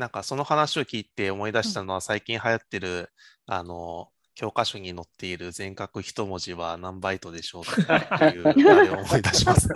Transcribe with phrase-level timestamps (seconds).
[0.00, 3.10] なんかその話を聞いて思い出したのは、最近流行ってる、
[3.46, 9.74] あの、教科書に載っている全角一文字は何バイトでしょうっていう あれを思い出しますね。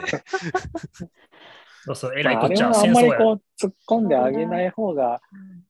[1.84, 3.08] そうそう、えらいこっちゃはあんまり。
[3.10, 5.20] こう突っ込んであげない方が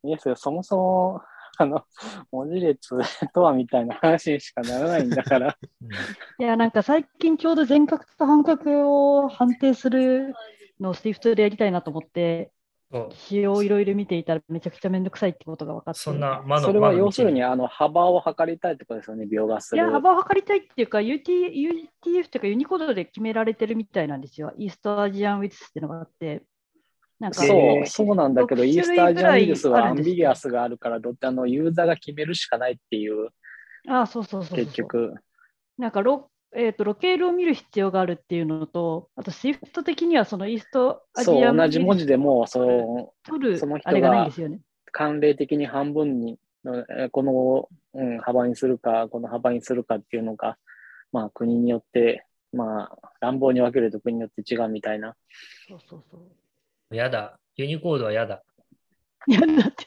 [0.05, 0.37] いいですよ。
[0.37, 1.21] そもそも、
[1.59, 1.85] あの、
[2.31, 2.97] 文字列
[3.33, 5.59] とはみたいな話にしかならないんだから。
[5.83, 5.91] うん
[6.45, 10.33] いや、なんか最近ちょうど全角と半角を判定する
[10.79, 12.53] のを Swift でやりたいなと思って、
[12.91, 16.01] そう仕様をいろいろ見ていたらめちゃくちゃめんどくさいってことが分かって。
[16.01, 19.83] そんなそれは要するに、あの、幅を測りたいってことですよね、描画する。
[19.83, 24.53] いや、幅を測りたいっていうか、UT UTF というかユニコードで決められてるみたいなんですよ。
[24.59, 26.43] イーストアジアンウィズスっていうのがあって。
[27.19, 33.31] なんかそう、えーそうなんだけど、六イース種類ぐらいタージャンウイルスはアンビギュアスがあるから、どってあのユーザーが決めるしかないっていう、
[33.89, 34.65] ああ、そうそうそうそう。
[34.65, 35.15] 結局。
[35.79, 44.61] なんかロ、えー、とロケールを見る必要があるっていうのと、あと SWIFT 的にはそのイーストアジそう、同じ文字でも、そ取の、取るその人あれがないんがですよね。
[44.93, 50.57] 慣例的に半分に、えーこの、うん、幅にするか、この幅にするかっていうのが、
[51.13, 55.17] まあ国によって、まあ乱暴に分けると国によって違うみたいな。
[55.69, 56.19] そうそうそ
[56.91, 56.97] う。
[56.97, 57.39] やだ。
[57.57, 58.43] ユニコードはやだ。
[59.27, 59.87] いや、だって、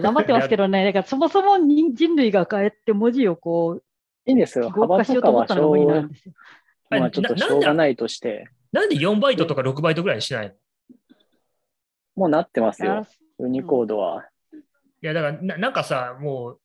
[0.00, 3.82] 頑張 ってますけどね、だからそもそも人人類が変えて文字をこう、
[4.30, 4.70] いいんですよ。
[4.70, 6.34] 幅とかはしょうと思ったのが無理なんう、ですよ。
[6.90, 10.52] まあちょっとなしょうがないとして、なんで4バイトとか6バイトぐらいにしないの？
[10.52, 10.56] い
[12.16, 13.06] もうなってますあよ。
[13.38, 14.24] ユニコードは。
[15.00, 16.60] や、だからな、なんかさ、もう、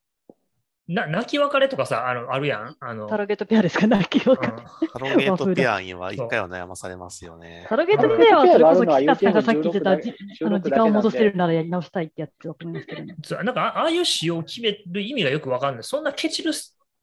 [0.88, 2.76] な泣き別れとかさ、あのあるやん。
[2.80, 4.34] あの、タロゲートペアですか、泣きを。
[4.34, 7.66] うんハロゲートペアには一回は悩まされますよね。
[7.68, 13.16] タロゲートペアはそれこそ北さんがさっき言ってたじあの時間を戻せるならやり直したいってやつだと思いますけどね。
[13.24, 15.84] そうなんかあああいう仕様を決める意味がよくわかんない。
[15.84, 16.52] そんなケチる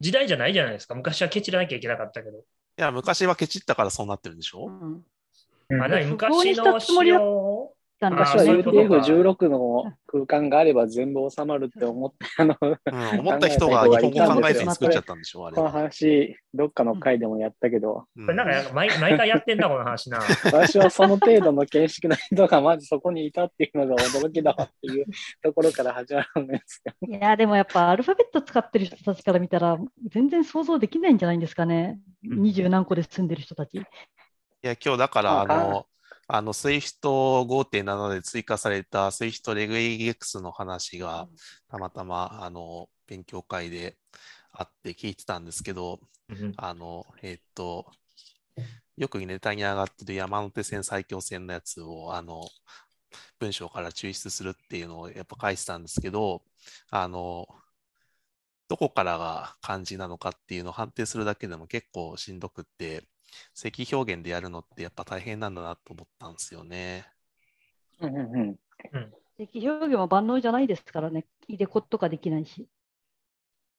[0.03, 0.97] 時代じゃないじゃないですか。
[0.97, 2.39] 昔はケチらなきゃいけなかったけど。
[2.39, 2.43] い
[2.77, 4.67] や、昔はケチったからそうなってるんでしょ？
[4.67, 5.05] うん
[5.81, 7.69] あ、何不幸昔の仕つもりだ様なん
[8.11, 15.73] 昔はあーそういうことか UTF-16 の空間があれば全部収まるって思って、あの、うん、思った人が日本語考えずに作っちゃったんでしょ、あれこのは。
[15.73, 20.21] 話、どっかの回でもやったけど、うんこれなんか毎毎回やってんな、この話な。
[20.53, 25.07] 私はその程度の見識の人がまずそこにいたっていうのが驚きだわっていう
[25.43, 26.93] ところから始まるんですよ。
[27.09, 29.79] いや、でもやっぱアルファベット使ってる人たちから見たら、
[30.09, 32.01] 全然想像できないんじゃないんですかね。
[32.23, 33.79] 二十何個で住んでる人たち。
[33.79, 33.81] い
[34.63, 35.87] や、今日だから、あの、
[36.35, 41.29] あの、SWIFT 5.7で追加された SWIFT レグ EX の話が、
[41.69, 43.99] たまたま、あの、勉強会で
[44.51, 46.01] あって聞いてたんですけど、
[46.31, 47.93] うんあの、えーっと、
[48.97, 52.49] よくネタに上がってる山手線埼京線のやつを、あの、
[53.39, 56.43] 文章から抽出するっていうのをやっぱ書いてたんですけど、
[56.91, 57.47] あの、
[58.69, 63.05] どこからが漢字なのかっていうのを判定するだけでも結構しんどくって、
[63.55, 67.07] 積表現でやるのってやっぱ大変なんだなと思ったんですよね。
[68.01, 68.57] うんうんうん
[69.39, 71.25] 積表現も万能じゃないですからね。
[71.49, 72.69] 入れ子とかできないし。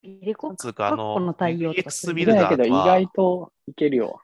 [0.02, 0.56] 入れ子？
[0.56, 4.22] つうか、あカッコのの、対応とかルダいけないけど、意ーは外、といけるよ。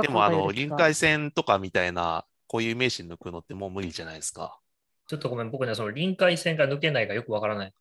[0.00, 4.58] でもあの、臨界線とかみたいな、こういう名詞抜くのってもう無理じゃないですか。
[5.06, 7.74] ちょっとごめん、僕ね、その臨界線が抜けないがよくわからない。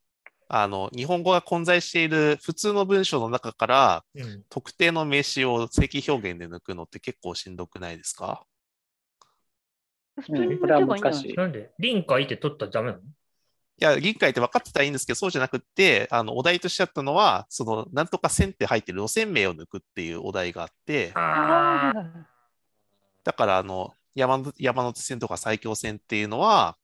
[0.52, 8.44] あの、日本語が混在している普通の文章の中から、うん、特定の名詞を正規表現で抜くのって結構しんどくないですか？
[10.20, 11.02] 普通に抜けばいいんじゃない？
[11.02, 11.34] 難しい。
[11.36, 13.04] なんで臨界って取ったらダメなの？
[13.04, 13.06] い
[13.78, 21.22] や、臨界って分かってたらいいんですけど、そうじゃなくって、あの、お題としてあったのは、その、なんとか線って入ってる路線名を抜くっていうお題があって、だ
[23.34, 26.76] から、あの、山手山手線とか埼京線っていうのは、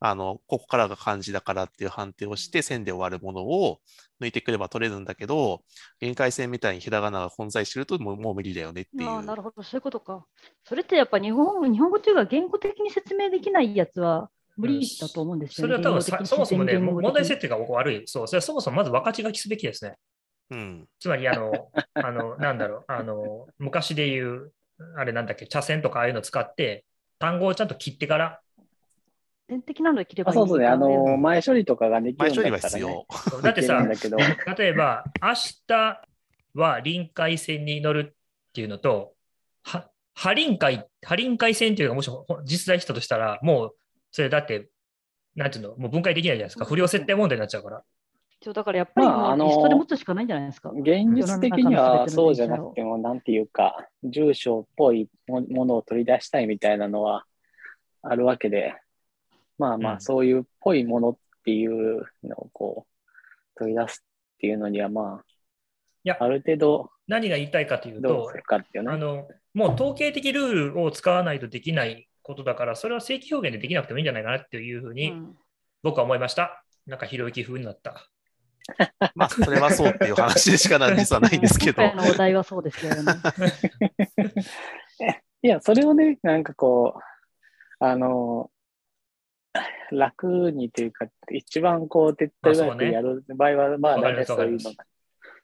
[0.00, 3.80] あの、ここからが漢字だからっていう判定をして、線で終わるものを
[4.20, 5.64] 抜いてくれば取れるんだけど、
[6.00, 9.34] 臨界線みたいにひらがなが混在してるともうもう無理だよねっていあー、なう。
[9.34, 10.24] るほど、そういうことか。
[10.64, 15.74] それってやっぱ日本日本語というか言語的に説明できないやつは無理だと思うんですよね。
[15.74, 18.02] それは多分そもそもね、問題設定が僕悪い。
[18.06, 19.96] そう、それはそもそもまず分かち書きすべきですね。
[20.50, 20.88] うん。
[21.00, 24.52] つまり、あの、あの、なんだろう、あの、昔で言う、
[24.96, 26.84] あれなんだっけ、茶筅とかああいうの使って、
[27.18, 28.40] 単語をちゃんと切ってから、
[29.46, 32.80] 点的なので切ればあいいそうそうね、あの、うん前処理とかができるん前処理は必ね。
[32.82, 33.06] 要。
[33.42, 33.86] だってさ
[34.56, 35.34] 例えば、明
[35.66, 36.00] 日
[36.54, 39.14] は臨海線に乗るっていうのと、
[39.62, 43.74] は、波臨海、波臨海線っていうのがもしほ実在したとしたら、もう、
[44.10, 44.68] それだって、
[45.34, 46.64] なんていうの、もう分解できないじゃないですか。
[46.64, 47.82] 不良設定問題になっちゃうから。
[48.42, 50.70] そうだからやっぱりああのリストで持つしかないんじゃないですか。
[50.70, 57.24] 現実的にはそうじゃなくても、なんていうか、住所っぽいもものを取り出したいみたいなのは
[58.02, 58.74] あるわけで、
[59.58, 65.24] まあまあ、うんそういうっぽいものっていうのをこう、取り出すっていうのには、まあ、
[66.02, 68.30] やある程度何が言いたいかというと。
[68.50, 75.36] あの、もう統計的ルールを使わないとできないことだから、それは正規表現でできなくてもいいんじゃないかなっていうふうにうん
[75.84, 76.64] 僕は思いました。
[76.86, 78.08] なんかひろゆき風になった。
[79.14, 81.82] まあ、それはそうっていう話でしかな実はないんですけど。
[81.84, 83.12] 今回のお題はそうですよね。
[85.42, 88.50] いや、それをね、なんかこう、あの、
[89.90, 94.84] 楽にというか、一番こう、手っ取り早くやる場合は、まあ、大体そういうのが。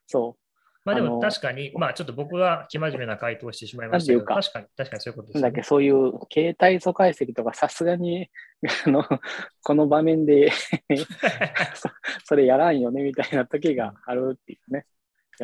[0.07, 0.37] そ
[0.85, 5.37] まあでも確かに、まあちょっと僕は生真面目な回答をしてしまいましたけど、なんていう確かに、確かにそういうことでう。
[5.39, 8.31] す、だけどそういう携帯素解析とか、さすがに、
[8.87, 9.05] あの、
[9.63, 10.51] この場面で
[11.75, 11.91] そ
[12.25, 14.87] それやらんよね、みたいな時があるっていうね、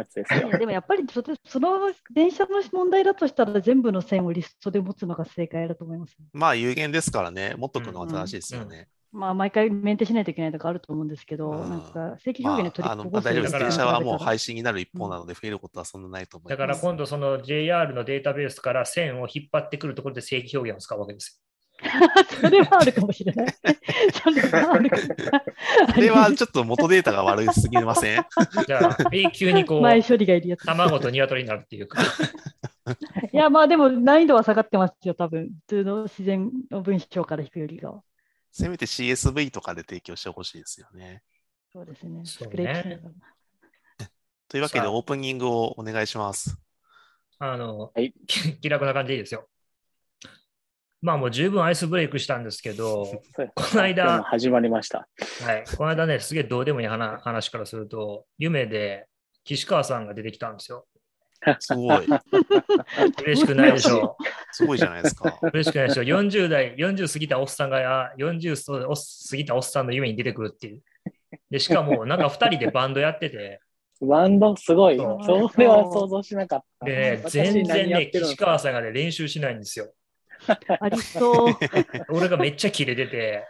[0.01, 1.05] やつですよでもやっぱり
[1.45, 6.17] その電車の問題だとしたら全部の線をリストで持つのが正解だと思います。
[6.33, 8.89] まあ、有限ですからね、持っとくのが正しいですよね。
[9.13, 13.59] まあ毎回メンテしないといけないとかあると思うんですけど、うんなんか正規ま表現で取あ、あのりこぼす大丈夫です。
[13.59, 16.81] 電車はもうい廃止になる一方なので、増えることはそんなないと思いだます。
[16.81, 21.41] から今度その JR のデータベースから線を引っ張ってくるところで正規表現を使うわけです
[22.41, 23.47] それはあるかもしれない。
[24.13, 25.43] それはあるかもしれない。
[25.95, 28.17] それはちょっと元データが悪すぎません？
[28.17, 28.25] よ。
[28.67, 30.65] じゃあ永久にこ前う、処理がいるやつ。
[30.65, 32.03] 卵と鶏になるっていうか。
[33.33, 37.93] いや、まあでも難易度は下がってますよ、多分普通の自然の文章から引くよりが。
[38.53, 41.23] せめて CSV とかで提供してほしいですよね。
[41.73, 42.23] そうですね。
[42.25, 43.01] そうね
[44.49, 46.57] というわけで、オープニングをお願いします。
[47.39, 49.49] あの、はいき気楽な感じでいいですよ。
[51.03, 53.23] まあもう十分アイスブレイクしたんですけど、
[53.55, 55.09] この間始まりました。
[55.45, 59.07] はい、この間ね、すげえどうでもいい話話からすると、夢で
[59.45, 60.87] 岸川さんが出てきたんですよ。
[61.61, 62.07] すごい。
[63.25, 64.17] 嬉しくないでしょ
[64.53, 65.39] すごいじゃないですか。
[65.43, 65.49] う。
[65.49, 66.05] 嬉しくないでしょう。
[66.05, 68.97] 40代、40過ぎたおっさんが、あ40そうおっ
[69.31, 70.83] 過ぎたおっさんの夢に出てくるっていう。
[71.51, 73.61] で、しかも、なんか2人でバンドやってて、
[74.01, 74.97] バンドすごい。
[74.97, 76.87] それは想像しなかった。
[76.87, 79.91] でね、私全然ね、岸川さんがね、練習しないんですよ。
[80.81, 81.59] ありそう、
[82.11, 83.45] 俺がめっちゃキレてて。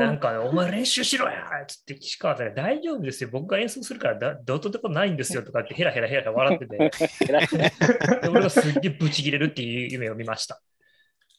[0.00, 3.30] なんかね、お前練習しろやつって岸川さんが大丈夫ですよ。
[3.32, 6.76] 僕が演奏するからだどうとでもないんですよとかってヘラヘラヘラ笑ってて、
[8.20, 10.60] で俺がすっげえブチ切れるっていう夢を見ました。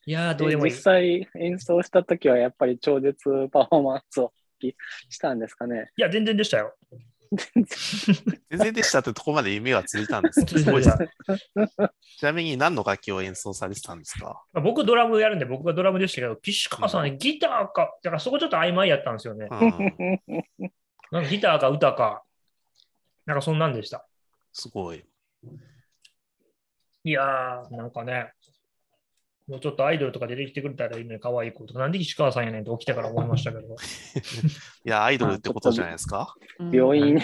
[0.05, 0.81] いやー、どうでもいい実。
[0.81, 4.31] 際演奏したときはやっぱり超絶パフォーマンスを
[5.09, 5.91] したんですかね。
[5.97, 6.75] いや、全然でしたよ。
[8.49, 10.45] 全然でしたってとこまで夢は続いたんです。
[10.45, 11.09] すごいですね。
[12.17, 14.43] ちなみに何の楽器を演奏されてたんですか？
[14.53, 19.47] まあ僕ドラムやるんで僕がドラムでしたけど、岸川さんね、ギターか、だからそこちょっと曖昧やったんですよね。
[19.49, 20.19] うん、
[21.11, 22.23] なんかギターか歌か、
[23.25, 24.05] なんかそんなんでした。
[24.51, 25.03] すごい。
[27.05, 28.31] いやー、なんかね、
[29.47, 33.75] もうちょっとアイドルとか出てきてくれたらいいのに可愛い子とか、なんで岸川さんやねんと起きてから思いましたけど。
[34.85, 36.33] いや、アイドルってことじゃないですか。
[36.59, 37.21] うん病院に、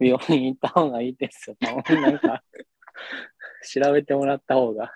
[0.00, 1.56] 病院行った方がいいですよ。
[1.60, 2.42] なんか、
[3.72, 4.92] 調べてもらった方が、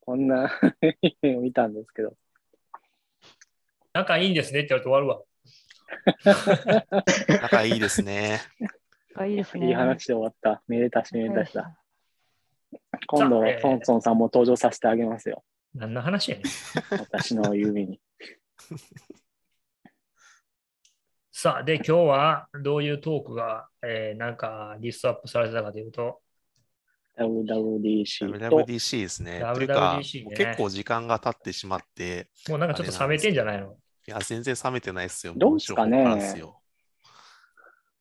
[0.00, 0.50] こんな
[1.22, 2.14] 夢 を見たんですけど。
[3.92, 5.22] 仲いいんですねって言われて終わるわ。
[7.42, 8.40] 仲いいですね。
[9.14, 9.68] あいいですね。
[9.68, 10.62] いい話で終わった。
[10.68, 11.78] めでたしめでたしだ。
[13.06, 15.42] 今度ソンソンさんも登場させてあげますよ。
[15.76, 16.46] 何の話やねん。
[17.00, 18.00] 私の夢に。
[21.30, 26.22] さあ、で、今日はどういうトークが、えーなんかリストアップされてたかというと、
[27.18, 29.42] WWDC と、WWDC ですね。
[29.44, 33.76] WWDC ね結構時間が経ってしまって、もうなんかちょっと冷めてんじゃないの？
[34.08, 35.34] いや、全然冷めてないですよ。
[35.36, 35.98] どうっすかね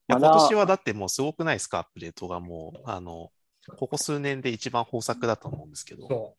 [0.07, 3.31] いや今年はだってもうすごくないですか、アップデートがもう、あの、
[3.77, 6.35] ここ数年で一番豊作だと思うんですけど、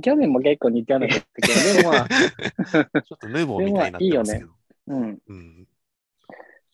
[0.00, 2.04] 去年 も結構似たようなこと言ったけど、でもまあ、
[3.14, 4.52] っとヌーボーみたいになってますけど。
[4.88, 5.18] うん。
[5.26, 5.68] うん。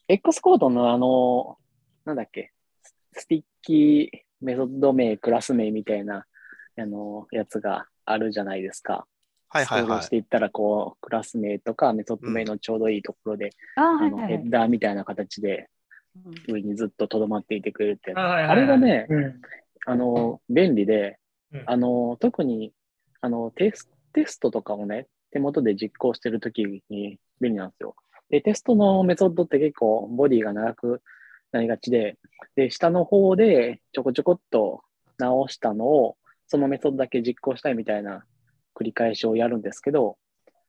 [0.08, 1.58] X コードのあの、
[2.04, 2.52] なんだっけ、
[3.12, 6.26] sticky メソッド名、クラス名みたいな、
[6.76, 9.06] あの、やつがあるじゃないですか。
[9.48, 10.10] はいはいはい。
[10.10, 15.70] ていったら、こう、クラス名とかメソッド名のちょうどいいところで、あの、いはいはいヘッダーみたいな形で
[16.16, 18.18] うん上にずっと留まっていてくれるってやつ。
[18.18, 19.40] あはいはいはいあれがね、うん
[19.86, 21.18] あの、便利で、
[21.52, 22.72] うんあの、特に、
[23.20, 27.96] あの、テ、テストとかをね、手元で実行してるときに便利なんですよ。
[28.30, 31.02] で、テストのメソッドって結構ボディが長く
[31.52, 32.16] なりがちで、
[32.56, 34.82] で、下の方でちょこちょこっと
[35.18, 38.24] 直したのを、そのメソッドだけ実行したいみたいな
[38.74, 40.16] 繰り返しをやるんですけど、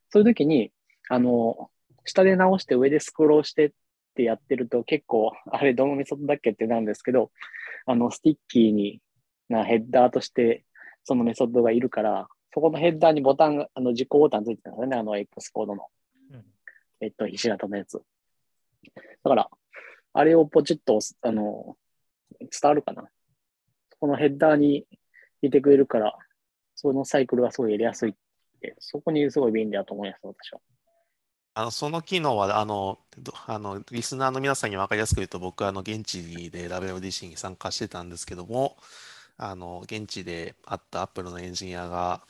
[0.10, 0.72] そういうときに、
[1.10, 1.70] あの、
[2.04, 3.72] 下で直して上でスクロールしてっ
[4.16, 7.32] てやってると結構、あれどのメソッドだっけってなるんですけど、
[7.86, 9.02] あの、 sticky に
[9.50, 10.66] なヘッダーとして
[11.06, 15.88] そのメソッドがいるから、そこのヘッダーにボタンが、あの、実行ボタンついてたんですよね、あの X コードの、
[16.32, 16.46] うん
[17.00, 18.02] えっと、ひし形のやつ。
[19.24, 19.50] だから、
[20.14, 21.78] あれをポチッと押す、あの、
[22.40, 23.04] 伝わるかな。
[23.92, 24.88] そこのヘッダーに
[25.42, 26.18] いてくれるから、
[26.74, 28.16] そのサイクルがすごいやりやすい、
[28.62, 30.60] て、そこにすごい便利だと思います、私は。
[31.58, 36.22] あのその機能はあのどあのリスナーの皆さんに分かりやすく言うと僕はあの現地
[36.52, 38.76] で WWDC に参加してたんですけども
[39.38, 42.22] あの現地で会ったアップルのエンジニアが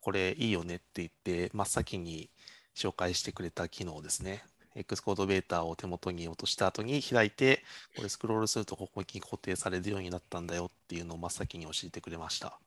[0.00, 2.30] これいいよねって言って真っ先に
[2.74, 4.44] 紹介してくれた機能ですね。
[4.76, 7.62] X コードベータを手元に落とした後に開いて
[7.96, 12.58] これスクロールするとここに固定されるようになったんだよっていうのを真っ先に教えてくれました。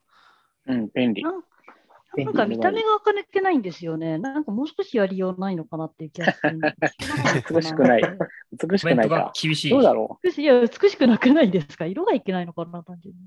[0.66, 1.22] うん、便利。
[1.22, 4.18] なんか見た目が垢抜けないんですよね。
[4.18, 7.52] なんかもう少しやりようないのかなっていう気がするんです。
[7.54, 8.02] 美しくない
[8.70, 9.32] 美しくないか。
[9.40, 9.70] 厳しい。
[9.70, 11.84] どうだろ美しいいや美しくなくないですか？
[11.84, 13.20] 色がいけないのかな、単純に。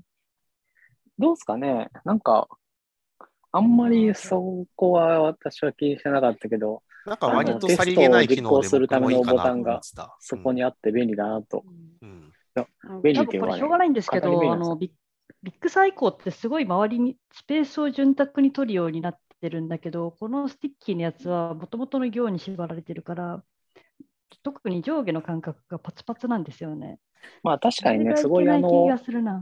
[1.22, 1.88] うどうですかね？
[2.04, 2.48] なんか、
[3.52, 10.16] あんまりそこは私は気にしてなかったけど、なんか割とさりげない機能でテストを実行するための僕もいいかなと思ってた。
[10.20, 11.64] そこにあって便利だなと。
[11.66, 11.72] うん。
[12.04, 12.32] うん
[13.02, 14.90] 便利っていしょうがないんですけど、あのビッ
[15.42, 23.42] Big Sur 以降ってすごい周りにスペースを潤沢に取るようになってるんだけど、この sticky のやつはもともとの行に縛られてるから、
[24.42, 26.98] 特に上下の感覚がパツパツなんですよね。
[27.42, 28.88] まあ確かにね、すごいあの。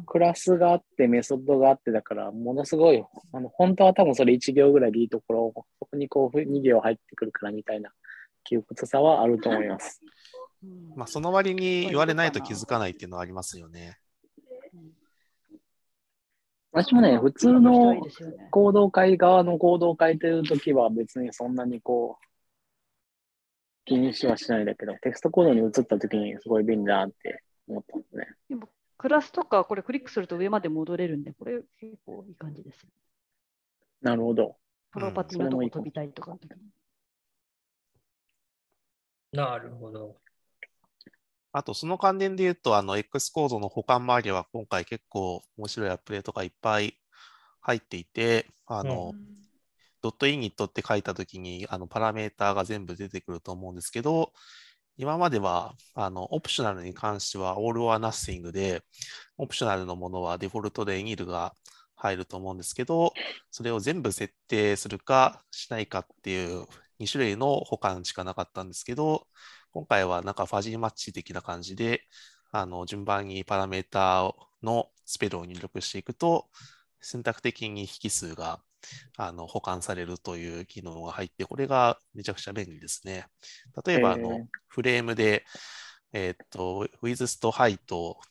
[0.06, 7.90] クラスがあって、メソッドがあってだから、ものすごい、あの本当は多分それ1行ぐらいでいいところを、そこにこう2行入ってくるからみたいな
[8.44, 10.00] 窮屈さはあると思います。
[10.62, 13.99] うんまあ、その割に言われないと気づかないっていうのはありますよね。
[16.72, 17.96] 私もね、普通の
[18.50, 22.26] 行動会側の行動を書いてるときは別にそんなにこう、
[23.87, 28.26] 気にしはしないんだけど、テキストコードに移ったときにすごい便利だなって思ったんですね。
[28.48, 32.90] でもクラスとか、これクリックすると上まで戻れるんで、これ結構いい感じですよ。
[34.02, 34.56] なるほど。
[34.92, 36.58] プロパティのとこ飛びたいとかの時に。
[39.32, 40.16] なるほど。
[41.52, 46.94] あと、その関連で言うと、あの、X コードの保管周りは今回結構面白いアップデートがいっぱい
[47.60, 49.14] 入っていて、あの、
[50.02, 54.32] ドットイニットって書いたときに、あの、パラメーターが全部出てくると思うんですけど、
[55.00, 58.83] 今までは、あの、オプショナルに関しては All or Nothing で、
[59.38, 61.54] オプショナルのものはデフォルトでエニルが
[61.97, 63.14] 入ると思うんですけど、
[63.50, 66.66] それを全部設定するかしないかっていう
[66.99, 69.26] 2種類の保管しかなかったんですけど、
[69.73, 72.02] 今回はなんかファジーマッチ的な感じで、
[72.52, 76.50] あの、順番にパラメータのスペルを入力していくと、
[77.00, 78.61] 選択的に引数が
[79.16, 83.26] あの保管されるという機能が入って、これがめちゃくちゃ便利ですね。
[83.87, 85.44] 例えば、あえーの、フレームで、
[86.12, 87.78] えーっと、width と height、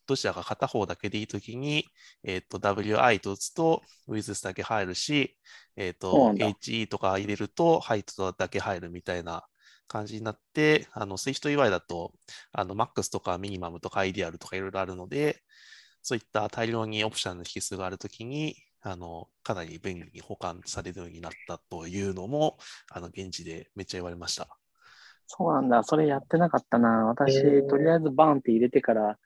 [0.05, 1.85] どちらか片方だけでいいときに、
[2.23, 5.37] えーっと、wi と打つと width だけ入るし、
[5.75, 9.45] えーっと、そうなんだ he とか入れると height だけ入るみたいな
[9.87, 12.13] 感じになって、あの、SwiftUI だと、
[12.51, 15.41] あの、max とかミニマムとか ideal とかいろいろあるので、
[16.01, 22.57] そういった大量にオプショナルの引数があるときに、あの、かなり便利に保管されるようになったというのも、
[22.91, 24.47] あの、現地でめっちゃ言われました。
[25.27, 25.83] そうなんだ。
[25.83, 27.05] それやってなかったな。
[27.05, 29.17] 私、へーとりあえずバンって入れてから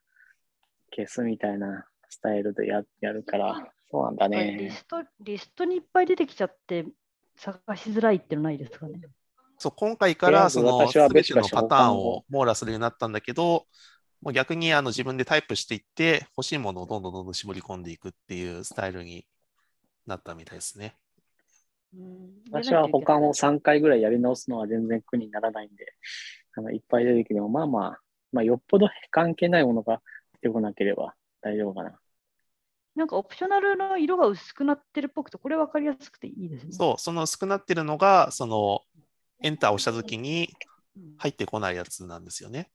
[0.95, 3.72] 消すみたいなスタイルでややるから。
[3.89, 4.72] そうなんだリね。
[4.72, 6.86] ストリストにいっぱい出てきちゃって、
[7.36, 9.01] 探しづらいっていうのないですかね。
[9.60, 13.65] そう、今回からその全てのパターンを網羅するようになったんだけど、
[14.22, 19.25] もう逆にあの自分でタイプしていって、欲しいものをどんどんどんどん絞り込んでいくっていうスタイルに
[20.05, 20.95] なったみたいですね。
[22.51, 25.86] 私は保管を3回ぐらいやり直すのは全然苦にならないんで、
[26.55, 28.00] あのいっぱい出てきても、まあまあ、
[28.31, 30.01] まあ、よっぽど関係ないものが
[30.41, 32.00] 出てこなければ大丈夫かな。
[32.95, 36.72] なんかオプショナルの色が薄くなってるっぽくて、これ分かりやすくていいですね。
[36.72, 38.81] そう、その薄くなってるのが、その
[39.41, 40.50] エンターをしたときに
[40.95, 42.69] うん入ってこないやつなんですよね。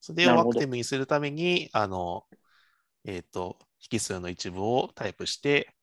[0.00, 2.24] それをアクティブにするために、あの、
[3.04, 3.58] えっ、と、
[3.90, 5.74] 引数の一部をタイプして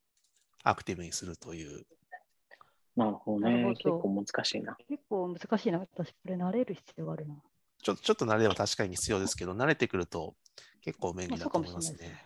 [0.63, 1.85] アクティブにするという。
[2.95, 3.63] なるほどね。
[3.63, 4.77] ど結構難しいな。
[4.87, 5.79] 結構難しいな。
[5.79, 7.35] 私、これ慣れる必要があるな。
[7.81, 10.35] ちょちょっと慣れれば確かに必要ですけど、慣れてくると
[10.81, 12.25] 結構便利だと思いますね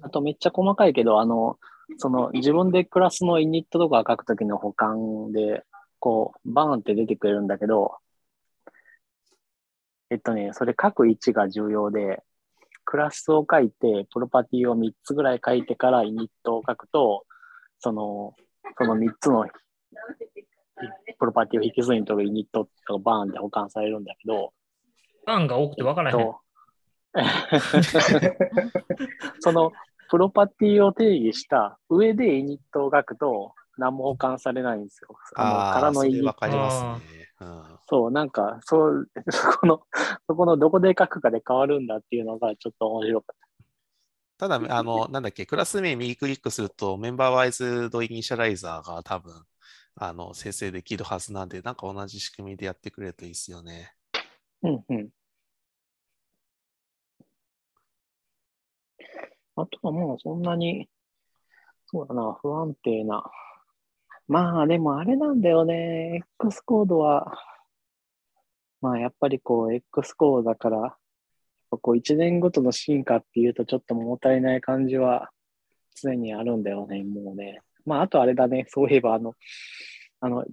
[0.00, 1.58] あとめっちゃ細かいけど、あの、
[1.98, 5.64] その自分でクラスのイニットとか書くときの保管で、
[5.98, 7.96] こう、バーンって出てくれるんだけど、
[10.10, 12.22] えっとね、それ書く位置が重要で、
[12.86, 17.26] クラスを書いて、プロパティを3つぐらい書いてからイニットを書くと、
[17.80, 18.34] その、
[18.78, 19.44] その3つの
[21.18, 24.52] プロパティを引数に取るイニットがバーンって保管されるんだけど、
[25.26, 26.16] 案が多くて分からへん。
[26.16, 26.40] と
[29.40, 29.72] その
[30.10, 35.08] プロパティを定義した上でイニットを書くと何も保管されないんですよ。
[35.34, 37.25] あの空のイニットそれわかりますね。
[37.40, 39.86] うんそう、なんか、そう、 そこの、
[40.26, 43.36] そこのどこで書くかで変わるんだっていうのがちょっと面白かっ
[44.38, 49.32] ただ、あの、なんだっけ、クラス名右クリックすると、メンバーワイズドイニシャライザーが多分、
[49.94, 53.94] あの、生成できるはずなんで、なんか同じ仕組みでやってくれるといいですよね。
[54.62, 55.08] うんうん。
[59.56, 60.88] あとはもうそんなに、
[61.86, 63.24] そうだな、不安定な。
[64.28, 66.22] まあでもあれなんだよね。
[66.40, 67.32] X コードは、
[68.80, 70.96] まあやっぱりこう X コードだから、
[71.70, 75.30] こう1年ごとの進化っていうとちょっと物足りない感じは
[76.00, 77.60] 常にあるんだよね、もうね。
[77.84, 79.34] まああとあれだね、そういえばあの、
[80.20, 80.44] あの、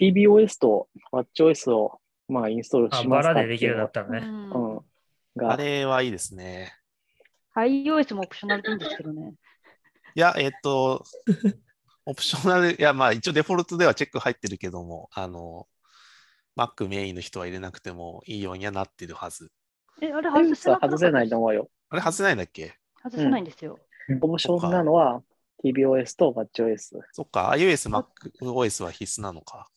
[0.00, 4.20] TBOS と WatchOS をまあインストールあ、しますかバラでできるようになったのうね。
[4.20, 4.80] んうん。
[5.36, 6.72] があれはいいですね。
[7.56, 9.34] iOS もオプショナルでいいんですけどね。
[10.16, 11.04] いや、えっと、
[12.06, 15.66] オプショナル、いや、まあ一応デフォルトではチェック入ってるけども、あの、
[16.56, 19.50] Mac メインの人は入れなくてもいいようにはなってるはず。
[20.02, 21.70] え、あれ iOS 外せなは外せないと思うよ。
[21.90, 22.74] あれ外せないんだっけ？
[23.02, 23.78] 外せないんですよ。
[24.22, 25.22] オプションなのは
[25.62, 27.00] TBOS と WatchOS。
[27.12, 29.68] そっか、iOS、MacOS は必須なのか。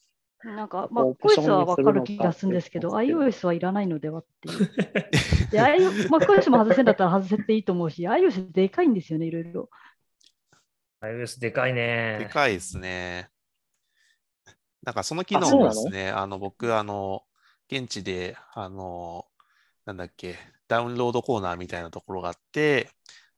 [0.44, 4.68] なんか、まあ、OS はわかる気がするんですけど、iOS はいらないのではっていう。
[5.50, 9.70] で、iO- MacOS も外せんだったら外せていいと思うし、iOS でかいんですよね、いろいろ。
[11.02, 12.30] iOS でかいでね。
[12.32, 13.30] かいですね。
[14.84, 17.24] なんかその機能もですね、あの僕、あの、
[17.70, 19.26] 現地で、あの、
[19.86, 20.38] なんだっけ、
[20.68, 22.90] ダウンロードコーナーみたいなところがあって、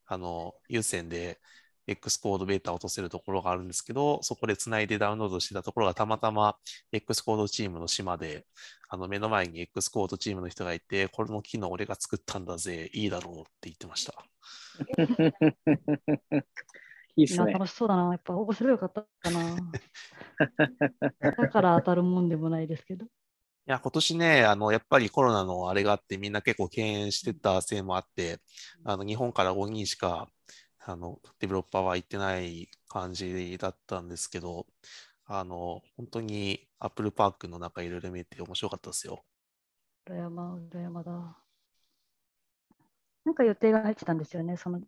[0.06, 1.40] あの、有線で
[1.88, 6.56] X コードベータを落とせるところがあるんですけど、そこでつないでダウンロードしてたところがたまたま
[6.92, 8.46] X コードチームの島で、
[8.88, 14.14] あの目の前に X コードチームの人がいて、これの機能俺が作ったんだぜ、いいだろうって言ってました。
[17.16, 17.52] いいっすね。
[17.52, 18.12] 楽しそうだな。
[18.12, 19.58] やっぱ応募すればよかったかな。
[21.20, 23.06] だから当たるもんでもないですけど。
[23.06, 23.08] い
[23.66, 28.42] や、今年ね、あの、やっぱりコロナのあれがあって、みんな結構敬遠してたせいもあって、
[28.84, 30.28] あの、日本から5人しか、
[30.80, 34.66] あの、デベロッパーは行ってない感じだったんですけど、
[35.26, 39.24] あの、本当にアップルパークの中いろいろ見て面白かったですよ。
[40.08, 41.38] 裏山、裏山だ。
[43.26, 44.82] なんか予定が入ってたんですよね、その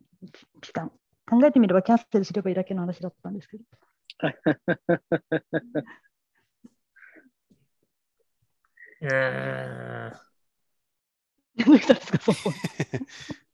[0.60, 0.90] 期間。
[1.26, 3.64] 考えてみればキャンセルすればいいだけの話だったんですけど。
[9.02, 10.32] うー。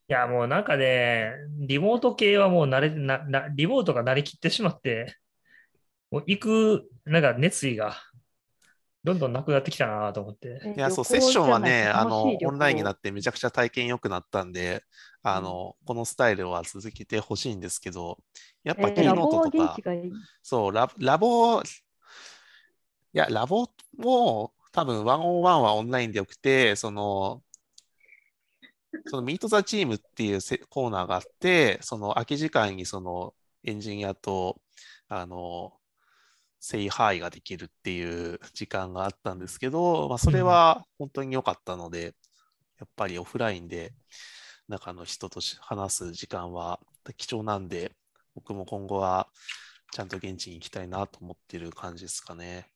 [0.09, 5.17] いや、もうなんかね、リモート系はもう慣れな、な、リモートが慣れきってしまって、
[6.11, 7.97] もう行く、なんか熱意が
[9.09, 10.75] どんどんなくなってきたなと思って。
[10.77, 14.83] いや、そう、セッションはね、あの、オンラインになっってめちゃくちゃ体験良くなったんで、
[15.23, 18.19] あの、このスタイルは続けてほしいんですけど、
[18.65, 20.13] やっぱキーノートとか現地、がいい。
[20.43, 21.65] そう、ララボ、い
[23.13, 27.43] や、ラボも多分101はオンラインでよくて、その、
[29.07, 34.61] そのミートザチームっていうせコーナーがあって、その空き時間にそのエンジニアと、
[35.09, 35.78] あの、
[36.61, 42.15] セイハイができるっていう時間があったんですけど、まあ、それは本当に良かったので、
[42.79, 43.93] やっぱりオフラインで
[44.69, 46.81] 中の人とし話す時間は
[47.17, 47.93] 貴重なんで、
[48.35, 49.29] 僕も今後は
[49.93, 52.69] ちゃんと現地に行きたいなと思ってる感じですかね。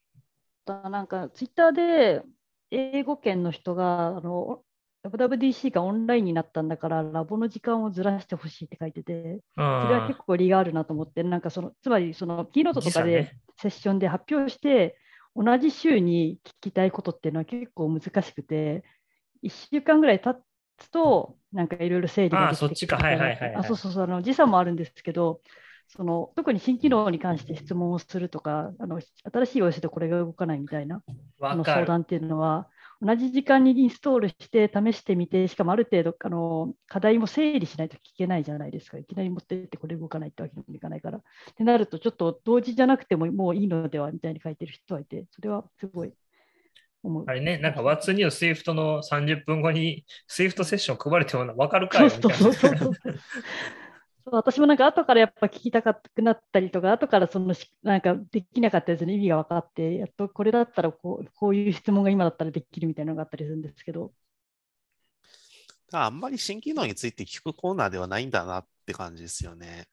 [0.65, 2.23] だなんか、ツイッターで
[2.71, 4.63] 英語圏の人が、あの、
[5.03, 14.97] WWDC がオンラインになったんだから、ラボの時間をずらしてほしいって書いてて、それは結構理があるなと思って、なんかその、つまりそのキーノートとかでセッションで発表して、
[15.35, 18.83] 同じ週に聞きたいことっていうのは結構難しくて、
[19.41, 20.41] 1週間ぐらい経
[20.77, 22.97] つと、なんかいろいろ整理ができてあーそっちか。
[22.97, 25.41] はいはいはいはいあそうそうそう、あの時差もあるんですけど、
[25.89, 31.03] その特に新機能に関して質問をするとか、あの新しい OS でこれが動かないみたいな
[31.41, 31.55] あ。
[31.55, 32.67] の相談っていうのは、
[33.05, 38.97] 同じ時間にインストールして試してみて、しかもある程度あの課題も整理しないと聞けないじゃないですか。
[38.97, 41.17] いきなり持ってってこれ動かないってわけにもいかないから。
[41.17, 41.21] っ
[41.55, 46.13] てなると、ちょっと同時じゃなくてももういいのではみたいに書いてる人はいて、それはすごい
[47.03, 47.25] 思う。
[47.27, 52.89] あれね、なんか What's New Swift の30分後に Swift セッション配られても分かるかよみたいな。
[54.25, 64.13] そう私もなんか後からやっぱ聞きたくなったりとか、後からそのしなんかできなかったやつの意味が分かって、やっとこれだったらこうこういう質問が今だったらできるみたいなのがあったりするんですけど、
[65.91, 69.87] あんまり新機能について聞くコーナーではないんだなって感じですよね。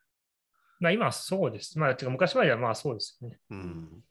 [0.80, 1.78] まあ今はそうです。
[1.78, 3.38] まあ、てか昔まではまあそうですよね。
[3.50, 4.04] うん。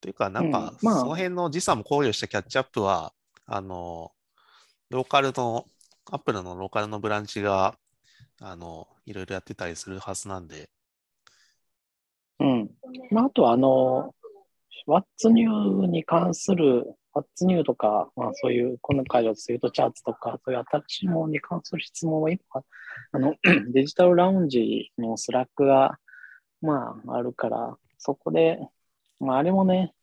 [0.00, 3.12] というか、なんか、その辺の時差も考慮したキャッチアップは、
[3.46, 4.12] あの、
[4.88, 5.66] ローカルの、
[6.10, 7.76] Apple のローカルのブランチが、
[8.40, 10.68] あの、いろいろやってたりするはずなんで、
[12.38, 12.70] うん。
[13.10, 14.14] まあ、あと、あの、
[14.86, 22.40] What's New に関する、 What's New とか、まあそういう、この回の Swift Charts とか、そういう新しいものに関する質問は今、
[23.12, 23.34] あの、
[23.72, 25.98] Digital Lounge の Slack が、
[26.62, 28.58] まああるから、そこで、
[29.20, 29.94] まああれもね、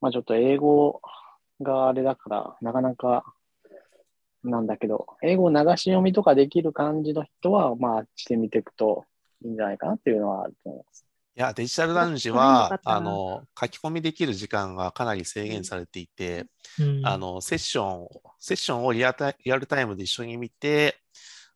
[0.00, 1.00] まあちょっと英語
[1.60, 3.24] があれだから、なかなか
[4.44, 9.04] なんだけど、英語を流し読みとかできる感じの人は、まあしてみていくと
[9.44, 11.06] いいんじゃないかなっていうのはあると思います。
[11.34, 16.46] いや、デジタルラウンジはあの、書き込みできる時間がかなり制限されていて、
[16.78, 17.06] うん。
[17.06, 21.01] あの、セッション、セッションをリアタイリアルタイムで一緒に見て、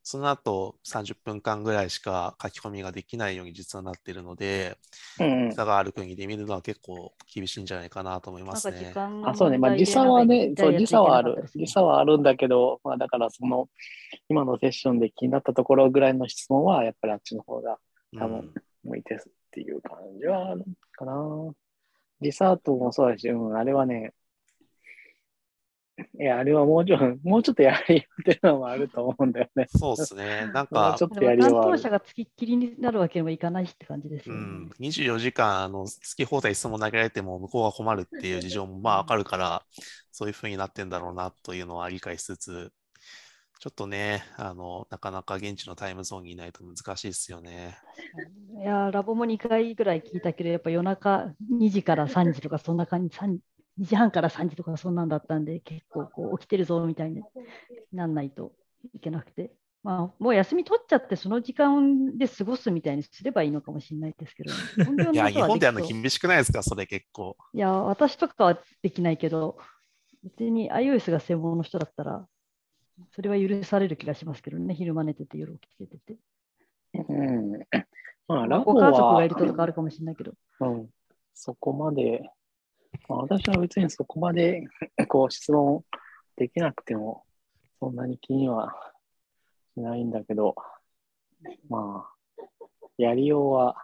[0.09, 4.77] その後30分間ぐらいしか書き込みができないように実はなっているので、
[5.19, 8.93] うん、差がある国で見るのは結構厳しいんじゃないかなと思いますね。
[8.95, 9.57] あ、そうね。
[9.57, 11.43] まあ、時差はね、そう、時差はある。
[11.53, 13.67] 時差はあるんだけど、まあ、だからその、
[14.29, 17.77] 今のセッションで気になったところぐらいの質問は、やっぱりあっちの方が
[18.13, 18.53] うん多分
[18.85, 21.51] 向いてるっていう感じはあるかな。
[22.21, 24.13] リサートもそうだし、うん、あれはね、
[26.19, 29.65] いや、あれはもうちょっと、もうちょっとやりっていうのもあると思うんだよね。
[29.67, 30.49] そうですね。
[30.53, 34.41] なんかちょ、っとやりようはある当者がつきっきりになるわけにもいかないしって感じですよね。
[34.41, 39.63] うん、24時間あの好き放題質問投げられても向こうが困るっていう事情もまあわかるから、
[40.11, 42.71] そういうふうになってんだろうなというのは理解しつつ、
[43.59, 47.75] ちょっとね、あの、なかなか現地のタイムゾーンにいないと難しいですよね。
[48.55, 53.37] いやー、ラボも2回ぐらい聞いたけど、やっぱ夜中2時から3時とか、そんな感じ、3
[53.79, 57.21] 2時半から3時とか、そんなんだったんで、結構こう起きてるぞみたいに
[57.93, 58.53] なんないと
[58.93, 59.51] いけなくて、
[59.83, 67.37] まあ、もう休み取っちゃって、その時間で過ごすみたいにすればいいのかもしれないですけど、いや、日本でやるの厳しくないですか、それ結構。
[67.53, 69.57] いや、私とかはできないけど、
[70.23, 72.27] 別に iOS が専門の人だったら、
[73.11, 76.17] それは許される気がしますけどね、昼間寝てて、夜起きててて。
[77.07, 77.51] うん。
[78.27, 80.33] まあ、ラボご家族はがいるととかあるかもしれないけど。
[80.59, 80.89] うん、
[81.33, 82.29] そこまで、
[83.07, 84.67] まあ、私は別にそこまで
[85.07, 85.83] こう質問
[86.35, 87.23] できなくても、
[87.79, 88.75] そんなに気には
[89.73, 90.55] しないんだけど、
[91.69, 92.43] まあ、
[92.97, 93.75] やりようは、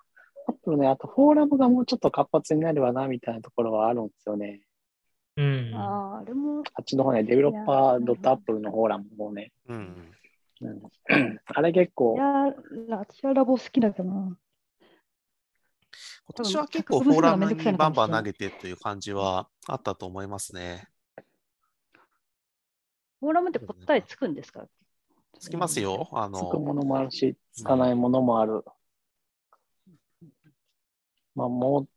[0.48, 4.62] あとね、あとフォーラムがもうちょっと活発になればな、みたいなところはあるんですよね。
[5.38, 5.72] うん。
[5.74, 10.12] ああ、あれも、あっちの方ね、デベロッパー .apple のフォーラムもね、うん。
[10.62, 10.82] うん、
[11.46, 12.54] あれ結構い、やー、
[12.90, 14.38] 私はラボ好きだかな。
[16.26, 20.88] 今年は結構フォーラムにバンバン投げてという感じはあったと思いますね。
[23.20, 24.66] フォーラムって答えつくんですか？
[25.40, 25.80] つきます。
[25.82, 26.10] よ。
[26.14, 28.64] あの、つくものもあるし、つかないものもある。
[31.36, 31.90] まあもう、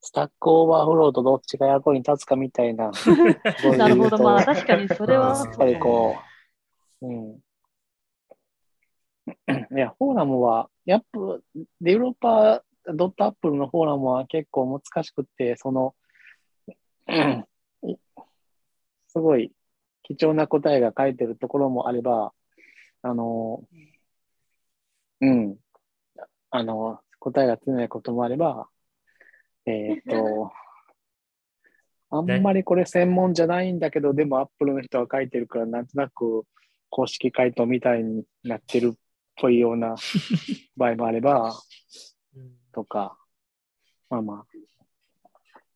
[0.00, 2.90] Stack Overflow とどっちが役に立つかみたいな。
[3.76, 5.32] なるほど、まあや確かにそれは。
[5.42, 6.16] うんっぱりこ
[7.02, 7.40] う、うん。
[9.76, 11.18] いや、フォーラムは、やっぱ、
[11.54, 15.94] developer dot Apple のフォーラムは結構難しくって、その、
[19.08, 19.52] すごい
[20.02, 22.32] 貴重な答えが書いてるところもあれば、
[23.02, 23.64] あの、
[25.20, 25.56] うん、
[26.50, 28.68] あの、答えがつかないこともあれば、
[29.66, 30.52] えーっと、
[32.10, 36.44] あんまりこれ専門じゃないんだけど、でも Apple の人は書いてるから、なんとなく
[36.90, 38.98] 公式回答みたいになってるっ
[39.36, 39.94] ぽいような
[40.76, 41.54] 場合もあれば、
[42.72, 43.16] とか、
[44.10, 44.56] まあまあ。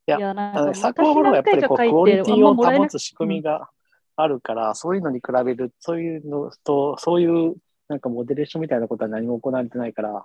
[0.09, 3.59] いやいや、なんかあのサッカーフォローはやっぱりこう、クオリティを保つ仕組みが。
[3.59, 3.71] が
[4.17, 7.55] あるから、そういうのに比べる、そういうのと、そういう
[7.89, 10.25] なんかモデレーションみたいなことは何も行われてないから、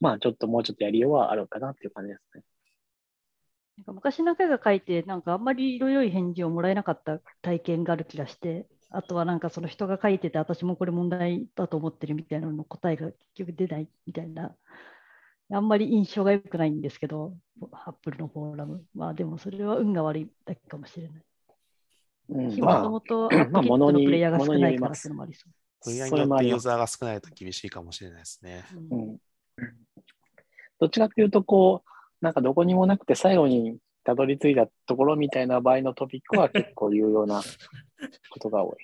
[0.00, 2.42] まあちょっともうちょっとやりようはあるかなっていう感じですね。
[3.78, 14.56] なんか昔何回か書いて、なんかあんまり色良い返事をもらえなかった体験がある気がして、あとはなんかその人が書いてて、私もこれ問題だと思ってるみたいなのの答えが結局出ないみたいな、
[15.52, 17.34] あんまり印象が良くないんですけど、
[17.72, 18.82] アップルのフォーラム。
[18.94, 21.22] まあでもそれは運が悪いだけかもしれない。
[22.30, 25.52] うん、もとまもとアまあップ キットのプレイヤーが少ないからっていうのもありそう。
[25.82, 26.58] あ、分野そによってユー。
[26.58, 28.64] ザーが少ないと厳しいかもしれないですね。
[28.90, 29.18] うんうん。
[30.80, 37.42] どっちかというと、こう、なんかどこにもなくて最後にたどり着いたところみたいな場合のトピックは結構有用な
[38.30, 38.76] ことが多い。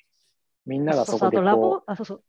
[0.67, 2.23] みんながそこでそうそうあとラこボあそうそう。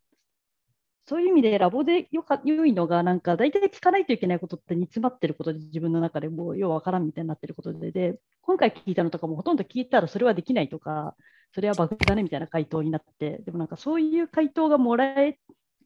[1.06, 11.16] そういう意味でラボでよか良いのが、なんか大体聞かないといけないことって煮詰まってることで、自分の中でもうようわからんみたいになってることで、で、今回聞いたのとかもほとんど聞いたらそれはできないとか、
[11.54, 15.38] それはバグだねみたいな回答になって、でもなんかそういう回答がもらえ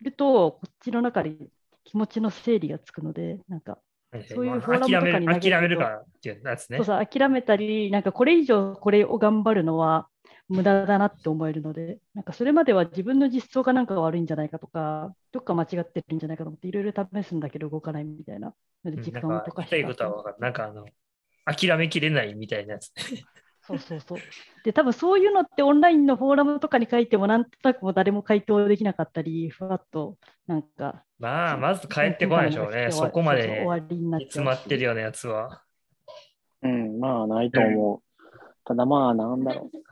[0.01, 1.33] ると、こっちの中で
[1.83, 3.79] 気持ちの整理がつくので、なんか
[4.29, 5.49] そういうフォーラムとかに投げると。
[5.49, 6.77] 諦めるかっていうやつね。
[6.77, 6.85] そう。
[6.85, 10.07] さ諦めたり、なんかこれ以上これを頑張るのは、
[10.49, 20.35] 無駄だなって思えるので、なんかそれまでは自分の実装がなんか悪いんじゃないかとか、どっか間違ってるんじゃないかと思って、いろいろ試すんだけど動かないみたいなので、時間を溶かしてことは分かる。
[20.39, 20.85] なんかあの、
[21.45, 22.91] 諦めきれないみたいなやつ。
[23.67, 24.19] そうそうそう。
[24.63, 32.87] で、多分そういうのってオンラインのフォーラムとかに書いても、なんとなくもう誰も回答できなかったり、ふわっとなんか、まあ、まず帰ってこないでしょうね。
[32.91, 33.65] そこまで
[34.21, 35.63] 詰まってるようなやつは。
[36.61, 38.23] うん、まあ、ないと思う。
[38.63, 39.86] ただまあ、なんだろう。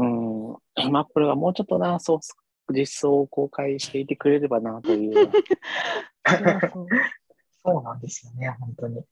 [0.00, 5.30] うん、今、アップルがもうちょっとな、そう、実装を公開していてくれればな、という。
[7.64, 9.04] そうなんですよね、本当に。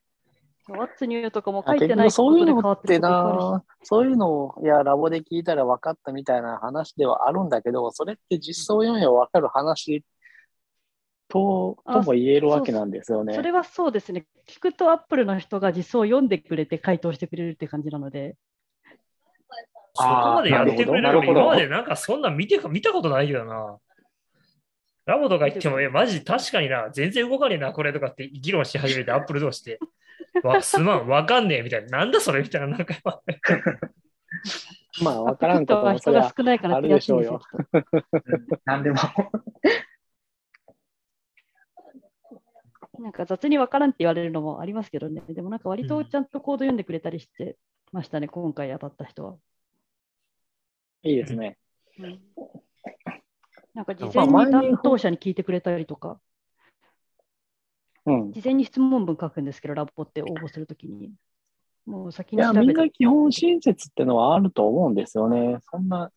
[0.69, 10.05] ワッツニューとかも書いてない局そういうことで変わのってな、そういうのを、いや、ラボで聞いたら分かったみたいな話ではあるんだけど、それって実装読めば分かる話
[11.29, 13.35] と、あとも言えるわけなんですよね。
[13.35, 14.27] それはそうですね。
[14.47, 18.37] 聞くとアップルの人が実装を読んでくれて回答してくれるって感じなので、
[20.03, 23.79] そこまでやってくれる今までなんかそんな見て見たことないけどな。
[25.07, 29.79] ラボとか言っても、え、マジ確かにな、全然動かねえな、これとかって議論し始めて、アップル同士で。
[30.43, 32.01] わすまん、わかんねえみたいな。
[32.01, 32.95] なんだそれみたいな、なんか。
[35.03, 37.41] まあ、分からんことは人が少ないからあるでしょうよ
[38.67, 38.99] 何でも。
[42.99, 45.23] なんか雑に分からんって言われるのもありますけどね。
[45.29, 47.57] でもなんか割とちゃんとコード読んでくれたりして
[47.93, 49.37] ましたね、今回当たった人は。
[51.03, 51.59] いいですね。
[53.75, 56.21] なんか事前に担当者に聞いてくれたりとか、
[58.07, 58.33] うん。
[58.33, 61.13] 事前に質問文書くんですけど、ラボって応募するときに。
[61.87, 65.59] もう先いや、に調べてみんな基本親切ってのはあると思うんですよね。
[65.71, 66.11] そんな、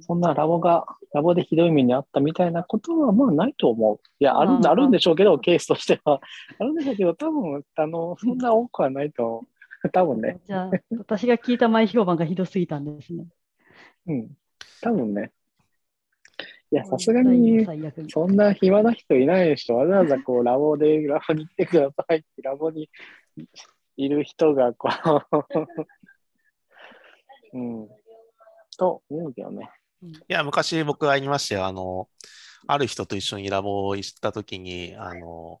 [0.00, 4.00] そんなラボが、ラボでひどい目にあったみたいなことはまあないと思う。
[4.20, 6.20] いや、あるんうんあるんでしょうけど、ケースとしては。
[6.58, 9.40] あるんでしょうけど、多分、あの、そんな多くはないと思
[9.84, 9.90] う。
[9.92, 10.40] 多分ね。
[10.44, 13.26] じゃあ、私が聞いた前評判がひどすぎたんですね。
[14.08, 14.28] うん。
[14.80, 15.32] 多分ね。
[16.70, 17.66] いや、さすがに、
[18.10, 19.76] そんな暇な人いないでしょ。
[19.76, 22.90] わざわざこう、ラボで、ラボに行ってくださいって、ラボに
[23.96, 25.46] いる人が、こう、
[27.56, 27.88] うん。
[28.76, 29.70] と思うけどね。
[30.02, 31.66] いや、昔僕が言いましたよ。
[31.66, 32.08] あの、
[32.66, 35.60] ある人と一緒にラボを行ったときに、あの、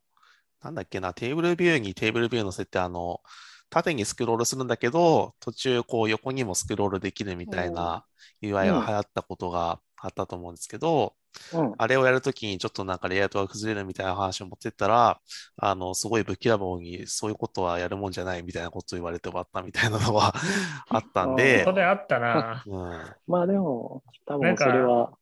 [0.62, 3.22] なんだっけな、テーブルビューにテーブルビュー乗せて、あの、
[3.70, 8.04] 縦にスクロールするんだけど、途中こう横にもスクロールできるみたいな
[8.42, 11.14] UI が流行ったことがあったと思うんですけど、
[11.52, 11.74] うん。
[11.76, 15.20] あれをやるときにちょっとなんかレイアウトが崩れるみたいな話を持ってったら、
[15.56, 20.34] あの、すごい武器ラボにそういうことはやるもんじゃないみたいなことを言われて終わったみたいなのは
[20.88, 22.62] あったんでそ、れあったな。
[22.66, 25.12] うん、まあでも、多分なんかそれは、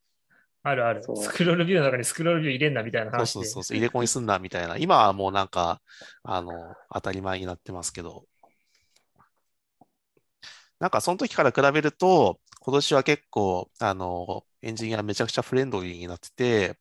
[0.62, 1.02] あるある。
[1.02, 3.26] スクロールビューの中にスクロールビュー入れんなみたいなそう話で。
[3.26, 4.76] そうそうそう、入れ込みすんなみたいな。
[4.76, 5.80] 今はもうなんか、
[6.24, 8.24] あの、当たり前になってますけど。
[10.80, 16.78] なんかその時から比べると、今年は結構、あの、エンジニアめちゃくちゃフレンドリーになってて、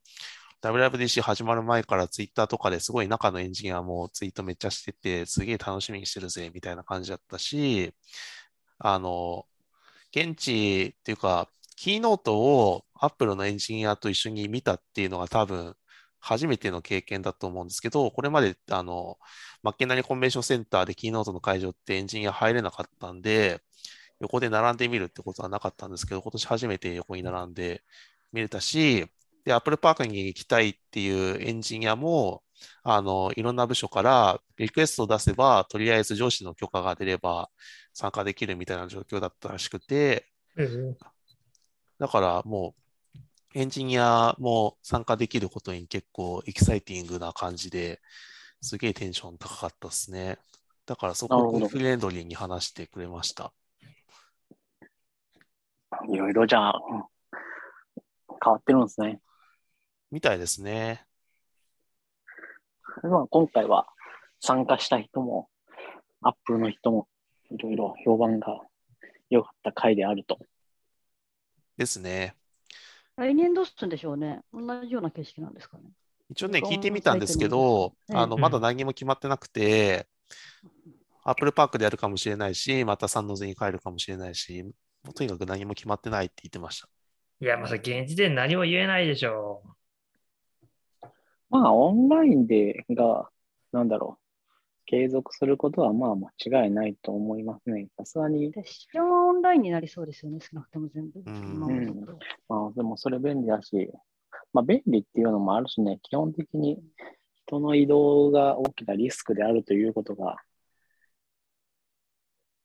[0.62, 7.94] WWDC 始まる前からツイッターとかですごい中のエンジニアもツイートめっちゃしてて、すげえ楽しみにしてるぜ、みたいな感じだったし、
[8.80, 9.46] あの、
[10.12, 15.76] 現地っていうか、キーノートを Apple のエンジニアと一緒に見たっていうのが多分
[16.26, 19.18] 初めての経験だと思うんですけど、これまであの、
[19.62, 23.62] マッケンナリコンベンションセンターでキーノートの会場ってエンジニア入れなかったんで、
[24.20, 27.84] 横で並んでみるってことはなかったんですけど、今年初めて横に並んで
[28.34, 29.06] 見れたし、
[29.46, 32.44] で、Apple Park に行きたいっていうエンジニアも、
[32.84, 37.50] あの、いろんな部署からリクエストを出せば、とりあえず上司の許可が出れば
[37.94, 40.98] 参加できるみたいな状況だったらしくて、うん。
[42.00, 42.85] だからもう、
[43.56, 48.02] エンジニアも参加できることに結構エキサイティングな感じで、
[48.62, 50.38] すげえテンション高かったですね。
[50.86, 53.54] だからそこをフレンドリーに話してくれました。
[56.10, 57.04] いろいろじゃあ、うん
[58.44, 59.22] 変わってるんですね。
[60.12, 61.06] みたいですね。
[63.04, 63.88] まあ、今回は
[64.42, 65.48] 参加した人も、
[66.22, 67.08] アップルの人も、
[67.50, 68.60] いろいろ評判が
[69.30, 70.38] 良かった回であると。
[71.78, 72.36] ですね。
[73.18, 74.42] 来年どうするんでしょうね。
[74.54, 75.84] 同じような形式なんですかね。
[76.30, 80.08] 一応ね、聞いてみたんですけど、あの、うんまだ何も決まってなくて、
[81.24, 84.66] アップルパークでやるかもしれないし、またサンノズに帰るかもしれないし、
[85.16, 86.90] とにかく何も決まってないって言ってました。
[87.42, 89.62] いや、まさ現時点何も言えないでしょ
[91.50, 93.30] まあ、オンラインでが、
[93.72, 94.25] なんだろう、
[94.86, 97.88] 継続することはまあ間違いないと思いますね。
[97.98, 101.22] さすがに、で、試験はオンラインになりそうですよね、少なくとも全部。
[101.26, 101.60] うん
[102.48, 103.92] まあ、でもそれ便利だし、
[104.54, 106.82] まあ、便利っていうのもあるしね、基本的に
[107.46, 110.38] 人の移動が大きなリスクであるということが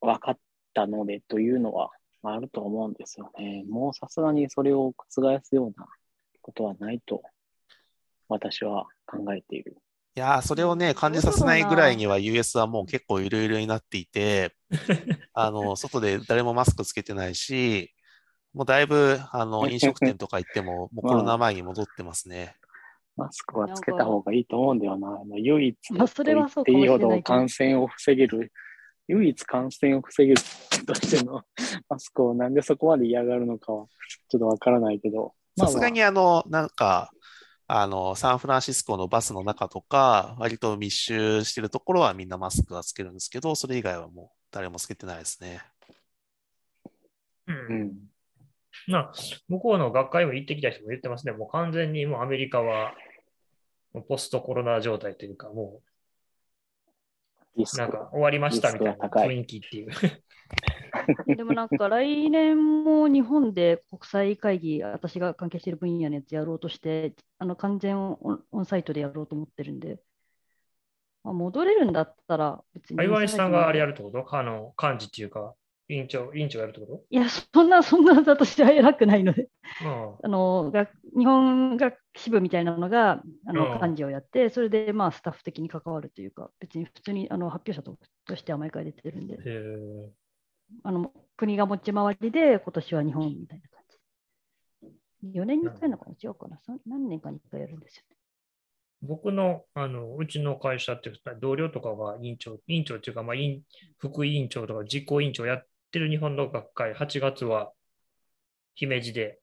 [0.01, 0.39] 分かっ
[0.75, 1.91] たのでというのは
[2.23, 3.65] あると思うんですよね。
[3.69, 5.87] もうさすがにそれを覆すような
[6.43, 7.23] ことはないと、
[8.29, 9.77] 私は考えている。
[10.17, 14.57] いやー、それをね、感じさせないぐらいには US はもう結構いろいろになっていて、
[15.35, 17.95] あの、外で誰もマスクつけてないし、
[18.53, 22.57] もうだいぶ、あの、飲食店とか行っても、 もうコロナ前に戻ってますね。
[23.17, 25.21] マスクはつけた方がいいと思うんだよな。
[25.37, 28.53] 唯一まあそれはそうっていいほど感染を防げる、
[29.07, 30.43] 唯一感染を防げる
[30.87, 31.43] としての
[31.89, 33.87] マスクをなんでそこまで嫌がるのかは
[34.29, 35.35] ちょっとわからないけど。
[35.59, 37.11] さすがにあの、なんか、
[37.73, 45.63] あの、サンフランシスコのバスの中とか、割と密集してるところはみんなマスクはつけるんですけど、それ以外はもう誰もつけてないですね。
[47.47, 47.53] う。
[47.53, 47.93] うんん。
[48.89, 49.13] まあ、
[49.49, 51.33] 向こうの学会も行ってきた人も言ってますね。
[51.33, 52.93] もう完全にもうアメリカは
[53.93, 55.81] もうポストコロナ状態というか、も
[57.57, 59.91] リスクうなんか終わりましたみたいな雰囲気っていう。
[61.27, 69.99] でもなんか来年も日本で国際会議、私が関係している分野のやつやろうとして、あの完全オンオンサイトでやろうと思ってるんで、
[71.23, 73.05] まあ、戻れるんだったら別に。
[73.05, 74.27] 岩井さんがあれやるってこと？
[74.35, 75.55] あの、幹事っていうか、
[75.89, 83.83] 委員長、委員長やるってこいや、そんな、そんな私は偉くないので、とあの学日本学支部みたいなのがあのうん。
[83.83, 89.35] 幹事をやって、それでまあスタッフ的に関わるというか、別に普通にあの発表者ととしては毎回出てるんで。
[89.35, 90.11] うん。、へえ
[90.83, 93.85] あの国が持ち回りで、今年は日本みたいな感
[95.23, 95.39] じ。
[95.39, 98.17] 4年に1回のかな違うかな何年かに1回やるんですよね。
[99.03, 103.63] 僕の、あの、うちの会社っていうか同僚とかが委員長、委員長っていうか、まあ、委員
[103.99, 107.73] 副委員長とか実行委員長やってる日本の学会、8月は
[108.75, 109.41] 姫路で、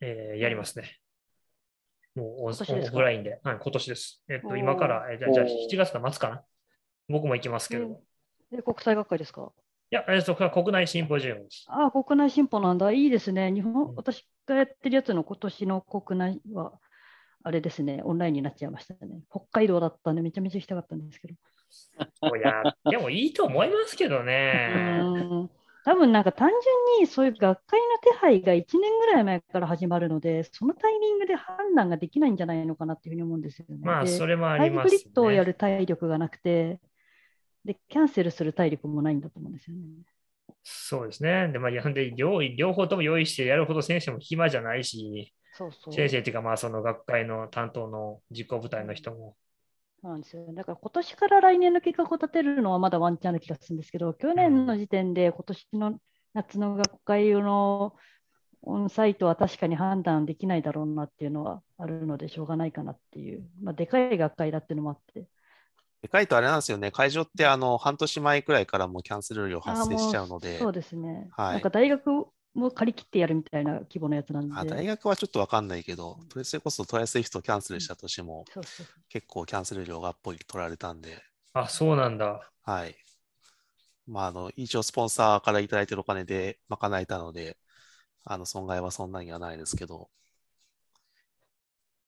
[0.00, 0.98] えーやりますね。
[2.14, 4.22] もうオフラインで、はい、今年です。
[4.28, 6.44] えっと、今から、えーじゃあ、じゃあおー7月の末かな？
[7.08, 7.86] 僕も行きますけど。
[7.86, 7.92] うん
[8.52, 9.52] いで国際学会ですか？
[9.90, 11.70] や、えーそこは国内シンポジウムです。
[11.72, 12.90] ああ、国内進歩なんだ。
[12.92, 13.52] いいですね。
[13.52, 16.78] 日本、うん私がやってるやつの今年の国内は、
[17.44, 19.22] あれですね、オンラインになっちゃいましたね。
[19.30, 21.34] 北海道だったんで、めちゃめちゃ行きたかったんですけど。
[22.36, 25.00] いや、でもいいと思いますけどうね。
[25.02, 25.50] ーん
[25.82, 33.78] 多分なんか単純にそういう学会の手配が1年ぐらい前から始まるので、そのタイミングで判断ができないんじゃないのかなっていうふうに思うんですよね。
[33.80, 35.44] まあ、でそれもあハイりますブリッドをやね。
[35.44, 36.80] る体力がなくて、
[37.64, 39.82] で、キャンセルする体力もないんだと思うんですよね。
[40.62, 41.48] そうですね。
[41.52, 45.94] で、まあ、で両両方とも用意してやるほど先生も暇じゃないし、そうそう。
[45.94, 49.36] 先生っていうか、まあ、その学会の担当の実行部隊の人も。
[50.02, 50.46] そうなんですよ。
[50.54, 56.00] だから今年から来年の計画を立てるのはまだワンチャンな気がするんですけど、去年の時点で今年の
[56.34, 57.94] 夏の学会の
[58.62, 65.26] on-site は確かに判断できないだろうなっていうのはあるのでしょうがないかなっていう、まあ、でかい学会だっていうのもあって。
[66.02, 71.28] でかいとあれなんですよね、会場ってあの半年前くらいからもうキャンセル料発生しもうちゃうので、そうですね。
[71.32, 74.54] はいなんか大学も借り切ってやるみたいな規模のやつなんで。
[74.56, 77.04] あ大学はちょっとわかんないけど、それこそ try!
[77.04, 82.50] Swift キャンセルしたとしても、そうそうそう結構キャンセル料がっぽり取られたんで、あ、そうなんだ。
[82.62, 82.96] はい。
[84.06, 87.58] まあ、あの、一応スポンサーからいただいてるお金で賄えたので、
[88.24, 90.10] あの、損害はそんなにはないですけど。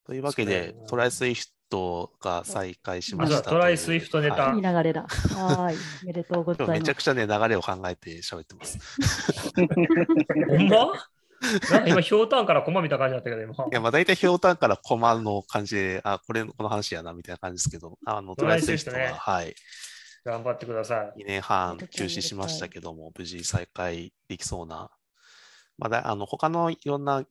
[0.05, 1.05] というわけで try!
[1.05, 3.71] Swift が再開しました try!
[3.71, 5.01] Swift ネタはいいい流れだ。
[5.01, 5.77] はーい。
[6.03, 6.79] おめでとうございます。
[6.79, 8.77] めちゃくちゃね、流れを考えて喋ってます。
[10.47, 10.93] ほんま？
[11.71, 13.51] なんか今、ひょうたんからコマ見た感じだったけど、今。
[13.53, 18.57] いや、まあ大体ひょうたんからコマの感じで、あ、これ、この話やな、みたいな感じですけど、あの、 try!
[18.57, 19.05] Swift は、 try!
[19.07, 19.55] Swift ねはい、
[20.23, 21.23] 頑張ってください。
[21.23, 24.89] 2年半休止しましたけども、無事再開できそうな、
[25.77, 27.25] まあだ、あの、他のいろんな、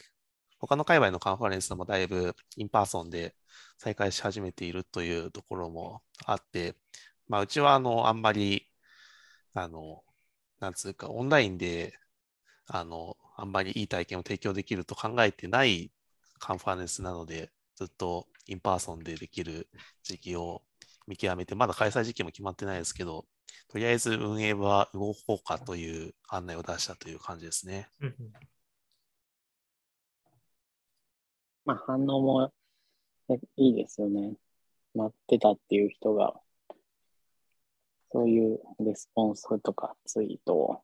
[0.59, 3.35] 他の界隈のカンファレンスもだいぶ in-person で
[3.83, 6.77] 再開し始めているというところもあって、
[7.27, 8.69] まあ、うちは、あの、あんまり、
[9.55, 10.05] あの、
[10.61, 11.99] なんつうか、オンラインで、
[12.69, 15.91] あの、あんまりいい体験を提供できると考えてない
[16.39, 19.69] カンファレンスなので、ずっと in-person でできる
[20.05, 20.63] 時期を
[21.09, 23.27] 見極めて、まだ開催時期も決まってないですけど、
[23.67, 27.89] とりあえず運営は動こうかという案内を出したという感じですね。
[31.65, 32.53] まあ、反応も
[33.57, 34.35] いいですよね。
[34.95, 36.35] 待ってたっていう人が、
[38.13, 40.83] そういうレスポンスとかツイートを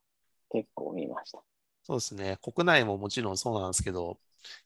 [0.51, 1.43] 結構見ました。
[1.83, 2.37] そうですね。
[2.41, 4.19] 国内ももちろんそうなんですけど、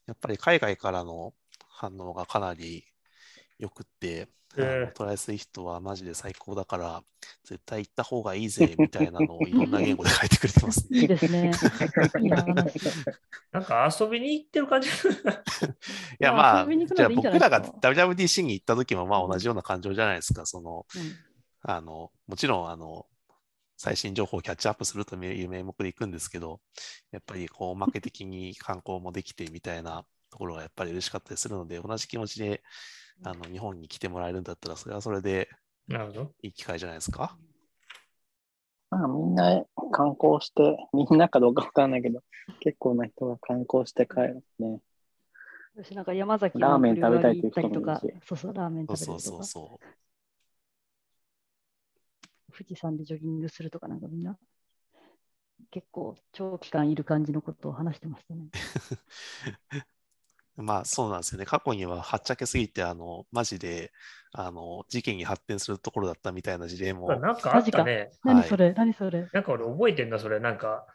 [0.06, 1.34] やっぱり海外からの
[1.68, 2.86] 反応がかなり
[3.60, 5.14] 良くって、えー try!
[5.14, 7.04] Swift はマジで最高だから、
[7.44, 11.00] 絶対行った方がいいぜ、みたいなのをいろんな言語で書いてくれてますね。
[11.00, 11.52] いいですね。
[13.52, 14.90] なんか遊びに行ってる感じ。
[14.90, 14.92] い
[16.20, 20.46] や、ままあ、じゃあ僕らが WWDC に行った時もまあ同じような感情じゃないですか。
[20.46, 21.34] その、うん
[21.64, 23.08] あの、もちろん、あの、
[23.78, 26.62] 最新情報をキャッチアップするという名目で行くんですけど、
[27.12, 32.62] やっぱりこう、おまけ的に観光もできてみたいなところがやっぱり嬉しかったりするので、同じ気持ちで
[33.22, 35.50] あの日本に来てもらえるんだったら、それはそれで
[35.88, 36.32] なるほど。
[36.42, 37.38] いい機会じゃないですか？
[38.90, 42.22] まあみんな観光して、 みんなかどうかわからないけど、
[42.60, 44.80] 結構な人が観光して帰るね。
[45.76, 49.86] 私なんか山崎ラーメン食べたい行ったりとかっていう人もいるし、そうそう、ラーメンそう食べたりとか、そうそうそう。
[52.56, 54.38] 富士山でジョギングするとかなんかみんな、
[55.72, 58.50] 結構長期間いる感じのことを話してましたね。
[60.56, 61.46] まあそうなんですよね。
[61.46, 63.92] 過去にははっちゃけすぎて、あの、マジで、
[64.34, 68.12] あの、事件に発展するところだったみたいな事例も、なんかあったね。
[68.22, 68.36] はい。
[68.36, 69.28] 何それ、何それ？
[69.34, 70.40] なんか俺覚えてんだ、それ。
[70.40, 70.86] なんか、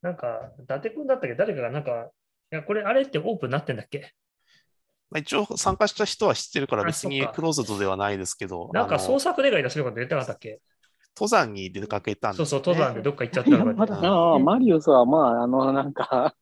[0.00, 1.36] なんか、伊達君だったっけ？
[1.36, 2.10] 誰かがなんか、
[2.52, 4.12] いや、これあれってオープンになってんだっけ？
[5.10, 10.60] まあ、一応参加した人は知ってるからあ別にクローズドではないですけど、なんかあの捜索願い出すること言ってなかったっけ？
[11.14, 13.92] 登山に出かけたんですそうそう、登山でどっか行っちゃったのかって。
[14.06, 16.34] ああ、マリウスはまあ、あの、なんか、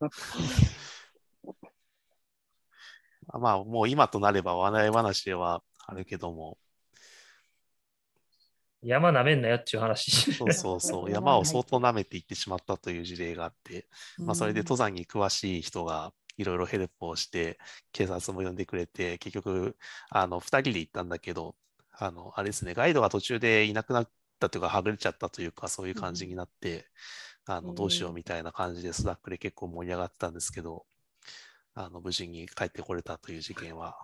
[3.39, 6.59] まあもう今となれば笑い話ではあるけども、
[8.83, 10.11] 山なめんなよっていう話。
[10.33, 13.87] そうそうそう、 山を相当舐めていってしまったという事例があって、
[14.19, 17.59] まあ、それで登山に詳しい人がいろいろヘルプをして、
[17.93, 19.77] 警察も呼んでくれて、結局、
[20.09, 21.57] あの、2人で行ったんだけど、
[21.93, 26.87] あの、あれですね、ガイドが途中でいなくなったというか、はぐれちゃったというか、そういう感じになって、
[27.45, 30.87] あの、どうしようみたいな感じで、スナックで結構盛り上がってたんですけど、
[31.75, 33.97] あの、無事に帰ってこれたという事件は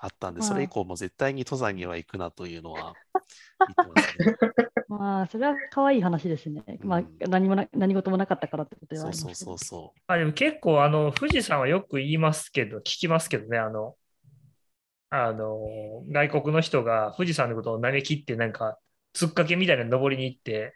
[0.00, 4.36] あったんで、 それ以降も絶対に登山には行くなというのは言ってますね。
[4.88, 6.64] まあ、それは可愛い話ですね。
[6.80, 13.96] まあうん、何もな何事もなかったからってことではそうそうありますけどそうそあでも結構、あの、富士山はよく言いますけど、聞きますけどね、あの、
[15.10, 15.58] あの、
[16.10, 18.78] 外国の人が富士山のことを舐め切って、なんか、
[19.12, 20.74] つっかけみたいなの登りに行って、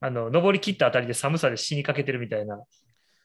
[0.00, 2.60] あの、登り切ったあたりで寒さで死にかけてるみたいな。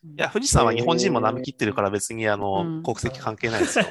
[0.03, 0.07] う。
[0.07, 3.85] いや、富士山は日本人も舐め切ってるから別にあの、うん国籍関係ないですよ。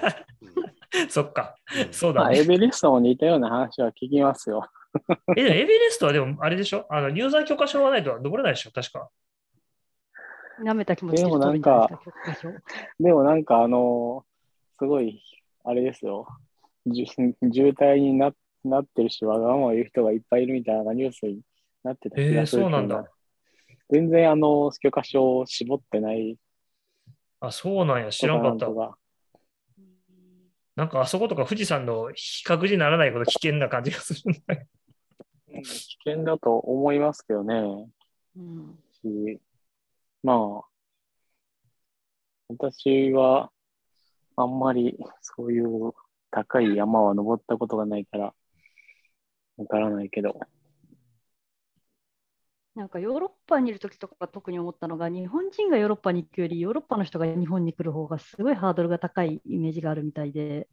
[1.11, 1.57] そっか、
[1.90, 2.44] そうだねエ。
[2.44, 4.68] ベレストも似たような話は聞きますよ。
[5.36, 6.86] え、でもエベレストはでも、あれでしょ？
[6.88, 8.70] あの、入山許可証がないと登れないでしょ？
[8.70, 9.11] 確か。
[10.62, 11.90] 舐めた気持ちででもなんか
[12.98, 14.24] でもなんかあの、
[14.78, 15.22] すごい、
[15.64, 16.26] あれですよ。
[16.86, 18.32] じゅ渋滞にな
[18.64, 21.40] なってるし、わがまま言う人がいっぱいいるみたいなニュースに
[21.84, 23.04] なってた気がするえーそうなんだ
[23.91, 26.37] 全然あの、許可証を絞ってない
[27.41, 28.11] あ、そうなんや。
[28.11, 28.68] 知らんかった
[30.74, 34.61] なんかあそことか富士山の比較にならないほど危険な感じがするんだけど。
[34.61, 34.66] うん
[35.62, 35.62] 危
[36.05, 37.89] 険だと思いますけどね。
[38.37, 39.41] うんし
[40.22, 40.68] まあ、
[42.49, 43.51] 私は
[44.37, 45.93] あんまりそういう
[46.30, 48.34] 高い山は登ったことがないから、
[49.57, 50.39] わからないけど。
[52.77, 60.68] なんかヨーロッパにいるときとか特に思ったのが、日本人がヨーロッパに行くより、ヨーロッパの人が日本に来る方がすごいハードルが高いイメージがあるみたいで、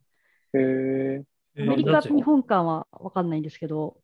[0.54, 1.26] へえ
[1.58, 3.98] アメリカと日本間は分かんないんですけど、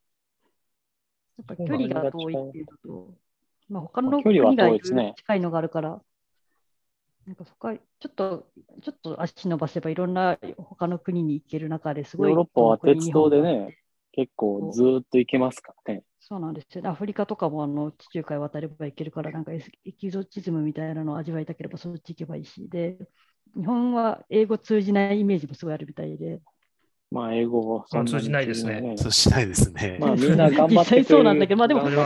[1.38, 3.14] やっぱ距離が遠違いうっていうのと、
[3.70, 6.02] まあ、他の国が近いのがあるから、
[7.26, 8.48] なんかそこはちょっと、
[8.82, 12.30] ちょっと足伸ばせばいろんな他の国に行ける中ですごい。
[12.30, 13.78] ヨーロッパは鉄道でね、
[14.24, 16.04] 結構ずーっと行けますからね。
[16.20, 16.90] そうなんですよね。
[16.90, 19.62] アフリカとかもあの地中海渡れば行けるから、なんかエ
[19.94, 22.98] キゾチズムみたいなのを味わいたければそっち行けばいいし、で、
[23.56, 26.42] 日本は英語通じないイメージもすごいあるみたいで、
[27.12, 29.98] まあ、英語をそんなに通じないですね通じそうしないですね。
[30.00, 32.04] まあ、みんな頑張ってそうなんだけどまあでもでも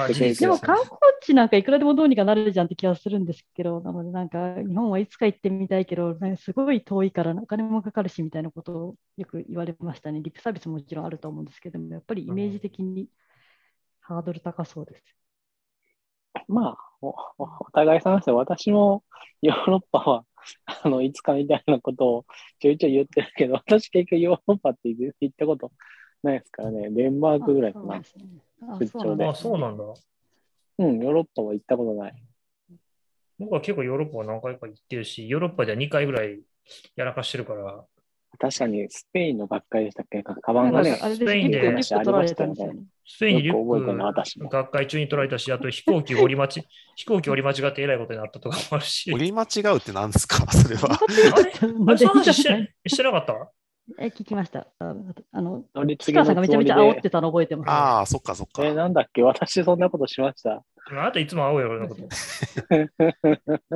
[0.59, 10.21] 観光地なんかいくらでもどうにかなるじゃんって気がするんですけど、なのでなんか日本はいつか行ってみたいけど、なんかすごい遠いからお金もかかるしみたいなことをよく言われましたね。
[10.21, 13.07] リップサービスももちろんあると思うんですけども、やっぱりイメージ的に
[13.99, 15.03] ハードル高そうです。
[16.47, 18.37] まあお、おお互い様ですよ。
[18.37, 19.03] 私も
[19.41, 20.25] ヨーロッパは、
[20.65, 22.25] あの、いつかみたいなことを
[22.59, 25.71] ちょいちょい言ってるけど、 私結局ヨーロッパって全然行ったこと
[26.23, 26.89] ないですからね。
[26.89, 28.07] デンマークぐらいかなあそうなんで。
[28.07, 28.25] すね
[28.61, 29.83] あ出張であ、そうなんだ。
[30.79, 32.23] うん、ヨーロッパは行ったことない。
[33.39, 36.41] 僕は結構ヨーロッパは何回か行ってるし、ヨーロッパでは2回ぐらい
[36.95, 37.85] やらかしてるから、
[38.39, 40.23] 確かにスペインの学会でしたっけ？
[40.23, 41.83] かカバンがねスペインで。
[41.83, 41.93] ス
[43.19, 46.65] ペインにリュよく覚えてるなック学会中に取られたし、あと飛行機折り間ち、
[46.95, 49.13] 飛行機折り間違ってえらいことになったとかもあるし。
[49.13, 50.51] 折り間違うって何ですか？
[50.51, 50.99] それは。
[51.35, 51.43] あれ？
[51.43, 53.51] あれ、その話してしてなかった？
[53.99, 54.67] え、聞きました。
[54.79, 54.95] あ
[55.33, 57.69] あの、さんがめちゃめちゃ煽ってたの覚えてます。
[57.69, 58.65] ああ、そっかそっか。
[58.65, 59.21] え、なんだっけ？
[59.21, 60.63] 私そんなことしました。
[60.91, 62.01] あなたいつも会おうよ、俺のこと。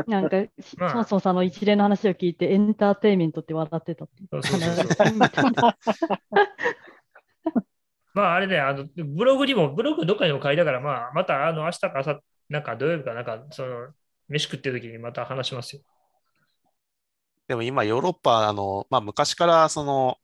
[0.08, 4.88] なんか、 しまあそもそもさんの一連の話を聞いて、エンターテインメントって笑ってたってそうそうそう
[8.14, 13.94] まああれね、あの、ブログにも、ブログどっかにも書いたから、まあ、またあの、明日か明後日、なんか土曜日かなんか、その、
[14.28, 15.82] 飯食ってる時にまた話しますよ。
[17.48, 20.18] でも今、ヨーロッパ、あの、まあ、昔から、その、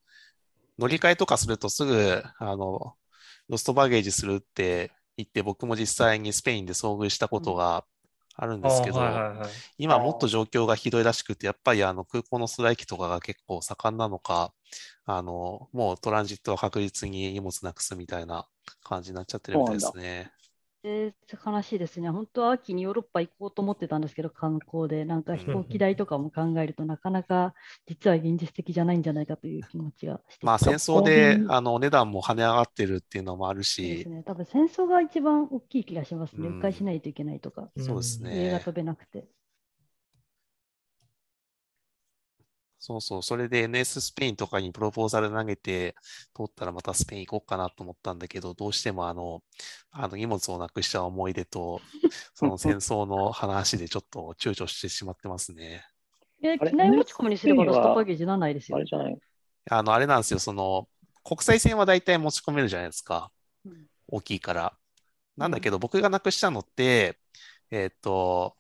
[0.78, 2.96] 乗り換えとかするとすぐ、あの、
[3.48, 7.86] ロストバゲージするって言って、僕も実際にスペインで遭遇したことが
[8.36, 9.50] あるんですけど、あはいはいはい。
[9.78, 14.54] 今もっと状況がひどいらしくて、やっぱりあの空港のストライキとかが結構盛んなのか、
[15.06, 18.48] あの、もうトランジットは確実に荷物なくすみたいな
[18.84, 20.32] 感じになっちゃってるみたいですね。
[20.84, 22.10] えー悲しいですね。
[22.10, 27.54] 本当は秋にヨーロッパ行こうと思ってたんですけど、観光で、なんか飛行機代とかも考えると、なかなか
[27.86, 34.24] 実は現実的じゃないんじゃないかという気持ちがまあ戦争でうんあのお値段も跳ね上がってるっていうのもあるし、ですね。
[34.24, 36.50] 多分戦争が一番大きい気がしますね。
[36.50, 38.36] うん迂回しないといけないとか、そうですんね。
[38.36, 39.28] 家が飛べなくて。
[42.86, 45.96] そうそう、それで NS スペインとかにプロポーザル投げて、
[46.36, 49.42] 通ったらまたスペイン行こうかなと思ったんだけど、どうしてもあの、
[49.92, 51.80] あの荷物をなくした思い出と、
[52.34, 55.86] その戦争の話でちょっと躊躇してしまってますね。
[56.42, 56.72] いや、あれ？
[56.72, 58.86] 機内持ち込みにすればロストバゲージならないですよあれ。
[58.86, 59.18] じゃない？
[59.70, 60.90] あの、あれなんですよ、その、
[61.24, 63.32] 国際線は大体持ち込めるじゃないですか。
[63.66, 64.78] うん大きいから。
[65.38, 67.18] なんだけど、僕がなくしたのって、
[67.72, 68.58] えっと、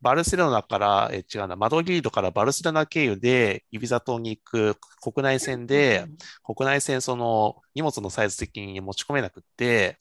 [0.00, 6.06] バルセロナから、え違うな、マドリードからバルセロナ経由でイビザ島に行く国内線で、
[6.42, 9.98] 国内線、その荷物のサイズ的に持ち込めなくって、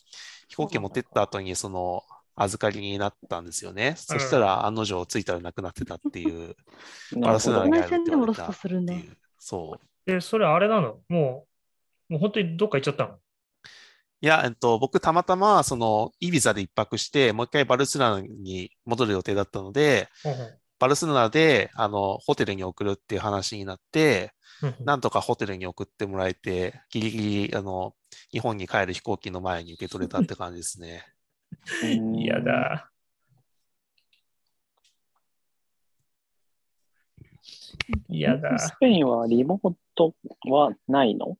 [0.47, 2.03] 飛行機持ってった後にその
[2.35, 3.95] 預かりになったんですよね。
[3.97, 6.55] そしたら案の定着いたらなくなってたっていう、
[7.19, 9.17] バルセロナにあるって国内線でもロス言われたトするんだっていう。
[9.37, 10.09] そう。
[10.09, 11.01] で、それあれなの？
[11.09, 11.45] も
[12.09, 13.19] う、もう本当にどっか行っちゃったの？
[14.21, 20.09] いや、えっと、僕たまたま、その、イビザで一泊して、もう一回バルセロナに戻る予定だったので、
[20.77, 27.95] バルセロナで、あの、ホテルに送るっていう話になって、うんうんなんとかホテルに送ってもらえて、ギリギリ、あの、
[28.31, 31.05] 日本に帰る飛行機の前に受け取れたって感じですね。
[31.83, 32.91] う ん嫌だ。
[38.09, 38.59] 嫌だ。
[38.59, 40.13] スペインはリモート
[40.49, 41.37] はないの？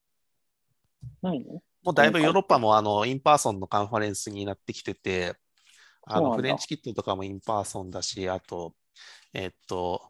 [1.22, 1.62] ないの？
[1.84, 5.36] もうだいぶヨーロッパも、あの、 in-person のカンファレンスになってきてて、
[6.06, 8.76] あの、 French Kit とかも in person だし、あと、
[9.34, 10.02] えっと、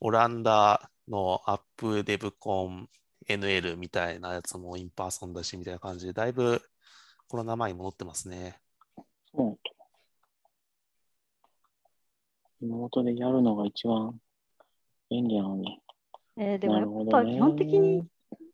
[0.00, 2.88] オランダのアップデブコン
[3.28, 6.62] NL みたいなやつも in person だし、みたいな感じで、だいぶ
[7.26, 8.60] コロナ前に戻ってますね。
[9.34, 9.68] そう
[12.60, 14.18] リモートでやるのが一番
[15.10, 15.80] 便利なのに。
[16.36, 18.06] えーでもなやっぱ基本的に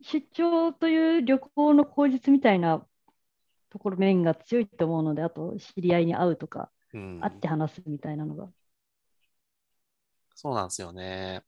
[0.05, 2.87] 出張という旅行の口実みたいな
[3.71, 7.21] ところ面が強いと思うので、あと知り合いに会うとか、うん。
[7.21, 8.49] 会って話すみたいなのが。
[10.35, 11.43] そうなんですよね。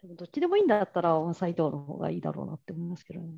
[0.00, 3.34] でもどっちでもいいんだったらオンサイトの方がいいだろうなって思いますけどね。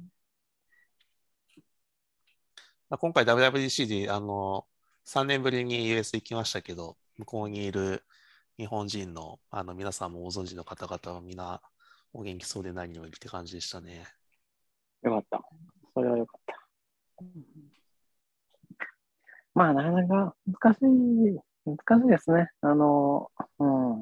[2.91, 4.67] まあ今回 WWDC で、あの、
[5.07, 8.05] 3年ぶりに US 行きましたけど、向こうにいる
[8.59, 11.63] 日本人の、あの、皆さんもご存知の方々はみんな
[12.13, 14.05] お元気そうで何よりって感じでしたね。
[15.03, 15.43] よかった。
[15.95, 16.57] それはよかった。
[17.21, 17.73] うん
[19.55, 22.49] まあ、なかなか難しい、難しいですね。
[22.63, 24.01] あの、うん。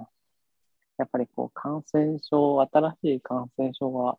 [0.96, 4.16] やっぱりこう、感染症、新しい感染症は、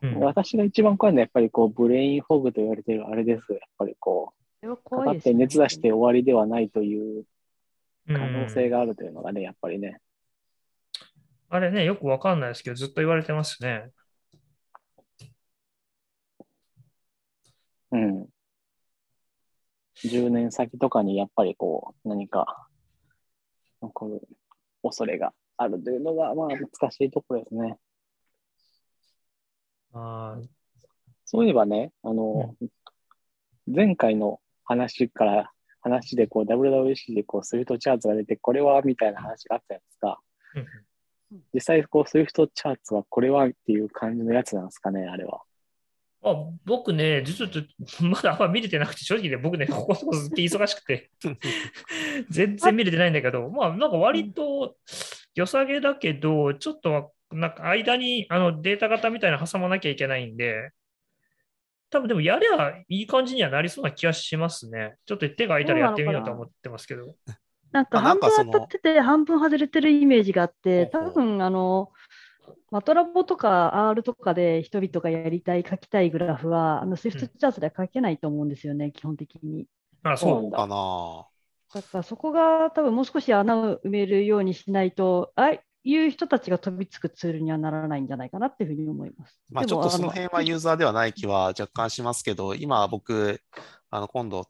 [0.00, 3.52] うん私が一番怖いのはやっぱりこう、ブレインフォグと言われてるあれです。
[3.52, 4.32] やっぱりこ
[4.62, 7.24] う、かかって熱出して終わりではないという
[8.08, 10.00] うん可能性があるというのがね、やっぱりね。
[11.54, 13.90] あれね、よくわかんないですけど、ずっと言われてますね。
[17.90, 18.26] うん。
[19.96, 22.66] 10年先とかにやっぱりこう、何か
[23.82, 24.26] 起こる
[24.82, 27.76] 恐れがあるというのが、まあ難しいところですね。
[29.92, 30.48] あー
[31.26, 32.56] そういえばね、あの、
[33.66, 40.20] 前回の話から、話でこう WWDC でこう Swift Charts が出て、これはみたいな話があったじゃないですか。
[40.54, 40.91] うん
[41.54, 45.42] 実際こう Swift Charts はこれはっていう感じのやつなんですかね、あれは。
[46.24, 47.64] あ僕ね、実はちょっ
[47.98, 51.10] と まだあんま見れてなくて、正直ね、僕ね、ここのとこずっと忙しくて、
[52.30, 54.76] 全然見れてないんだけど、まあ、なんか割と
[55.34, 60.70] 良さげだけど、ちょっとなんか間にあのデータ型みたいなの挟まなきゃいけないんで、
[61.90, 64.94] 多分でもやりゃいい感じにはなりそうな気がしますね。
[65.04, 67.16] ちょっと手が空いたらやってみようと思ってますけど。
[67.72, 71.90] なんか半分かその当たってて、半分外れてるイメージがあって、多分あの、
[72.70, 79.66] マトラボとか R とかで人々がやりたい、書きたいグラフは、あの Swift チャートでは書けないと思うんですよね、基本的に。
[80.02, 80.50] あ、そう。
[80.50, 81.26] かな
[81.74, 89.40] だからそこが多分もう少し穴を埋めるようにしないと、はい、いう人たちが飛びつくツールにはならないんじゃないかなっていうふうに思います。
[89.50, 93.40] まあ、ちょっとそのあ辺はユーザーではない気は若干しますけど、今僕、
[93.90, 94.46] あの今度、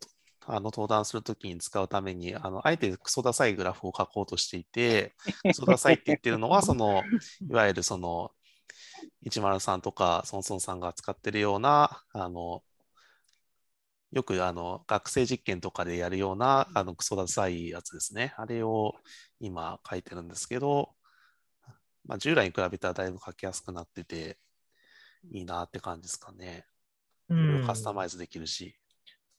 [0.47, 5.15] あの登壇するときに使うために、あのあえてクソダサいグラフを書こうとしていて、
[5.45, 7.03] クソダサいって言ってるのは、その
[7.49, 8.33] いわゆるその
[9.25, 12.63] 103とかソンソンさんが使ってるような、あの
[14.13, 18.35] よくあの学生実験とかでやるようなあのクソダサいやつですね。
[18.37, 18.95] あれを
[19.41, 20.95] 今書いてるんですけど、
[22.05, 24.39] まあ、従来に比べたらだいぶ書きやすくなってて、
[25.31, 26.67] いいなって感じですかね。
[27.67, 28.77] カスタマイズできるし。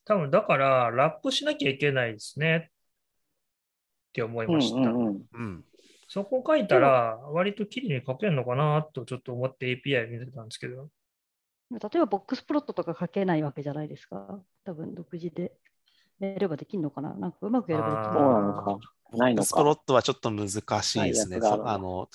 [0.06, 2.72] 多分だから、ラップしなきゃいけないですねっ
[4.14, 4.76] て思いました。
[4.78, 5.24] うんうんうん。
[5.34, 5.64] うん。
[6.08, 10.89] そこ書いたら、割ときれいに書けるのかなとちょっと思って API 見てたんですけど。
[11.72, 14.39] 例えばボックスプロットとか書けないわけじゃないですか。
[14.64, 15.54] 多分独自で
[16.20, 17.14] やればできるのかな。
[17.16, 18.80] なんかうまくやればできるあーそうなのか。
[19.18, 19.82] ないのスプロか。
[19.82, 20.47] ットはちょっと難
[20.84, 21.39] しいですね。
[21.41, 22.08] あの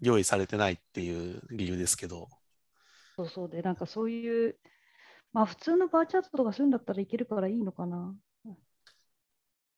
[0.00, 2.28] 用意されてないっていう理由ですけど。
[3.16, 4.56] そうそうで、なんかそういう、
[5.32, 8.14] まあ普通のバーチャートとかするんだったらいけるからいいのかな。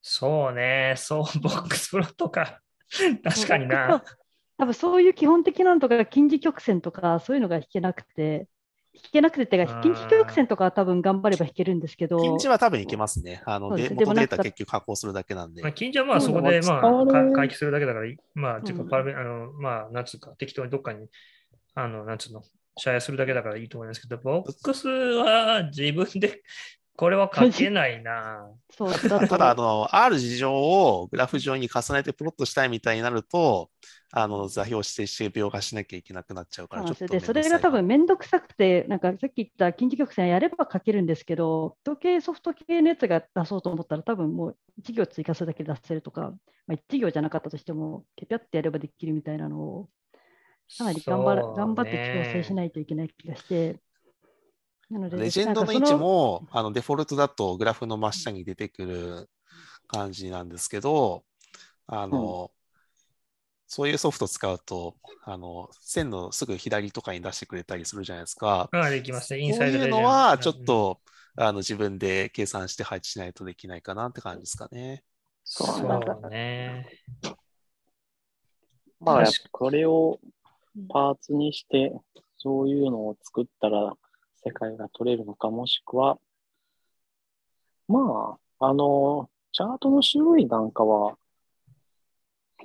[0.03, 2.61] そうね、そう、 ボックスプロットか。
[3.23, 4.03] 確かにな。
[4.59, 8.49] 多分そういう基本的なのとか、近似曲線とか、そういうのが弾けなくて、
[8.95, 13.43] 弾けなくてってか、近似曲線とかは多分頑張れば弾けるんですけど、近似は多分いけますね。
[13.47, 15.73] あのでです元データ結局加工するだけなんでまあ、。
[15.73, 21.09] 近所はまあそこで、まあ、回帰するだけだから、まあ、うんまあ、なんつうか、適当にどっかに、
[21.75, 22.43] あの、なんつうの、
[22.79, 26.43] シェアするだけだからいいと思いますけど、ボックスは自分で、
[26.97, 28.51] これは書けないな。
[28.70, 28.91] そう。
[28.91, 33.70] だ とただ、あの、ある事情をグラフ上に重ねてプロットしたいみたいになると、
[34.14, 46.35] あの、座標指定して描画しなきゃいけなくなっちゃうから、ちょっとそうなんでそれが多分めんどくさくて、なんかさっき言った近似曲線やれば書けるんですけど、時計ソフト系のやつが出そうと思ったら、多分もう1行追加するだけで出せるとか、
[46.66, 49.89] まあ、1行じゃなかったとしても、ピャピャってやればできるみたいなのを、
[50.79, 53.81] かなり頑張らそう頑張ってね調整しないといけない気がして、
[54.91, 59.31] なので、レジェンドの位置も、あの、デフォルトだとグラフの真下に出てくる
[59.89, 61.25] 感じなんですけど、
[61.87, 62.53] あの、
[63.66, 68.70] そういうソフト使うと、あの、線のすぐ左とかに出してくれたりするじゃないですか。
[68.73, 69.41] ああ、できますね。
[69.41, 71.03] インそういうサイドレジェンのは、ちょっうんと、
[71.37, 75.05] あの、自分で計算して配置しないとできないかなって感じですかね。
[75.45, 76.89] そうね。
[79.01, 80.20] まあ、これを
[80.89, 81.93] パーツにして、
[82.39, 83.95] そういうのを作ったら
[84.45, 86.18] 世界が取れるのか、もしくは、
[87.89, 91.16] まあ、あの、チャートの種類なんかは、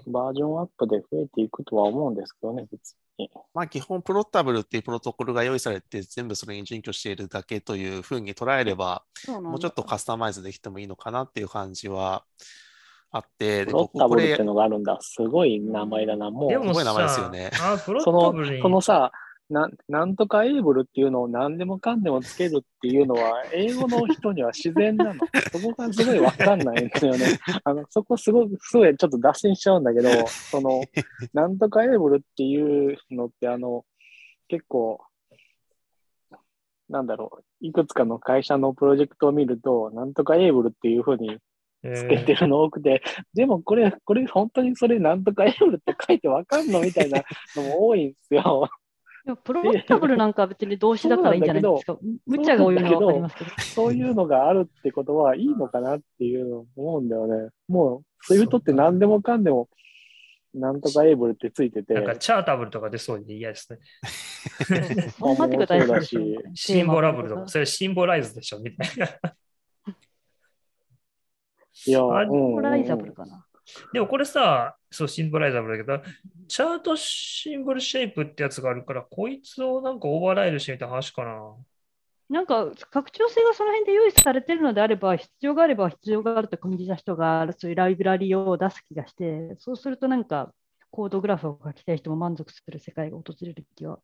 [0.06, 3.30] バージョンアップで増えていくとは思うんですけどね、別に。
[3.54, 12.24] まあ、基本、プロッタブルっていうプロトコルが用意されて、全部それに準拠しているだけというふうに捉えれば、もうちょっとカスタマイズできてもいいのかなっていう感じは
[13.12, 14.98] あって、ロッタブルって、のがあるんだ。
[15.02, 16.30] すごい名前だな。
[16.30, 19.12] もう、でもすごい名前ですよさね、あ、プロッそのそのさ、
[19.50, 25.14] ななんとかエイブルっていうのを何でもかんでもつけるっていうのは、英語の人には自然なの。
[25.54, 27.40] そこがすごいわかんないんだよね。
[27.64, 30.84] あの、そこすごく、すごいちょっと脱線しちゃうんだけど、その、
[31.34, 33.86] なんとかエイブルっていうのって、あの、
[34.50, 35.00] 結構、
[36.90, 41.38] なんだろう、いくつかの会社のプロジェクトを見ると、なんとかエイブルっていうふうにえ
[41.84, 43.02] つけてるの多くて、
[43.34, 47.24] でもこれ、これ本当にそれなんとかエイブルって書いてわかんのみたいな
[47.56, 48.70] のも多いんですよ。
[49.26, 51.98] でもプロッタブルなんかは別に動詞だからいいんじゃないですか。
[52.26, 53.50] 無茶が多いのはわかりますけど。
[53.60, 57.50] そういうのがあるってことはいいのかなっていうのを思うんだよね。
[57.68, 59.68] もう、Swift って何でもかんでも、
[60.54, 63.80] なんとかエイブルってついてて、なんかチャータブルとか出そうで嫌ですね。
[65.20, 66.06] そう待ってください
[66.56, 69.34] シンボラブルとか、それシンボライズでしょみたいな。
[71.86, 73.46] いや、あうんコライザブルかな。
[73.94, 76.14] でもこれさ、そう、シンボライザブルだけど、
[76.48, 81.56] チャートシンボルシェイプってやつがあるから、こいつをなんかオーバーライドしてみた話かな。
[82.30, 90.54] なんか拡張性がその辺で用意されてるのであれば、必要があれば必要があるとコミュニティの人がそういうライブラリを出す気がして、そうするとなんか
[90.92, 94.00] コードグラフを書きたい人も満足する世界が訪れる気は。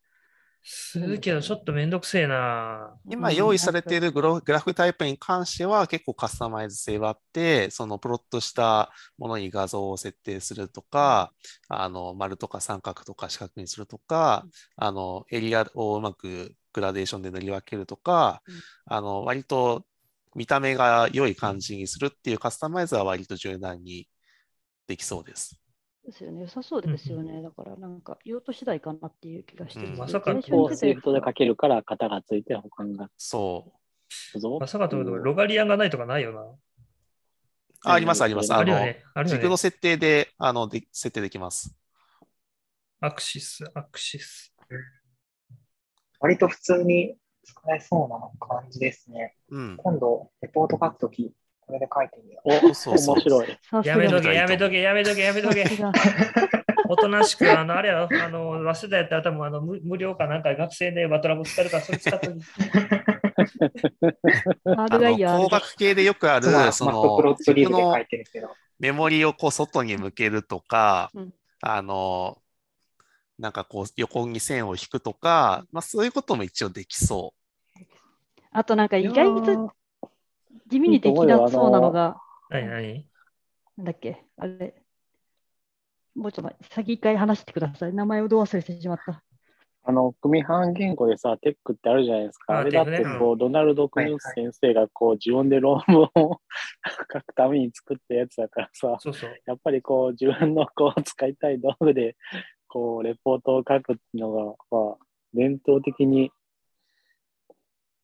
[0.63, 2.95] するけど、ちょっとめんどくせえな。
[3.09, 11.33] 今用意されているグラフタイプに関しては結構カスタマイズ性があって、そのプロットしたものに画像を設定するとか、
[11.67, 14.45] あの丸とか三角とか四角にするとか、
[14.77, 18.41] あのエリアをうまくグラデーションで塗り分けるとか、
[18.85, 19.83] あの割と
[20.35, 24.07] 見た目が良い感じにするっていうカスタマイズは割と柔軟に
[24.87, 25.59] できそうです。
[26.05, 26.41] ですよね。
[26.41, 27.41] 良さそうですよね。
[27.41, 33.71] だからなんか用途次第かなっていう気がしてるうんまさかこうに出て Swift で書けるから型がついて保管がそ
[34.35, 34.59] う。
[34.59, 36.41] まさかとうんロガリアンがないとかないよな。
[37.85, 38.53] ああります、あります。
[38.53, 39.03] ああのね。
[39.15, 39.25] ね。
[39.25, 41.75] 軸の設定で、あの、で設定できます。
[43.01, 44.53] アクシス、アクシス。
[46.21, 49.35] 割と普通に使えそうな感じですね。
[49.49, 49.77] うん。
[49.77, 51.33] 今度、レポート書くとき、
[51.65, 52.69] これで書いてみよう。
[52.69, 53.47] お、そうそう面白い。
[53.85, 54.21] やめとが。
[54.21, 55.65] け、やめとけ、やめとけ、やめとけ
[56.89, 62.41] おとなしく、あの、あれやろ、あの、忘れたやったら多分あの無無料かなんか学生でバトラボ使えるから、それ使ってみ
[64.77, 65.33] ああるがいいや。
[65.33, 67.35] の工学系でよくある、まあ、その。
[68.79, 71.33] メモリをこう外に向けるとか、うん
[71.65, 72.37] あの、
[73.39, 77.33] なんかこう横に線を引くとか、まあそういうことも一応できそ
[78.51, 79.73] あとなんか意外と
[80.67, 82.17] 地味にできなそうなのが、
[82.49, 83.05] 何何
[83.77, 84.75] なんだっけ、あれ。
[86.15, 87.93] もうちょっと先一回話してください。
[87.93, 89.23] 名前をど忘れしてしまった？
[89.85, 92.53] あの、組版言語でさ、テックってあるじゃないですか。
[92.53, 96.07] ああれだってこう、ドナルド・クニュース先生がこう、自分で論文を
[97.09, 99.31] 書くために作ったやつだからさ、そうそう。
[99.45, 102.15] やっぱりこう、自分のこう、使いたい道具で、
[102.67, 104.97] こう、レポートを書くっていうのが、まあ、
[105.33, 106.29] 伝統的にえ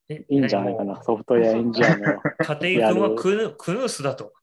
[0.09, 2.21] いいんじゃないかな、ソフトウェアエンジニアの。
[2.59, 4.33] 家庭君はクヌクヌースだと。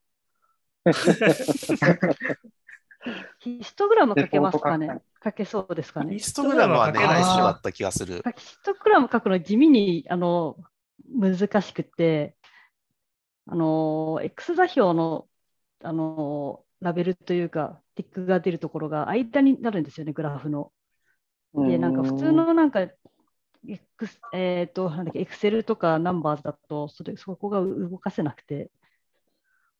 [3.40, 8.22] ヒストグラム書けますかね 書けそうですかねヒストグラムはね、ヒストグラムは書けない一緒だった気がする。
[8.36, 10.56] ヒストグラム書くの地味にあの
[11.08, 12.36] 難しくて、
[13.46, 15.26] あの X 座標の
[15.82, 20.72] あのラベルというか、ティックが出るところが間になるんですよね、グラフの。
[21.54, 22.86] で、なんか普通のなんか、
[24.32, 28.70] えっ、と、なんだっけ、Excel とか Numbers だとそれ、そこが動かせなくて、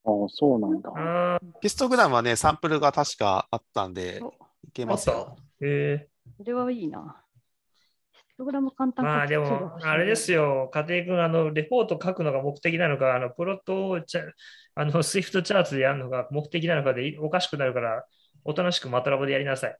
[0.05, 0.91] ああ、そうなんだ。
[0.95, 4.32] あヒストグラムはね、サンプルが確かあったんでお、
[4.66, 5.16] いけますよ。
[5.28, 6.09] あったえ
[6.39, 7.22] それはいいな。
[8.12, 10.43] ヒストグラム簡ー、単まあでも、あれですよ。
[10.64, 14.30] よ、家庭君、あの、レポート書くのが目的なのか、あの、プロットをチャ、
[14.74, 18.05] あの、スイフトチャーツでやるのが目的なのかでおかしくなるから、
[18.45, 19.78] おとなしくマトラボでやりなさい。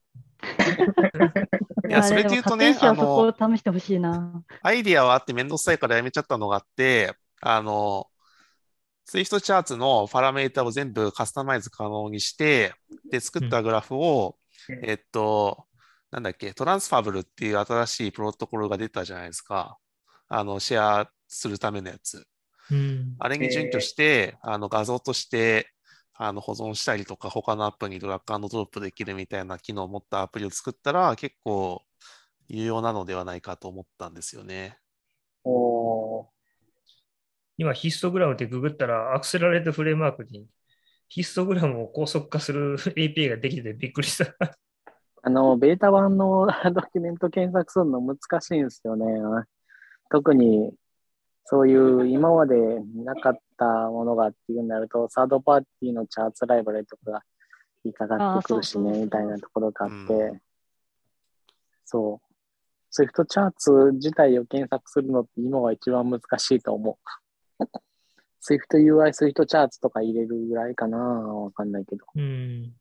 [1.87, 3.01] いやそれで言うとね家庭紙はそ
[3.35, 4.43] こを試してほしいな。
[4.61, 8.07] アイディアはあってめんどくさいからやめちゃったのがあって、あの、
[9.05, 12.73] スイフトチャーツのパラメータを全部カスタマイズ可能にして、
[13.09, 15.65] で、作ったグラフを、うんえっと、
[16.11, 19.77] なんだっけ、トランスファブルっていう新しいプロトコルが出たじゃないですか。
[20.27, 22.27] あの、シェアするためのやつ。
[22.69, 23.15] うん。
[23.19, 25.71] あれに準拠して、あの画像として
[26.19, 31.83] あの保存したりとか、他のアプリにドラッグドロップできるみたいな機能を持ったアプリを作ったら、結構
[32.47, 34.79] 有用なのではないかと思ったんですよね。
[35.43, 36.25] おー
[37.59, 40.47] 今、ヒストグラムってググったら、アクセラレートフレームワークに
[41.09, 44.35] ヒストグラムを高速化する API ができててびっくりした。
[45.23, 49.05] あの、ベータ版の ドキュメント検索するの難しいんですよね。
[50.09, 50.73] 特に、
[51.45, 52.55] そういう今まで
[53.03, 57.23] なかったものがっていうになると、サードパーティーの Charts ライブラリとかが
[57.83, 60.41] 引っかかってくるしね、みたいなところがあって、う
[61.85, 62.27] そう。
[62.89, 66.97] Swift Charts 自体を検索するのって今は一番難しいと思
[67.59, 67.63] う。
[68.39, 72.05] スイフト UI、スイフトチャーツとか入れるぐらいかなわかんないけど。
[72.15, 72.73] うん。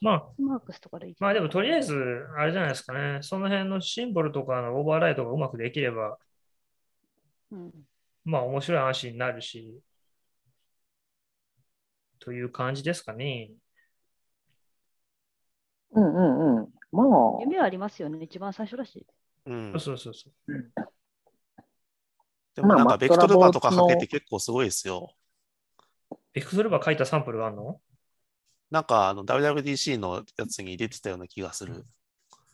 [0.00, 1.16] まあ、マークスとかでいい。
[1.18, 1.94] まあでもとりあえず、
[2.36, 3.22] あれじゃないですかね。
[3.22, 6.18] その辺のシンボルとかのオーバーライトがうまくできれば、
[7.50, 7.72] うん
[8.26, 9.80] まあ面白い話になるし、
[12.18, 13.52] という感じですかね。
[15.92, 16.68] うんうんうん。
[16.90, 17.06] まあ、
[17.40, 19.06] 夢はありますよね、一番最初だし。
[19.46, 19.72] うん。
[19.78, 20.32] そうそうそう。
[22.56, 25.14] でもなんまあかベクトルバーとかかけて結構すごいですよ。
[26.32, 27.80] ベクトルバー書いたサンプルがあるの？
[28.70, 31.86] なんかあの WWDC のやつに出てたような気がする。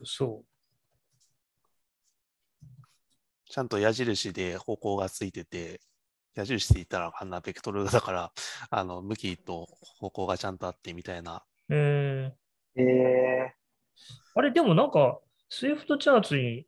[0.05, 0.45] そ
[3.53, 5.83] ちゃんと矢印で方向がついてて、
[6.35, 8.33] 矢印で言ったらあんなベクトルだから、
[8.71, 11.45] あの向きと方向がちゃんとあってみたいな。
[11.69, 11.75] う。
[11.75, 13.55] えー、え
[14.35, 16.67] あれ、でもなんか、スイフトチャーツに、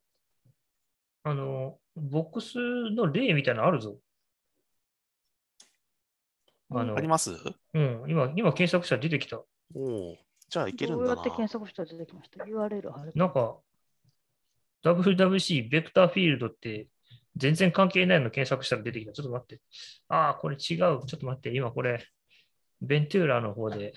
[1.23, 2.59] あの、ボックス
[2.91, 3.99] の例みたいなのあるぞ。
[6.69, 7.31] あのあり、ます？
[7.73, 9.39] うん、今、今検索したら出てきた。
[9.39, 9.47] お
[10.13, 10.19] お。
[10.51, 11.21] じゃあいけるどうやんだな。
[11.23, 13.13] って検索したら出てきました？URL 貼る。
[13.15, 13.57] なんか、
[14.85, 16.89] WWC ベクターフィールドって
[17.37, 19.13] 全然関係ないの検索したら出てきた。
[19.13, 19.61] ちょっと待って。
[20.09, 20.59] ああ、これ違う。
[20.59, 21.55] ちょっと待って。
[21.55, 22.05] 今これ、
[22.81, 23.95] ベントゥーラの方で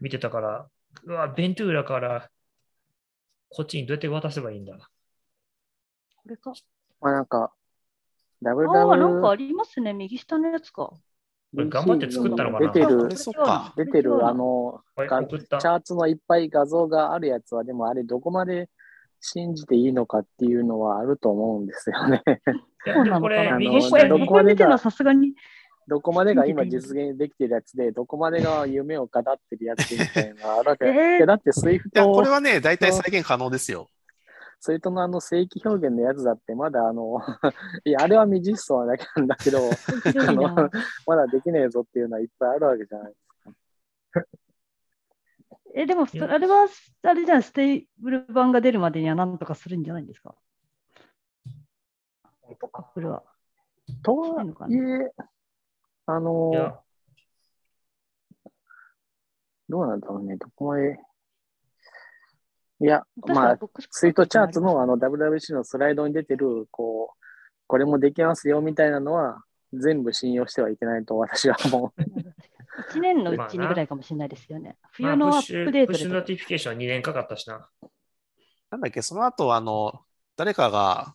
[0.00, 0.66] 見てたから、
[1.04, 2.28] うわ、ベントゥーラから
[3.50, 4.76] こっちにどうやって渡せばいいんだ。
[6.16, 6.52] これか。
[7.00, 9.92] まあなんか、ああ、なんか WW ありますね。
[9.92, 10.86] 右下のやつか。
[10.86, 11.00] こ
[11.54, 12.72] れ頑張って作ったのかな？
[12.72, 13.08] 出てる。
[13.76, 14.80] 出てる、あ、の。
[14.96, 18.70] チャーツのいっぱい画像があるやつは、でもあれどこまで
[19.22, 22.22] 信じていいのかっていうのはあると思うんですよね。
[22.84, 23.20] その
[24.08, 25.32] どにこまでがさすがに
[25.88, 30.86] どこまでが今実現できてるやつで、どこまでが夢を語ってるやつみたいなのがあるわけ。
[30.86, 33.88] えーいやだって、スイフいや、トこれはね、大体再現可能ですよ。
[34.60, 37.18] それとのあの正規表現のやつだって、まだあの、
[37.84, 39.70] いや、あれは未実装なだけなんだけど。
[41.06, 43.12] まだできねえぞっていうのはいっぱいあるわけじゃない。
[45.74, 46.66] え、でも、そあれは、
[47.02, 50.34] あれじゃん、 stable 版が出るまでにはなんとかするんじゃないんですか、
[52.72, 53.22] Apple は。
[54.02, 55.12] とはいえ、
[56.06, 56.82] あの
[59.68, 60.98] どうなんだろうね、どこまで？
[62.80, 63.58] いや、まあ、
[63.90, 67.16] ツイートチャートのあの WWC のスライドに出てる、こう、
[67.66, 69.42] これもできますよみたいなのは、
[69.72, 72.02] 全部信用してはいけないと私は思う。
[72.78, 74.76] 1年のうちにぐらいかもしれないですよね。
[74.92, 76.22] 冬のアップデートプッシュノ。
[76.22, 77.68] ティフィケーション2年かかったしな。
[78.70, 80.04] なんだっけ、その後、あの、
[80.36, 81.14] 誰かが、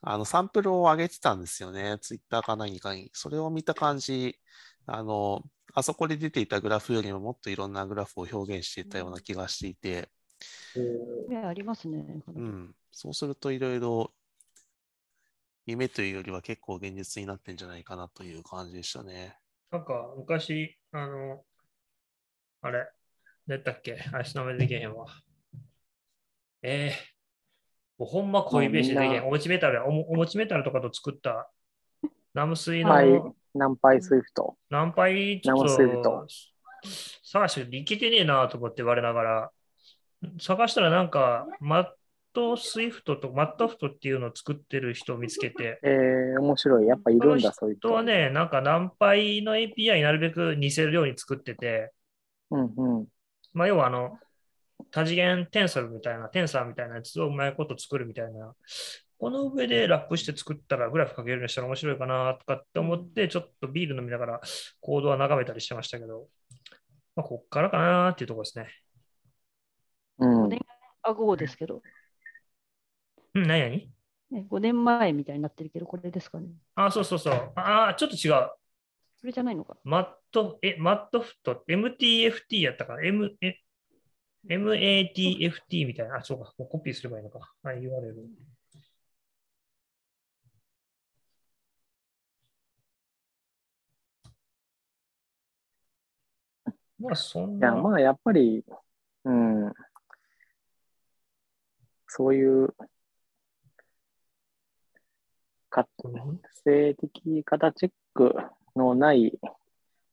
[0.00, 1.98] あの、サンプルを上げてたんですよね。
[2.00, 3.10] ツイッターか何かに。
[3.12, 4.38] それを見た感じ、
[4.86, 5.42] あの、
[5.74, 10.10] あそこで出ていたグラフよりももっといろんなグラフを表現していたような気がしていて、
[11.28, 12.04] ね、ありますね。
[12.34, 12.74] うん。
[12.90, 14.12] そうするといろいろ
[15.66, 19.36] 夢というよりは結構現実になってんじゃないかなという感じでしたね。
[19.70, 21.42] なんか昔、あの、
[22.62, 22.88] あれ、
[23.46, 23.98] 何だっけ？
[24.12, 25.06] 足の目できへんわ。
[26.62, 26.92] えー、
[27.98, 29.18] もうほんま濃いベースでできへ。
[29.18, 31.50] んおもちメタルやおも、おもちメタルとかと作った
[32.34, 33.08] ナムスイの、はい、
[33.54, 34.56] ナンパイスイフト。
[34.70, 36.26] ナンパイちょっナムスイフトと
[37.22, 39.50] 探していけてねえなと思って言われながら、
[40.40, 41.86] 探したらなんか、マッ
[42.32, 46.86] トスイフトとマットフトっていうのを作ってる人を見つけて、えー、面白い。
[46.86, 47.88] やっぱいるんだ、そういう人。
[47.88, 51.92] 人はね、なんかナンパイの API なるべく似せるように作ってて、
[52.50, 53.06] うんうん。
[53.52, 54.18] まあ、要はあの、
[54.90, 58.54] 多次元テンソルみたいな、テンサーみたいなやつをうまいこと作るみたいな、
[59.18, 64.40] この上でラップして作ったらグラフかけるようにしたら面白いかなとかって思って、ちょっとビール飲みながら
[64.80, 66.28] コードは眺めたりしてましたけど、
[67.16, 68.68] まあ、こっからかなっていうところですね。
[70.18, 71.82] うん、5ですけど、
[73.38, 73.98] うん、何々
[74.30, 76.48] ね、5年前みたいになってるけど、これですかね。
[76.74, 77.52] あ、そうそうそう。
[77.56, 78.50] あ、ちょっと違う。
[79.20, 79.76] これじゃないのか。
[79.84, 83.56] マット、え、マットフト、MTFT やったかな ?M、え、
[84.48, 86.16] MATFT みたいな。
[86.16, 86.54] あ、そうか。
[86.58, 87.52] もうコピーすればいいのか。
[87.62, 88.16] はい、言われる。
[96.98, 97.76] まあ、そんいや、な。
[97.76, 98.64] まあ、やっぱり、
[99.24, 99.72] うん、
[102.08, 102.86] そういう、か
[106.64, 108.34] 性的型チェック
[108.76, 109.38] のない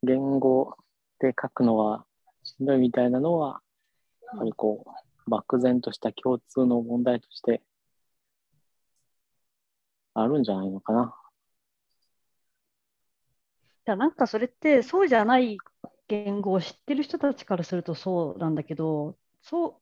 [0.03, 0.76] 言語
[1.20, 2.06] で書くのは
[2.43, 3.62] しんどいみたいなのは、
[4.24, 7.62] やっぱりこう、漠然とした共通の問題として
[10.14, 11.16] あるんじゃないのかな。
[13.88, 15.58] いやなんかそれってそうじゃない
[16.08, 19.76] 言語を知ってる人たちからするとそうなんだけど、そう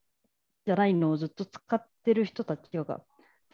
[0.65, 3.01] じゃないのをずっと使ってる人たちが、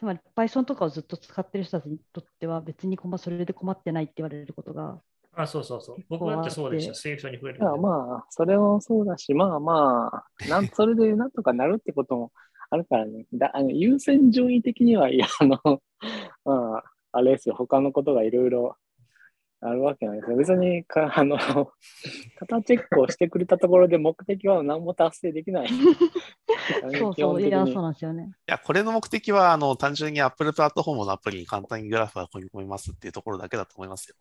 [0.00, 4.98] つまり Python とかをずっと使ってる人たちにとっては別に困それで困ってないって言われることが、
[5.34, 5.96] あ、そうそうそう。
[6.08, 6.94] 僕だってそうでした。
[6.94, 12.32] セーに増えるまあ、それもそうだし、まあまあ、なんそれでなんとかなるってことも
[12.70, 13.26] あるからね。
[13.34, 15.58] だあの優先順位的には、いや、あの、
[16.46, 18.78] まあ、あれですよ、他のことがいろいろ
[19.62, 20.36] あるわけなんですよ。
[20.36, 25.68] 別にか、 あの、型チェックをしてくれたところで目的は何も達成できない。
[26.80, 28.24] そうそう、基本的にいや、そうなんですよね。
[28.24, 34.16] いや、これの目的は、あの、単純に Apple プラットフォームのアプリに簡単にグラフが組み込みますっていうところだけだと思いますよ。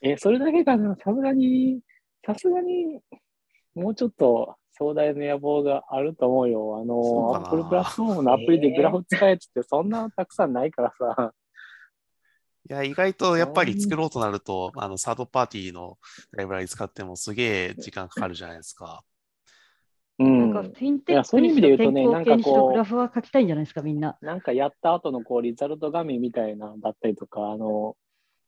[0.00, 1.80] え、それだけかな、さすがに、
[2.24, 3.00] さすがに、
[3.74, 6.78] もうちょっと壮大な野望があると思うよ。
[6.80, 11.34] あの、Apple プラットフォームのアプリでグラフ使えって、そんなたくさんないからさ。
[12.68, 15.98] いや、意外とやっぱり作ろうとなると、あの、サードパーティーの
[16.32, 19.04] ライブラリ使ってもすげえ時間かかるじゃないですか。
[20.18, 20.52] うん。
[20.52, 24.16] なんかフィンテッいやそういう意味で言うとね健康系にしろ、なんかこうグラフは書きたいんじゃないですか、みんな。
[24.22, 27.96] なんかやった後のこうリザルト画面みたいなだったりとか、あの、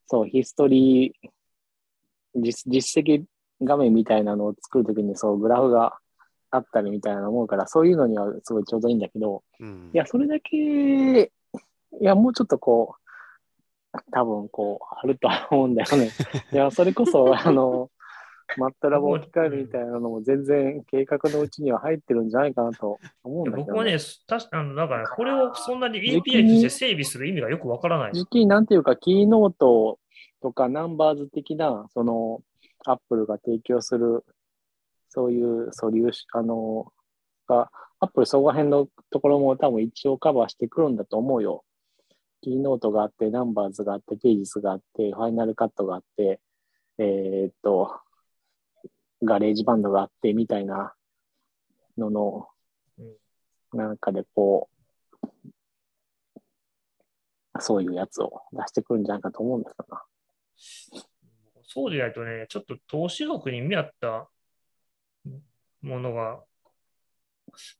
[0.07, 1.29] そう、ヒストリー、
[2.35, 3.25] 実実績
[3.61, 5.97] 画面みたいなのを作るときにそう、グラフが
[6.49, 9.91] あったりみたいな思うから、そういうのにはすごいちょうどいいんだけど、うん。
[9.93, 10.53] いや、それだけ、
[11.21, 11.29] い
[11.99, 13.06] や、もうちょっとこう、
[14.11, 16.09] 多分こう、あるとは思うんだよね。
[16.51, 17.89] いや、それこそ、 あの、
[18.57, 28.11] マットラボ置き換えるみたいなのも全然計画のうちには入ってるんじゃないかなと思うんだけど、僕はね、たしあのなんかね、これをそんなに時期 API にとして整備する意味がよくわからない。
[28.13, 29.99] 実際なんていうか、 Keynote
[30.41, 32.41] とか Numbers 的な、その、
[32.85, 34.23] Apple が提供する、
[35.09, 36.93] そういうソリューション、あの、
[37.47, 37.69] が、
[37.99, 41.63] アップルそこら辺のところも多分一応カバーしてくるんだと思うよ。
[42.41, 46.39] Keynote があって、 Numbers があって、 Pages があって、 Final Cut があって、
[46.99, 47.99] えーっと、
[49.23, 50.93] GarageBand があって、みたいな
[51.97, 52.47] のの、
[53.73, 54.77] なんかでこう、
[57.59, 60.03] そういうやつを出してくるんじゃないかと思うんだけどな。
[61.63, 64.29] そうでないとね、ちょっと投資額に見合った
[65.81, 66.39] ものが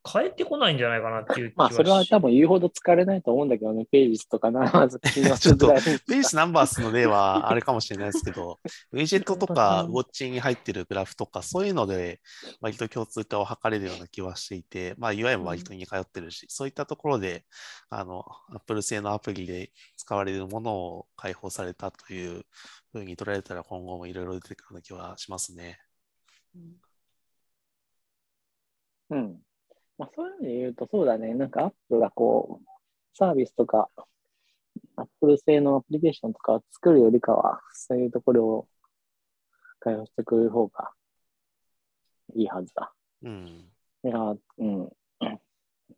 [0.03, 5.81] 返ってこないんじゃないかなっていう気まあ、それは多分分言うほど使われないと思うんだけどね、ページスとかな、まず信用するぐらい。
[5.83, 8.59] ベースナンバースの例はあれかもしれないですけど、
[8.91, 12.19] ウィジェットとかうんウォッチに入ってるグラフとか、そういうので
[12.61, 17.45] 割と共通化を図れるような気はしていて、まあ UI も割と似通ってるし、そういったところで、
[17.89, 22.45] あの、Apple 製のアプリで使われるものを開放されたという
[22.91, 25.79] ふうに捉えたら今後もいろいろ出てくるような気はしますね。
[29.09, 29.46] うん。
[29.97, 31.33] まあ、そういう意味で言うと、そうだね。
[31.33, 32.67] なんか、アップルがこう、
[33.13, 33.89] サービスとか、
[34.95, 38.67] アップル製のアプリケーションとかを作るよりかは、そういうところを
[39.79, 40.91] 開発してくれる方が
[42.35, 42.93] いいはずだ。
[43.23, 43.71] うん。
[44.03, 44.19] いや、
[44.57, 44.89] うん。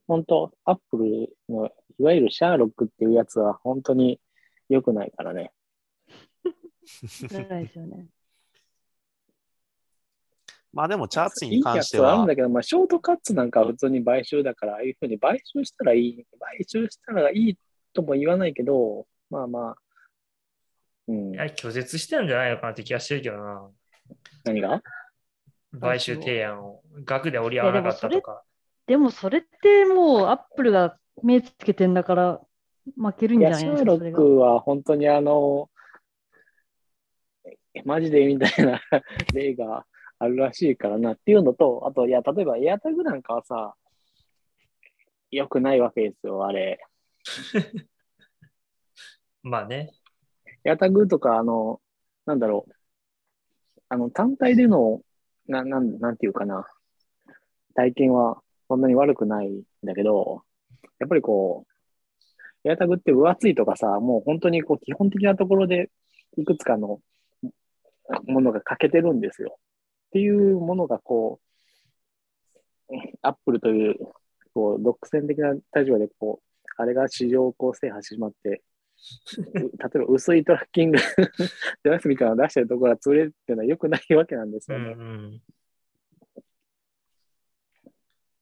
[0.07, 1.69] 本当、アップルの、
[1.99, 4.19] いわゆるシャーロックっていうやつは本当に
[4.69, 5.51] 良くないからね。
[7.49, 8.07] ないですよね。
[10.73, 17.57] まあでもチャーツに関しては、はあるんだけど、まあ、ショートカッツなんかは普通に買収だから、ああいうふうに買収したらいい、買収したらいい
[17.93, 19.75] とも言わないけど、まあまあ、
[21.07, 23.69] うんい、や拒絶してるんじゃないのかなって気がしてるけどな。
[24.45, 24.81] 何が？
[25.79, 28.43] 買収提案を額で折り合わなかったとか。
[28.87, 32.41] でもそれってもうアップルが目つけてんだから
[32.95, 34.17] 負けるんじゃないですか、それが。
[34.19, 35.69] ックは本当にあの、
[37.85, 38.81] マジでみたいな
[39.33, 39.85] 例が
[40.19, 43.73] あるらしいからなっていうのと、あと、いや、例えばエアタグなんかはさ、
[45.31, 46.79] 良くないわけですよ、あれ。
[49.43, 49.91] まあね。
[50.65, 51.81] エアタグとか、あの、
[52.25, 52.71] なんだろう、
[53.87, 55.01] あの、単体での、
[55.47, 56.67] な、なん、なんていうかな、
[57.73, 60.43] 体験はそんなに悪くないんだけど、
[60.99, 65.89] やっぱりこう、エアタグって分厚いとかさ、もう本当にこう基本的なところで
[66.37, 66.99] いくつかの
[68.27, 69.57] ものが欠けてるんですよ。
[70.09, 71.39] っていうものがこ
[72.89, 73.95] う、アップルという、
[74.53, 78.63] こう、独占的な立場でこう、あれが市場をこう制覇してしまって、
[79.37, 80.97] う 例えば薄いトラッキング
[81.83, 84.95] デバイスみたいなのを出してるところが潰れるっていうのは良くないわけなんですうんよね。
[84.97, 85.41] うん。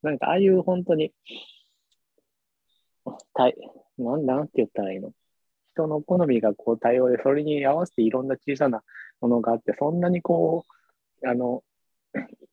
[0.03, 1.13] なんかああいう本当に、
[3.34, 3.55] たい
[3.97, 5.13] なんなんて言ったらいいの？
[5.74, 8.84] 人の好みがこう多様で、それに合わせていろんな小さな
[9.22, 10.77] ものがあって、そんなにこう、
[11.26, 11.63] あの、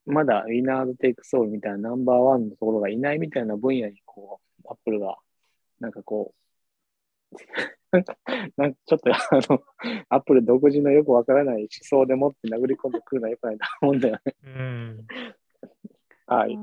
[0.06, 5.16] まだウィナーズテイクソールみたいなナンバーワンのところがいないみたいな分野にこう、アップルが、
[5.80, 6.34] なんかこ
[7.32, 7.36] う、
[8.56, 9.62] なんちょっとあの、
[10.08, 14.34] アップル独自のよくわからない思想でもって殴り込んでくるのはよくないと思うんだよね。
[14.44, 15.06] うん。
[16.26, 16.58] はい。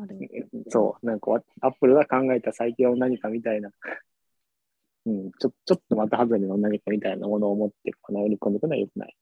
[0.70, 1.32] そう、なんか、
[1.62, 3.72] アップルが考えた最強の何かみたいな、
[5.06, 9.16] うん、ちょちょっとまた外れの何かみたいなものを持って、こう殴り込んでくるのはよくない。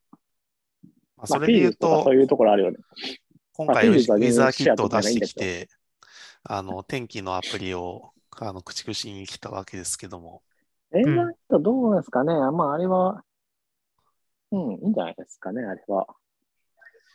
[1.20, 2.78] まあまあ、それで言うとページとかそ、ういうところあるよね。
[2.80, 5.68] まあ今回ウィザーキットを出してきて、
[6.44, 10.42] あの、天気のアプリをあの駆逐しに来たわけですけども、
[10.94, 13.24] 映画とどうなんですかね、まあ、あれは、
[14.52, 16.08] うん、いいんじゃないですかね、あれは。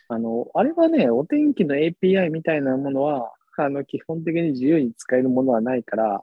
[0.07, 6.21] あの、あれはね、お天気の API みたいなものは、あの、基本的に自由に使えるものはないから、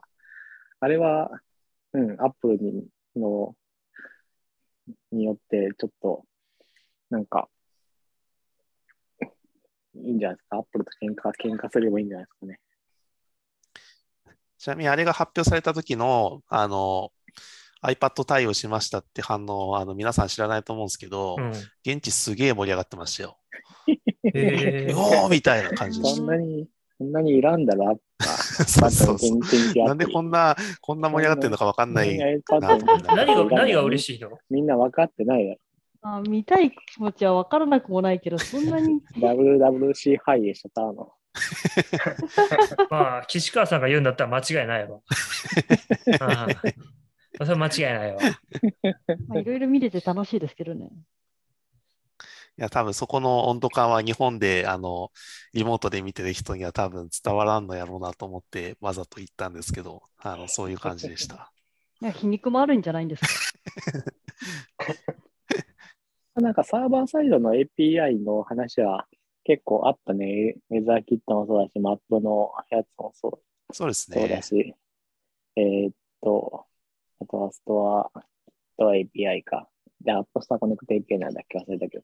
[0.79, 1.29] あれは、
[1.93, 3.55] うん、アップルに、の、
[5.11, 6.25] によって、ちょっと、
[7.09, 7.49] なんか、
[9.95, 10.57] いいんじゃないですか？
[10.57, 12.59] アップルと喧嘩、喧嘩すればいいんじゃないですかね。
[14.57, 17.11] ちなみにあれが発表された時の、あの、
[17.83, 21.51] iPad 対応しましたって反応、あの、皆さん知らないと思うんですけど、うん。
[21.85, 23.37] 現地すげえ盛り上がってましたよ。
[24.23, 26.67] へー おーみたいな感じでしそんなに、
[26.97, 28.25] そんなにいらんだろ、アップた。
[28.65, 29.37] そうそうそう。
[29.37, 34.37] うなんでこんな、こんな盛り上がってるのかわかんないな何が、何が嬉しいの？
[34.49, 35.57] みんな分かってないよ。
[36.03, 41.13] あ見たい気持ちは分からなくもないけど、そんなに WWC ハイでしょ、たの？
[42.91, 44.99] まあ、岸川さんが言うんだったら間違いないわ。
[46.07, 46.09] う
[46.79, 46.83] ん
[47.35, 48.21] それは間違いないわ。
[49.27, 50.91] まあいろいろ見れて楽しいですけどね。
[52.59, 55.11] いや、多分そこの温度感は日本で、あの、
[55.53, 61.51] リモートで見てる人には多分伝わらんのやろうなと思って、わざと言ったんですけど、あの、そういう感じでした。
[62.01, 63.53] いや皮肉もあるんじゃないんです
[64.77, 64.87] か？
[66.35, 69.07] なんかサーバーサイドの API の話は
[69.43, 70.55] 結構あったね。
[70.71, 74.41] ウェザーキットもそうだし、マップのやつもそうそうですそうだね。
[74.41, 74.73] し、
[75.55, 76.65] えーっと、
[77.21, 78.11] あとはストア
[78.79, 79.69] API か。
[80.01, 82.03] で、App Store Connect API なんだっけ忘れたけど。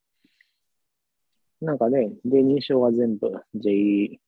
[1.61, 4.19] なんかね、で、認証は全部 J、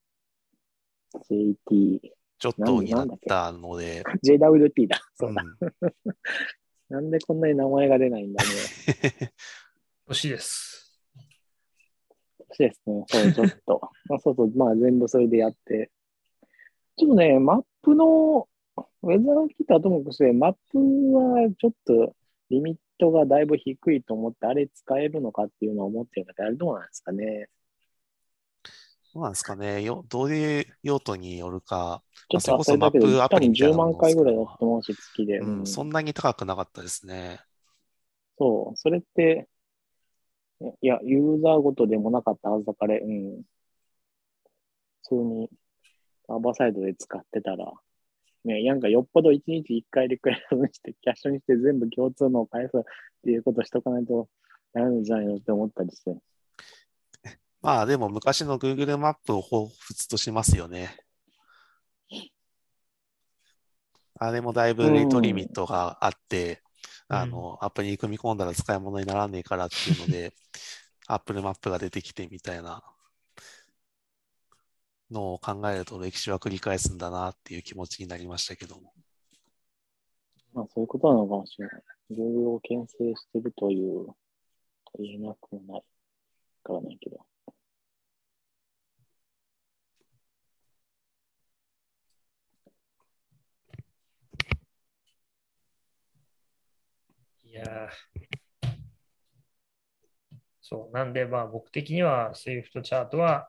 [1.28, 5.00] JT、ちょっとになったので、JWT だ。
[5.14, 5.42] そう だ。
[5.42, 5.92] うん
[6.92, 8.50] なんでこんなに名前が出ないんだね。
[10.12, 10.92] 欲しいです。
[12.50, 13.04] そうですね。
[13.08, 13.80] そう、ちょっと。
[14.10, 15.90] まあ、そうそう、まあ全部それでやって。
[16.98, 18.46] ちょっとね、マップの、
[19.02, 22.14] ウェザーキットはともかくして、マップはちょっと
[22.50, 27.48] リミットがだいぶ低いと思って、あれ使えるのかっていうのを思ってるんだけど、あれどうなんですかね。
[29.14, 29.82] どうなんですかね。
[29.82, 35.38] よどういう用途によるか、ちょっとそれこそ忘れたけど、マップア多分10プリみたいなもの万回ぐらいだと思うし、月で。
[35.38, 37.40] ううんん、そんなに高くなかったですね。
[38.38, 39.48] そう、それって、
[40.80, 43.42] いや、ユーザーごとでもなかったはずだから、うん。
[45.02, 45.50] 普通に、
[46.26, 47.72] サーバーサイドで使ってたら、
[48.44, 52.82] ね、なんかよっぽど1日1回リクエストにして、キャッシュにして全部共通のを返すっ
[53.24, 54.28] ていうことしとかないと
[54.72, 56.16] ダメなんじゃないのって思ったりして。
[57.60, 60.96] まあでも昔の Google マップを彷彿としますよね。
[64.18, 66.71] あれもだいぶレートリミットがあって、うん
[67.08, 70.32] あの、アプリに組み込んだら使い物にならねえからっていうので、
[71.06, 72.82] Apple マップが出てきてみたいな
[75.10, 78.92] のを考えると歴史は繰り返すんだなっていう気持ちになりましたけども。
[80.54, 81.82] まあそういうことなのかもしれない。
[82.10, 84.16] Google を牽制してるという、と
[84.98, 85.82] 言えなくもない。
[85.82, 85.82] わ
[86.64, 87.24] からないけど。
[97.52, 98.12] いやー
[100.62, 103.46] そう、なんで、まあ僕的には Swift チャートは、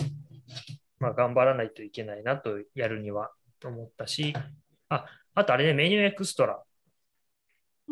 [1.00, 3.32] まあ頑張らないといけないなとやるには
[3.64, 4.34] 思ったし、
[4.90, 6.62] あ、あとあれね、メニューエクストラ。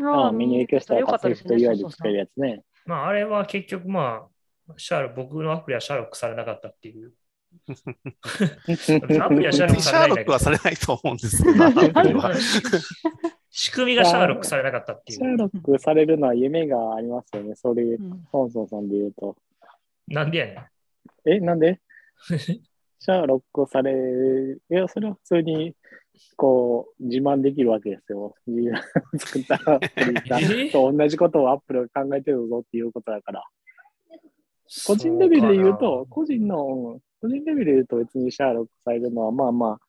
[0.04, 1.56] ああ、メニューエクストラよかったですね。
[1.56, 2.64] Swift そう UI で使えるやつね。
[2.86, 4.28] まああれは結局ま
[4.68, 7.14] あ、シャーロ僕のアプリはシャーロックされなかったっていう。
[9.22, 12.34] アプリはシャーロックシされないんだけどャーロックはされないと思うんですけど、アプリは
[13.52, 15.20] 仕組みがシャーロックされなかったっていう。
[15.20, 17.54] シャーロックされるのは夢がありますよね。
[17.56, 19.36] それ、うんソンソンさんで言うと。
[20.08, 21.30] なんでやねん。
[21.30, 21.80] え、なんで？
[22.28, 25.76] シャーロックされる、いや、それは普通に、
[26.38, 28.36] こう、自慢できるわけですよ。
[28.46, 28.84] 自分が
[29.18, 29.88] 作ったアプ
[30.50, 30.72] リえ？
[30.72, 33.44] と同じことをアップルが考えてるぞっていうことだから。
[34.88, 39.80] 個人レベルで言うと、個人の、うん個人レベルで言うと別にシャーロックされるのは、まあまあ、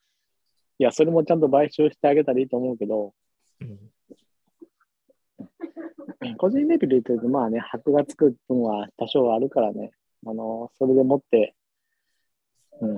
[0.79, 3.15] いや、それもちゃんと買収してあげたらいいと思うけど、
[3.63, 3.79] うん
[6.39, 9.91] 個人レベルで言うと、まあね、箔がつく分は多少あるからね、
[10.27, 11.55] あの、それでもって、
[12.81, 12.97] うん、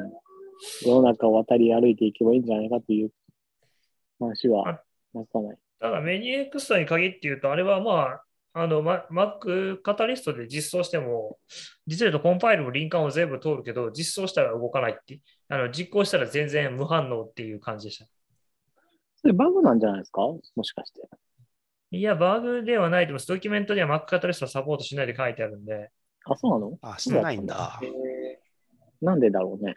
[0.83, 3.11] 世の中を渡り歩いていけばいいんじゃないかという
[4.21, 4.81] 話は、
[5.15, 5.59] なかない。
[5.81, 8.25] ただメニューエクストラに限って言うと、あれはまあ、
[8.57, 11.39] あの、マ Mac カタリストで実装しても、
[11.87, 18.07] 実は言うとコンパイルもリンカーンを全部通るけど、実装したら動かないって、あの実行したら全然無反応っていう感じでした。
[19.25, 20.21] それバグなんじゃないですか？
[20.21, 21.01] もしかして。
[21.93, 23.29] いや、バグではないと思います。
[23.29, 25.91] ドキュメントには Mac カタリストはサポートしないで書いてあるんで、
[26.27, 26.79] あ、そうなの？
[26.83, 27.81] あ、してないんだ。
[29.01, 29.75] なんでだろうね。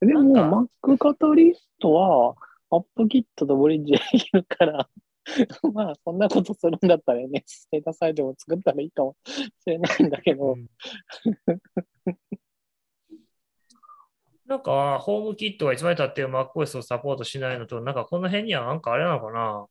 [0.00, 2.36] でも、Mac カタリストは、
[2.70, 4.88] AppKit とブリッジできるから、
[5.72, 10.56] まあ、そんなことするんだったらね、ステータサイトも作ったらいいかもしれないんだけど、
[14.46, 19.66] なんか、ホームキットがいつまでたって MacOS をサポートしないのと、なんかこの辺にはなんかあれなのかな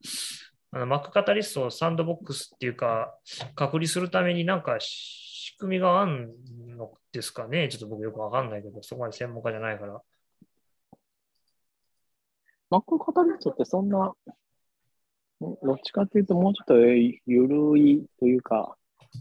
[0.72, 3.16] あの Mac カタリストをサンドボックスっていうか、
[3.56, 6.36] 隔離するためになんか仕組みがある
[6.76, 10.02] のですかねちょっと僕よくわかんないけど、そこまで専門家じゃないから。
[12.72, 14.14] Mac カタリストってそんな、
[15.40, 18.76] どっちかっていうと、もうちょっとゆるいというか、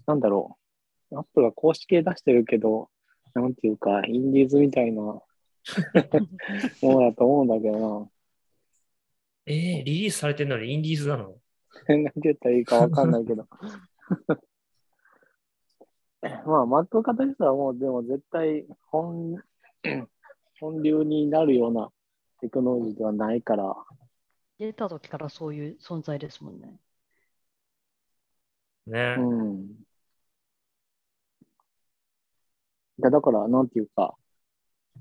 [0.06, 0.56] なんだろ
[1.10, 1.18] う。
[1.18, 2.88] Apple が公式で出してるけど、
[3.34, 5.20] なんていうか、インディーズみたいな
[6.82, 8.10] ものだと思うんだけど
[9.46, 11.34] えー、リリースされてるのにインディーズなの？
[11.88, 11.96] な。
[11.96, 13.46] なんて言ったらいいかわかんないけど。
[16.22, 19.42] まあ、Mac カタリストはもう、でも絶対本、
[20.60, 21.90] 本流になるような
[22.40, 23.74] テクノロジーではないから、
[24.58, 26.78] 出た時からそういう存在ですもんね。
[28.86, 29.16] ね。
[29.18, 29.68] うん。
[33.00, 34.14] だから、なんていうか、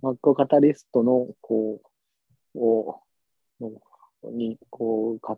[0.01, 1.81] Mac カタリストの、こ
[2.55, 2.99] う、を、
[3.59, 3.71] の
[4.31, 5.37] に、こう、か、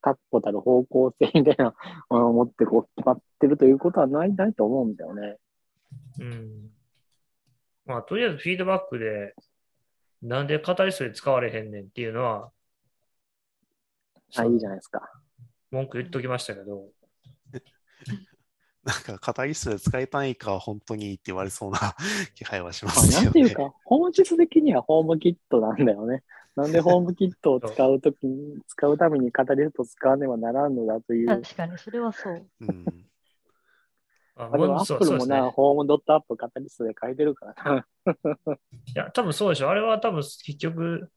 [0.00, 1.74] 確固たる方向性みたいな
[2.10, 5.38] もの を持って、こう、決まってるということはない、ないと思うんだよね。
[6.20, 6.70] うん。
[7.84, 9.34] まあ、とりあえずフィードバックで、
[10.22, 12.52] なんでカタリストで使われへんねんっていうのは、
[14.36, 15.00] あ、いいじゃないですか。
[15.70, 16.88] 文句言っときましたけど、
[18.84, 21.78] なんか、カタリストで使いたいかは本当にいいって言われそうな
[22.34, 23.24] 気配はしままあすよね。
[23.24, 26.24] なんていうか、本質的にはホームキットなんだよね。
[26.56, 31.28] なんでホームキットを使うときに、使うためにカタリストを使わねばならんのだという。
[31.28, 32.46] 確かに、それはそう。
[32.60, 32.84] うん。
[34.34, 35.40] ああでもアップルもな、そうそうですね。
[35.50, 37.86] ホームドットアップカタリストで書いてるからな。
[38.06, 39.70] いや、多分そうでしょ。
[39.70, 41.10] あれは多分結局、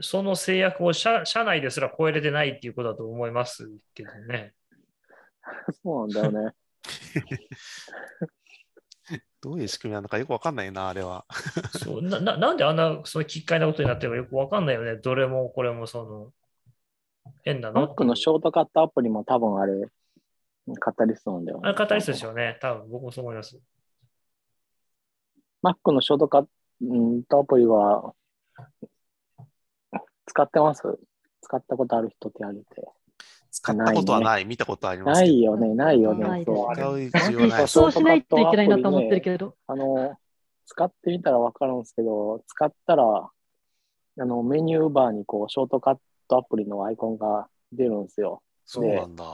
[0.00, 4.54] その制約を社社内ですら超えれてないっていうことだと思いますけどね。
[5.82, 6.54] そうなんだよね。
[9.40, 11.26] どういう仕組みなのかよくわかんないな、あれは。
[11.84, 14.96] そうなななんであんなその奇怪なことになってるかよくわかんないよね。
[14.96, 16.32] どれもこれもその
[17.42, 19.86] 変なの？Mac のショートカットアプリも多分あれ、
[20.80, 21.68] カタリストなんだよね。
[21.68, 22.58] あれカタリストですよね。
[22.60, 23.60] 多分僕もそう思います。
[25.62, 26.46] Mac のショートカッ
[27.28, 28.14] トアプリは、
[30.26, 30.82] 使ってます？
[31.42, 32.88] 使ったことある人手挙げて。
[33.54, 35.20] 使ったことはない、見たことあります。
[35.20, 36.24] ないよね、ないよね。
[36.26, 39.54] ないですそうしないといけないなと思ってるけど。
[39.68, 40.16] あの、
[40.66, 48.42] 使ってみたらわかるんですけど、使ったら、あの、メニューバーにこう、ショートカットアプリのアイコンが出るんですよ。
[48.66, 49.24] そうなんだ。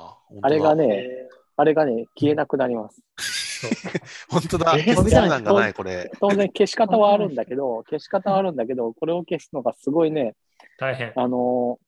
[0.42, 0.86] あれがね。
[0.86, 1.09] ね、
[1.56, 3.02] あれがね、消えなくなります。
[4.28, 4.74] 本当だ。
[4.76, 6.10] え消すなんがない、これ。
[6.20, 10.34] 当然消し方はあるんだけど、消し方はあるんだけど、これを消すのがすごいね、
[10.78, 11.12] 大変。
[11.16, 11.78] あの、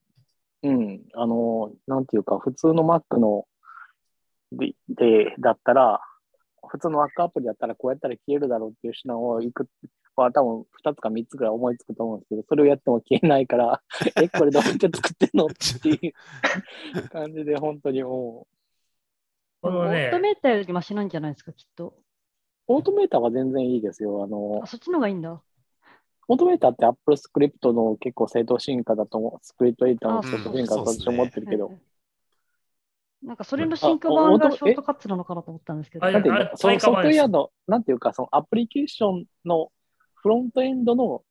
[0.63, 3.47] うん、あの、なんていうか、普通の Mac の
[4.53, 6.01] で、で、だったら、
[6.69, 9.69] 普通の Mac アプリだったらこうやったら消えるだろうっていう手段をいく
[10.17, 13.83] は多分2つか3つぐらい思いつくと思うんですけど、それをやっても消えないから、
[14.21, 15.47] え、これどうやって作ってんの？
[15.47, 16.13] ってい
[16.99, 18.47] う感じで、本当にも
[19.63, 21.95] このねオート、メーターよりマシなんじゃないですか、きっと。
[22.69, 24.23] う、オートメーターは全然いいですよ。
[24.25, 25.41] あのあ、、そっちの方がいいんだ。
[26.29, 29.39] オートメーターって Apple スクリプトの結構正当進化だと思う。
[29.43, 31.81] スクリプトエディターの正当進化だと私は思ってるけど、うん
[33.23, 36.07] なんかそれの進化版がショートカットなのかなと思ったんですけど。
[36.07, 39.71] あなんてそのソフトウェアの、なんていうか、そのアプリケーションの
[40.15, 41.23] フロントエンドの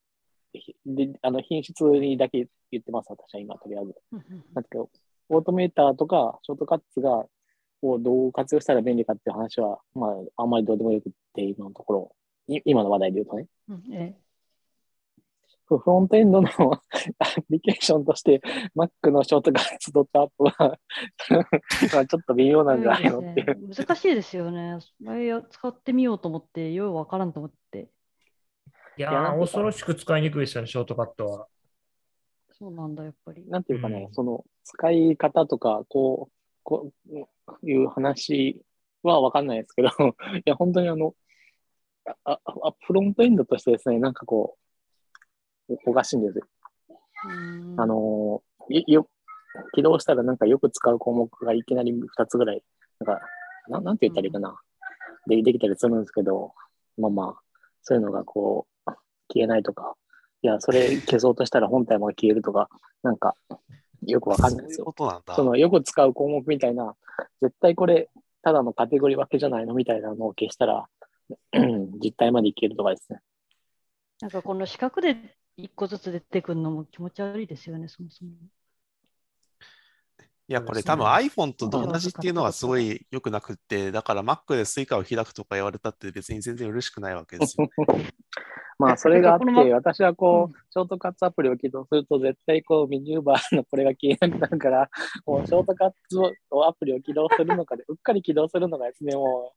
[0.54, 3.96] ひであの品質にだけ言ってます、私は今、とりあえず。
[4.54, 4.90] なんていうか、
[5.30, 7.26] オートメーターとかショートカットが
[7.82, 12.16] をどう活用したら便利かっていう話は、まあ、あんまりどうでもよくって、今のところ、
[12.48, 13.48] い今の話題で言うとね。
[13.70, 14.18] うんえフ
[15.78, 16.50] フロントエンドの
[17.20, 18.42] アプリケーションとして、
[18.76, 20.80] Mac のショートカットドットアップは
[21.94, 23.60] まあちょっと微妙えなんじゃないのっていう。
[23.60, 24.78] うん難しいですよね。
[25.08, 27.90] あれや使ってみようと思って、ようわからんと思って。
[28.98, 31.48] いや恐ろしく使いにくいですよね、ショートカットは。
[32.52, 33.48] そうなんだ、やっぱり。
[33.48, 36.34] なんていうかね、うんその使い方とか、こう、
[36.64, 36.92] こ
[37.64, 38.62] ういう話
[39.04, 39.90] はわかんないですけど、
[40.38, 41.16] いや、本当にあの、
[42.06, 44.62] あああフロントエンドとしてですね、なんかこう、
[45.86, 46.46] おかしいんですよ。
[47.26, 47.28] う
[47.76, 49.08] んあのよ、よ
[49.74, 52.64] 起動したらなんかよく使う項目がいきなり2つぐらい、
[53.00, 53.22] なんか、
[53.68, 54.60] ななんて言ったらいいかな、
[55.28, 56.54] で、できたりするんですけど、
[56.98, 57.42] まあまあ、
[57.84, 58.92] そういうのがこう、
[59.34, 59.96] 消えないとか、
[60.42, 62.70] いや、それ消そうとしたら本体も消えるとか、
[63.04, 63.36] なんか、
[64.08, 65.36] よくわかんないですよそう。
[65.36, 66.96] そのよく使う項目みたいな、
[67.42, 68.10] 絶対これ、
[68.42, 69.76] ただのカテゴリー分けじゃないの？
[69.76, 70.88] みたいなのを消したら、
[72.04, 73.20] 実態までいけるとかですね。
[74.22, 78.32] なんかこの四角で一個ずつ出てくるのも気持ち悪いですよね、そもそも。
[80.48, 87.70] いや、これ多分 iPhone と同じっていうのはすごい良くなくって、だから Mac で Suica を開くとか言われたって別に全然嬉しくないわけですよ。
[88.78, 94.90] まあ、それがあって私はこうう、ショートカットアプリを起動すると、絶対こう、メニューバーのこれが消えなくなるから、
[95.28, 99.54] もうショートカットアプリを起動するのかで、うっかり起動するのがですね、も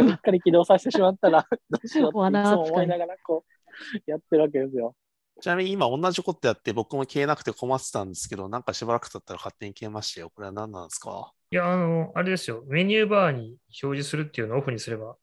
[0.00, 4.96] う、うっかり起動させてしまったら、どうしようっていつも思いながら、こう、やってるわけですよ。
[5.40, 10.30] ちなみに今同じことやって僕も消えなくて困ってたんですけど、なんかしばらく経ったら勝手に消えましたよ。
[10.30, 11.32] これは何なんですか？
[11.50, 12.64] いや、あの、あれですよ。
[12.68, 15.16] メニューバーに表示するっていうのをオフにすれば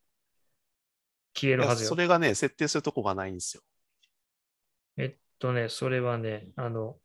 [1.33, 1.95] 消えるはずよそ。
[1.95, 3.63] れがね、設定するとこがないんですよ。
[4.97, 6.97] えっとね、それはね、あの、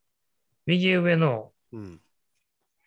[0.67, 2.01] 右上の、うん。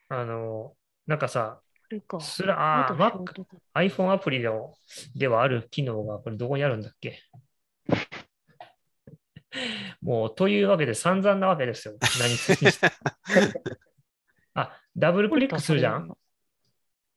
[0.10, 0.76] あの、
[1.08, 1.62] なんかさ、
[2.08, 2.20] か。
[2.20, 3.34] すら、あ Mac
[3.74, 4.76] iPhone アプリでも
[5.16, 7.20] ではある機能が、これどこにあるんだっけ？
[10.02, 11.96] もう、というわけで散々なわけですよ。
[12.20, 12.74] 何すて
[14.54, 16.14] あ、ダブルクリックするじゃん？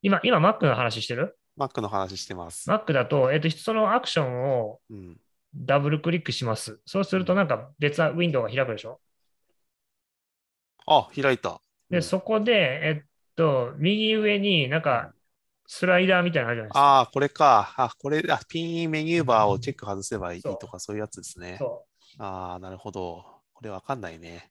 [0.03, 2.69] 今、今 Mac の話してる？Mac の話してます。
[2.71, 5.21] ?Mac だと、えっと、そのアクションをうん。
[5.55, 6.81] ダブルクリックします。
[6.87, 9.01] そうするとなんか別なウィンドウが開くでしょ？
[10.87, 11.61] あ、開いた。
[11.91, 13.07] で、うんそこで、えっ
[13.37, 15.13] と、右上になんか
[15.67, 16.81] スライダーみたいなのあるじゃないですか。
[16.81, 17.75] ああ、これか。
[17.77, 21.57] あ、これ、あ、ピンメニューバーをチェック外せばいいとか、そういうやつですね。
[21.59, 21.85] そ
[22.18, 23.24] ああ、なるほど。
[23.55, 24.51] これわかんないね。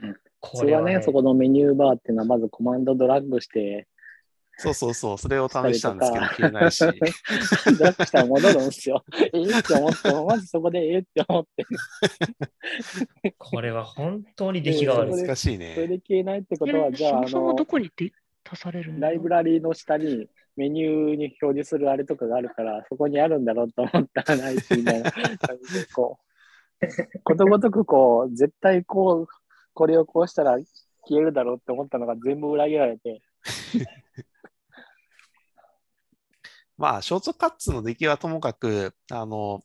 [0.00, 0.06] う。
[0.40, 3.86] 普通はね、これはね、そこのメニューバーっていうのは、まずコマンドドラッグして、
[4.58, 6.78] そうそうそう、それを試したんですけど、消えないし。
[6.78, 9.02] ドラッグしたら戻るんですよ。
[9.18, 11.66] ええって思っても、まずそこでええって思って、
[13.38, 15.22] これは本当に出来が悪い。
[15.22, 15.80] 難しいねそ。
[15.80, 18.12] れで消えないってことは、じゃあ、あそもそものど、こに出
[18.44, 26.31] 足されるライブラリーの下にメニューに表示するあれとかがあるから、そこにあるんだろうと思ったらないし、みたいな感じで、こう、
[27.24, 29.32] ことごとくこう、絶対こう、
[29.74, 30.58] これをこうしたら
[31.08, 33.22] 消えるだろうって思ったのが全部裏切られて、
[36.76, 39.62] まあ、ショートカッツの出来はともかく、あの、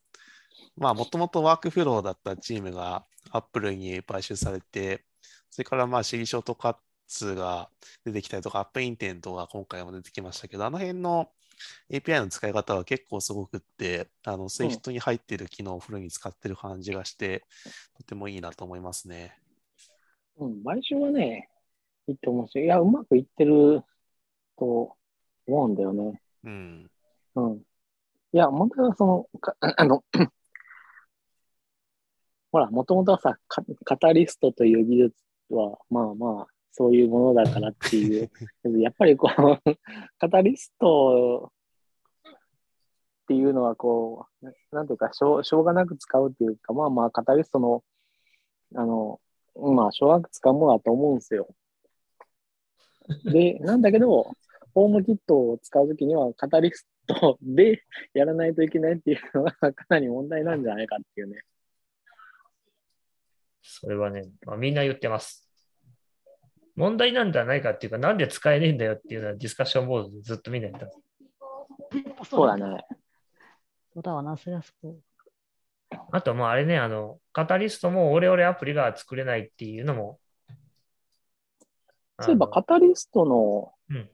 [0.76, 5.04] まあ、もともとワークフローだったチームがアップルに買収されて、
[5.50, 6.78] それからまあ、シリショートカッ
[7.08, 7.70] ツが
[8.06, 11.32] 出てきたりとか、アップインテントが今回も出てきましたけど、あの辺の
[11.90, 17.44] API の使い方は結構すごくって、あの、Swift に入っている機能をフルに使ってる感じがして、
[17.98, 19.38] とてもいいなと思いますね。
[20.38, 21.50] うん、買収はね、
[22.08, 23.84] いいと思うし、いや、うまくいってる
[24.58, 24.96] と
[25.48, 26.22] 思うんだよね。
[26.44, 26.92] うん。
[27.36, 27.58] うん。
[27.58, 30.04] いや、問題はその、かあの、
[32.52, 35.16] ほら、もともとはさ、カカタリストという技術
[35.50, 36.48] は、まあまあ、
[36.78, 38.30] そういうものだからっていう、
[38.80, 39.28] やっぱりこ
[39.66, 39.78] う、
[40.20, 41.52] カタリスト
[43.24, 47.84] っていうのはこう、なんていうかしょう、しょうがなく使うっていうか、まあまあ、カタリストの、
[48.76, 49.20] あの、
[49.56, 51.48] まあ、しょうがなく使うものだと思うんですよ。
[53.26, 54.32] で、なんだけど、
[54.76, 57.82] ホームキットを使うときには、カタリストで
[58.14, 61.42] やらないといけないっていうのがかなり問題なんじゃないかっていうね。
[63.64, 65.47] それはね、まあ、みんな言ってます。
[66.78, 72.26] 問題なんじゃないかっていうか、なんで使えねえんだよっていうのはディスカッションボードでずっとみんな言った。
[72.26, 72.86] そうだね。
[73.94, 75.02] そうだわな、そりゃそう。
[76.12, 80.20] あと、まああれね、あの、カタリストもオレオレアプリが作れないっていうのも。
[82.20, 84.10] そういえば、カタリストのうん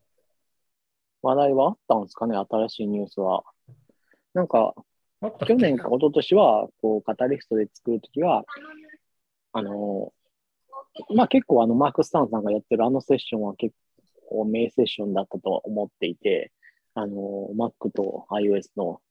[1.22, 3.44] 話題はあったんですかね、新しいニュースは。
[4.34, 4.76] なんか、
[5.48, 8.44] 去年か一昨年は、こう、カタリストで作るときは、
[9.54, 10.14] あの、
[11.16, 13.76] まあ結構あの、マーク・スタンさんがやってるあのセッションは結
[14.30, 16.52] 構名セッションだったと思っていて、
[16.96, 19.02] あの、Mac と iOS の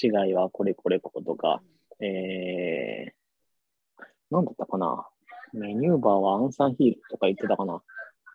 [0.00, 1.62] 違いはこれこれこことか、
[2.00, 5.08] えー、なんだったかな。
[5.54, 7.82] メニューバーはアンサンヒールとか言ってたかな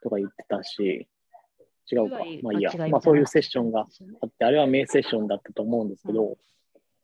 [0.02, 1.08] とか言ってたし、
[1.91, 2.18] 違うか。
[2.41, 2.72] まあいいや。
[2.90, 6.38] まあそういうセッションがあって、あれは名セッションだったと思うんですけど、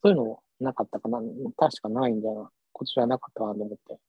[0.01, 1.19] そういうのなかったかな
[1.57, 2.49] 確かないんだな。
[2.71, 3.99] こちらなかったなと思って。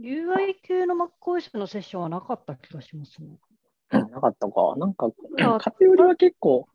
[0.00, 3.38] UI 系の MacOS のセッションはなかった気がしますね。
[3.90, 4.76] なかったか。
[4.76, 6.68] なんか、や偏りは結構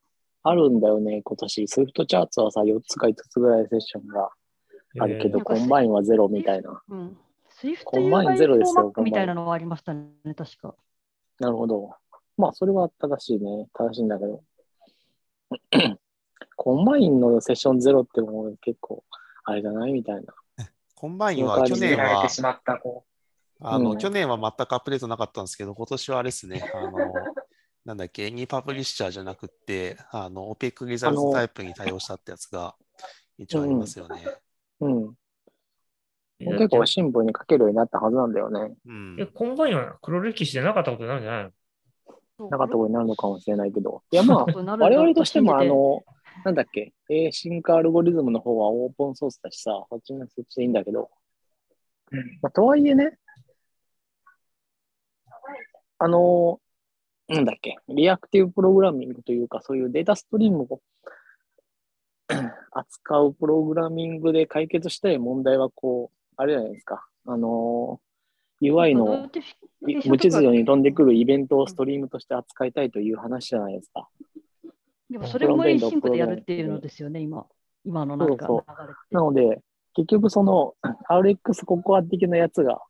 [0.44, 1.68] あるんだよね、今年。
[1.68, 4.30] Swift Charts はさ、4つか5つぐらいセッションが
[5.00, 6.82] あるけど、えー Comb ine はゼロみたいな。
[6.90, 7.18] うん。
[7.62, 10.76] Swift Combine ゼロですよ UI みたいなのはありましたね、確か。
[11.40, 11.96] なるほど。
[12.38, 13.68] まあ、それは正しいね。
[13.74, 14.44] 正しいんだけど。
[16.58, 19.04] Combine のセッションゼロってもう結構、
[19.46, 20.34] あれじゃないみたいな。
[20.96, 23.06] Combine は去年は見られて、しまった、こ
[23.64, 26.92] あの、うん去年は全くアップデートなかったんですけど、今年はあれですね、あの、
[27.86, 32.76] なんだっけ、 AnyPublisher じゃなくって、あの、OPEC リザルトタイプに対応したってやつが
[33.38, 34.24] 一応ありますよね。
[34.82, 35.14] うん。
[36.40, 38.76] え結構シンプルに書けるようになったはずなんだよね。
[38.86, 39.26] うんえ、。
[39.26, 41.44] Combine は黒歴史でなかったことになるんじゃない
[42.40, 42.50] の？
[42.50, 44.02] なかったことになるのかもしれないけど。
[44.12, 46.04] いや、まあ、我我々としても、あ、の、
[46.44, 51.10] なんだっけ、えー、進化アルゴリズムの方はオープンソースだしさ、そっちのそっちでいいんだけど、
[52.12, 52.18] う。
[52.18, 52.40] うん。
[52.42, 53.18] まあ、とはいえね、
[56.04, 56.60] あの、
[57.30, 60.82] なんだっけ、リアクティブプログラミングというか、そういうデータストリームを
[62.72, 68.02] 扱うプログラミングで解決したい問題は、こう、あれじゃないですか、あの、
[68.62, 69.30] UI の
[69.80, 74.10] 無秩序に飛んでくるイベントをストリームとして扱いたいという話じゃないですか。
[75.10, 77.46] でもそれも async でやるっていうのですよね、今。
[77.86, 79.16] 今のなんかそう流れって。
[79.16, 79.62] なので、
[79.94, 80.76] 結局その
[81.10, 82.82] RX ココア的なやつが、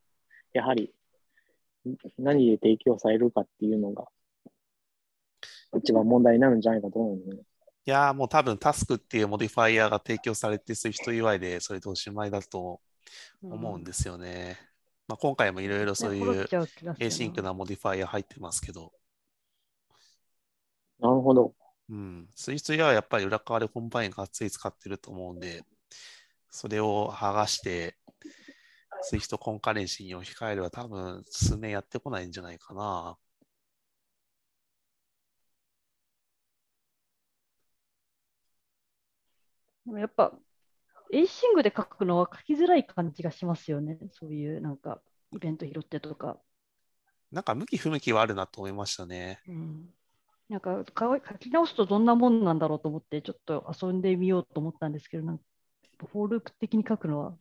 [0.54, 0.92] やはり
[2.18, 4.06] 何で提供されるかっていうのが、
[5.78, 7.44] 一番問題になるんじゃないかと思うんで、ね。
[7.86, 12.80] いやーもう多分タスクっていう modifier が提供されて SwiftUI でそれでおしまいだと
[13.42, 14.58] 思うんですよね。
[15.08, 16.48] まあ、今回もいろいろそういう
[17.00, 18.94] async な modifier 入ってますけど、
[21.00, 21.54] なるほど。
[21.90, 25.64] うん、SwiftUI はやっぱり裏側で Combine がっつり使ってると思うんで、
[26.50, 27.98] それを剥がして、
[29.10, 33.18] Swift コンカレンシーに置き換えれば多分数年やってこないんじゃないかな。
[39.86, 40.34] でもやっぱ、
[41.12, 44.00] async で書くのは書きづらい感じがしますよね。
[44.12, 45.02] そういうなんか、
[45.34, 46.40] イベント拾ってとか。
[47.32, 49.42] なんか向き不向きはあるなと思いましたね。
[49.48, 49.90] うん、
[50.50, 55.44] なんか書き直すとどんなもんなんだろうと思って、ちょっと遊んでみようと思ったんですけど、なんか
[56.12, 57.38] フォール的に書くのは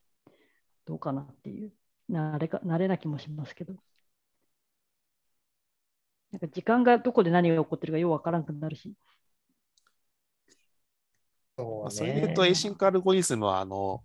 [0.84, 1.72] どうかなっていう、
[2.10, 3.74] 慣れか慣れな気もしますけど。
[6.32, 8.94] なんか時間がどこで何が起こってるかようわからんくなるし。
[11.58, 14.02] そうまあ、それで言うと、 Async Algorithms は、あの、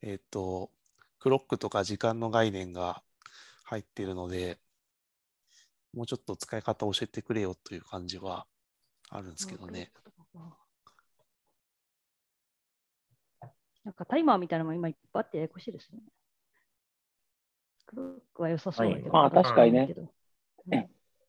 [0.00, 0.70] えっ、と、
[1.18, 3.02] クロックとか時間の概念が
[3.64, 4.60] 入っているので、
[5.92, 8.46] もうちょっと使い方を教えてくれよという感じは
[9.08, 9.90] あるんですけどね。
[13.84, 15.98] なんかタイマーみたいなのも今いっぱいあってややこしいですね。
[17.86, 19.12] クロックは良さそうだけど。
[19.12, 19.94] まあ確かにね。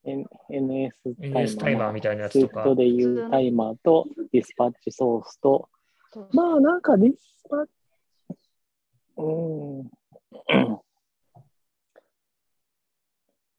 [0.06, 1.92] N- NS NSTimer。
[1.92, 2.64] みたいなやつとか。
[2.64, 5.68] Swift でいうタイマーと dispatch source と、
[6.32, 7.72] まあなんかディスパッチ、
[9.18, 9.24] う
[9.84, 9.92] ん。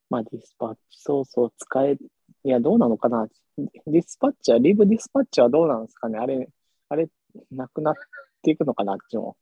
[0.09, 1.99] まあディスパッチソースを使え、
[2.45, 3.29] いやどうなのかな。
[3.59, 6.19] ディスパッチは、リブディスパッチはどうなんですかね。
[6.19, 6.49] あれ、
[6.89, 7.09] あれ、
[7.51, 7.95] なくなっ
[8.43, 9.37] ていくのかなあっちも。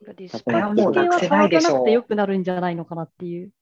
[0.00, 3.52] ディスこれはもうなくせないでしょう触らなくてよくなるんじゃないのかなっていう。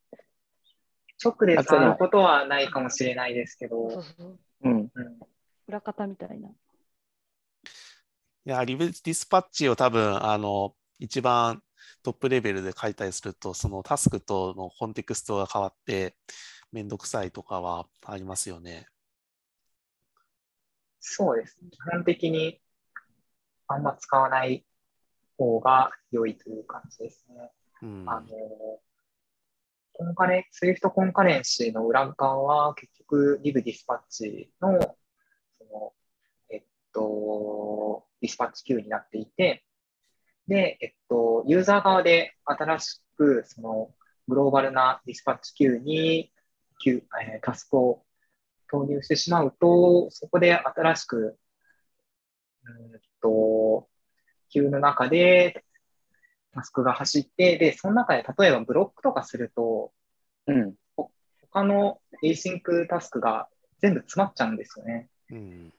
[1.22, 4.72] 直で触ることはないかもしれないですけど、そうそううん。
[4.72, 4.90] うん
[5.68, 6.48] 裏方みたいな。
[6.48, 6.52] い
[8.44, 11.60] や、リブディスパッチを多分、あの、一番
[12.02, 16.16] トップレベルで書いたりすると、そのタスクとのコンテクストが変わって、
[16.70, 18.86] めんどくさいとかはありますよね。
[21.00, 21.56] そうです。
[21.70, 22.60] 基本的に
[23.68, 24.64] あんま使わない
[25.38, 27.52] 方が良いという感じですね。
[27.82, 28.04] うん。
[28.06, 28.28] あの、
[29.92, 34.78] コンカレ、 Swift Concurrency の裏側は結局 libdispatch の、
[35.58, 35.92] その、
[36.50, 39.64] えっと、 dispatch queue になっていて、
[40.46, 43.94] で、えっと、ユーザー側で新しく、その、
[44.28, 46.32] グローバルなディスパッチ Q に、
[46.78, 48.04] Q えータスクを
[48.70, 51.38] 投入してしまうと、そこで新しく、
[52.64, 53.88] うんと、
[54.50, 55.64] queue の中で
[56.52, 59.92] タスクが走って、で、その中で例えばブロックとかすると、
[60.46, 60.74] うん。
[61.52, 63.48] 他の async タスクが
[63.80, 65.08] 全部詰まっちゃうんですよね。
[65.30, 65.72] うん。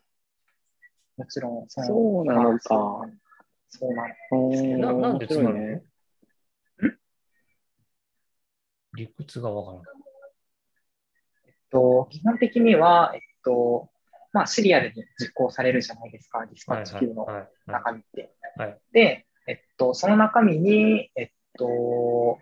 [1.18, 3.18] もちろん、そそうなのかそう
[3.70, 4.14] そうなの。
[4.50, 5.64] うんななんで詰まるの？
[5.64, 5.84] 面
[8.96, 9.82] 理屈がわからん。
[11.46, 13.90] えっと、基本的には、えっと、
[14.38, 17.26] まあ、シリアルに実行されるじゃないですか、ディスパッチ Q の
[17.66, 18.32] 中身って。
[18.56, 22.38] はいで、えっと、その中身に、えっと、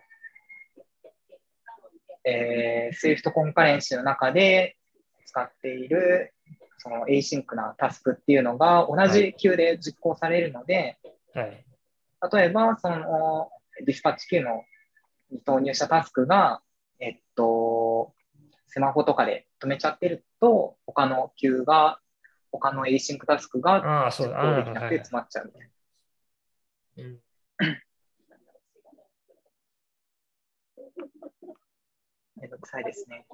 [2.24, 4.76] えー、Swift コンカレンシーの中で
[5.24, 6.34] 使っている、
[6.78, 10.98] その async なタスクっていうのが同じ Q で実行されるので、
[11.34, 11.64] はい。
[12.32, 13.50] 例えば、その、
[13.84, 14.64] ディスパッチ Q の
[15.30, 16.60] に投入したタスクが、
[16.98, 18.12] えっと、
[18.76, 21.98] スマホとかで止めちゃってると、他の Q が、
[22.52, 25.70] 他の async タスクがああ、そう実行できなくて詰まっちゃうみたい
[26.96, 27.04] な。
[27.04, 27.18] うん
[32.38, 33.24] めんどくさいですね。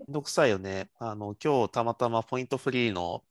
[0.00, 0.90] めんどくさいよね。
[0.98, 3.22] あの、今日たまたまポイントフリーの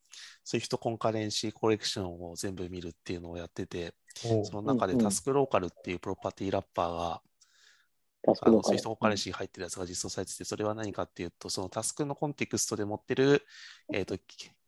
[0.46, 7.22] Swift コンカレンシーコレクションを全部見るっていうのをやってて、その中でタスクローカルっていうプロパティラッパーが、
[8.42, 13.46] あの Swift コンカレンシーに入ってるやつが実装されてて、それは何かっていうと、そのタスクのコンテクストで持ってる、
[13.94, 14.18] えっと、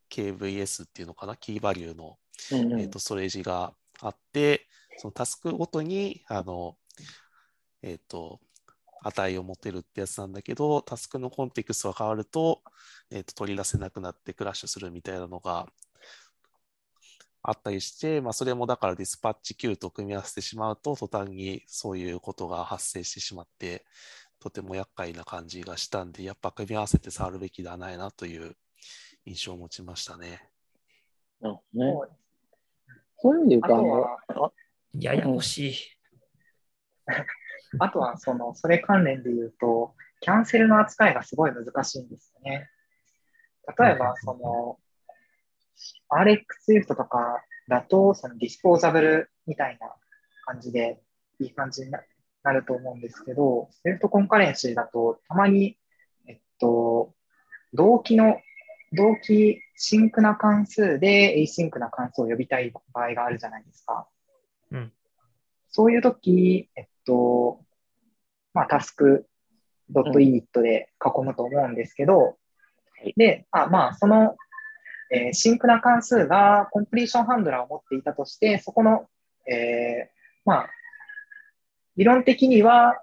[0.09, 2.17] KVS っていうのかな、キーバリューの
[2.51, 2.81] うんうん。
[2.81, 4.67] えー、とストレージがあって、
[4.97, 6.77] そのタスクごとに、あの、
[7.81, 8.39] えっ、と、
[9.01, 12.61] 値を持てるってやつなんだけど、タスクのコンテクストが変わると、
[13.11, 15.67] えっ、と、取り出せなくなってクラッシュするみたいなのが
[17.41, 23.85] あったりして、まあ、それもだからディスパッチ Q と組み合わせてしまうと、途端にそういうことが発生してしまって、
[24.39, 28.55] とても厄介な感じがしたんで、やっぱ組み合わせて触るべきではないなという
[29.25, 30.49] 印象を持ちましたね。
[31.39, 32.15] なるほどね。
[33.21, 34.51] そういう意味で言うと、あのあとは、あ
[34.93, 35.75] ややこしい。
[37.79, 42.69] あとは、その、それ関連で言うと、キャンセルの扱いがすごい難しいんですよね。
[43.77, 44.79] 例えば、その、
[46.09, 49.91] RX Swift とかだと、そのディスポーザブルみたいな
[50.45, 51.01] 感じで、
[51.39, 52.01] いい感じにな
[52.43, 55.77] なると思うんですけど、Swift コンカレンシーだと、たまに、
[56.27, 57.13] えっと、
[57.73, 58.39] 同期の、
[58.93, 64.07] 同期 sync な関数で async な関数を呼びたい場合があるじゃないですか。
[64.71, 64.91] うん
[65.71, 67.63] そういうとき、えっと、
[68.53, 72.33] まあ、 Task.init で囲むと思うんですけど、は
[73.03, 74.35] いで、あまあ、その、
[75.11, 79.07] えー sync な関数が completion handler を持っていたとして、そこの、
[79.47, 80.69] えーまあ、
[81.97, 83.01] 理論的には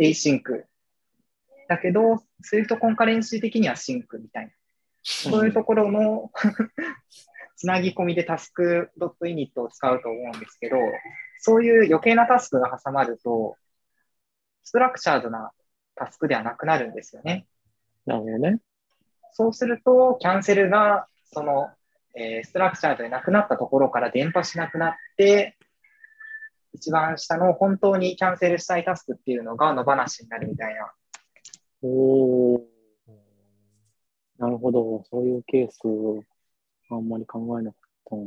[0.00, 0.42] async
[1.68, 4.50] だけど、Swift コンカレンシー的にはシンクみたいな。
[5.02, 6.30] そういうところの
[7.56, 10.76] つなぎ込みでタスク .init を使うと思うんですけど、
[11.40, 13.56] そういう余計なタスクが挟まると、
[14.64, 15.52] ストラクチャードな
[15.94, 17.46] タスクではなくなるんですよね。
[18.06, 18.58] なるほどね。
[19.32, 21.70] そうすると、キャンセルが、その、
[22.14, 25.56] えーストラクチャードでなくなったところから伝播しなくなって、
[26.72, 30.92] 一番下の本当にキャンセルしたいタスクっていうのが野放しになるみたいな。
[31.82, 32.60] おー、
[34.38, 35.04] なるほど。
[35.10, 35.78] そういうケース、
[36.90, 38.22] あんまり考えなかったな。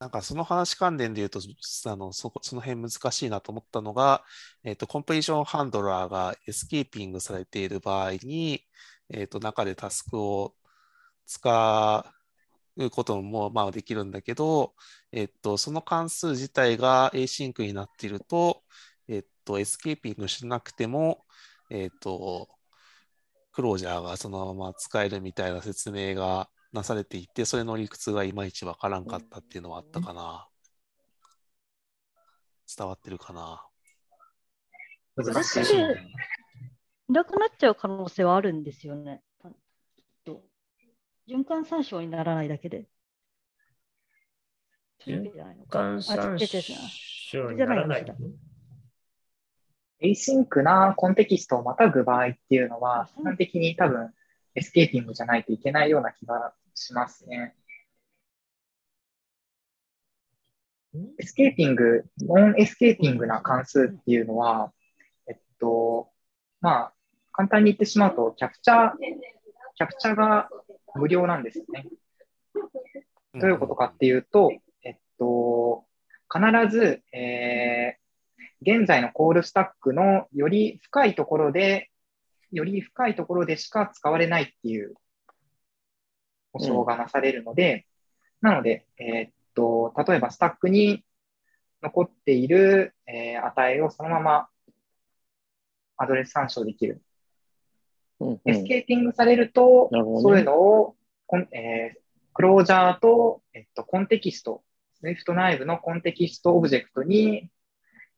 [0.00, 1.40] なんかその話関連で言うと、
[1.86, 4.24] あのそこその辺難しいなと思ったのが、
[4.64, 8.62] えっと、コンプリーションハンドラーがエスケーピングされている場合に、
[9.10, 10.54] えっと、中でタスクを
[11.30, 12.12] 使
[12.76, 14.74] うこともまあできるんだけど、
[15.12, 18.64] えっと、その関数自体が async になっていると、
[19.06, 21.24] えっと、エスケーピングしなくても、
[21.70, 22.48] えっと、
[23.52, 30.48] クロージャーがそのまま使えるみたいな説明がなされていて、それの理屈がいまいちわからんかったっていうのはあったかな。
[32.76, 33.64] 伝わってるかな。
[35.14, 35.62] 難しい。
[35.62, 39.22] いなくなっちゃう可能性はあるんですよね。
[41.28, 42.86] 循環参照にならないだけで。
[45.02, 46.62] そういうわけじゃないのか換算あ違う違う違う
[47.30, 48.06] 症にならない。
[50.02, 54.12] async なコンテキストをまたぐ場合っていうのは、基本的に多分
[54.54, 57.54] エスケーピングじゃないといけないような気がしますね。
[61.18, 64.72] escaping、non-escaping な関数っていうのは、
[65.28, 66.10] えっと、
[66.60, 66.92] まあ、
[67.32, 68.90] 簡単に言ってしまうと、キャプチャー、
[69.76, 70.48] キャプチャーが
[70.94, 71.86] 無料なんですよね。
[73.34, 74.50] どういうことかっていうと、
[74.82, 75.84] えっと、
[76.32, 76.40] 必
[76.70, 78.00] ず、えー
[78.62, 81.90] 現在の call stack のより深いところで、
[82.52, 84.94] より深いところでしか使われないっていう
[86.52, 87.86] 保証がなされるので、
[88.42, 91.04] なので、えーっと、例えばスタックに
[91.82, 94.48] 残っている、えー値をそのまま
[95.96, 97.02] アドレス参照できる。
[98.20, 102.00] うんうエスん、 escaping されると、なるねそういうのをコン、えー
[102.32, 104.62] closure と、えっと、コンテキスト、
[105.02, 107.50] Swift 内部の context object に、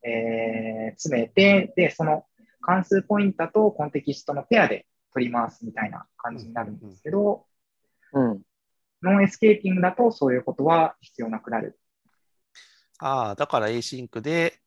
[0.03, 2.25] えー詰めて、で、その
[2.61, 7.45] 関数ポインタとコンテキストのペアで取り回すみたいな感じになるんですけど、
[8.13, 8.41] うん。
[9.01, 11.77] ノンエスケーピングだとそういうことは必要なくなる。
[12.99, 14.62] ああ、だから async で、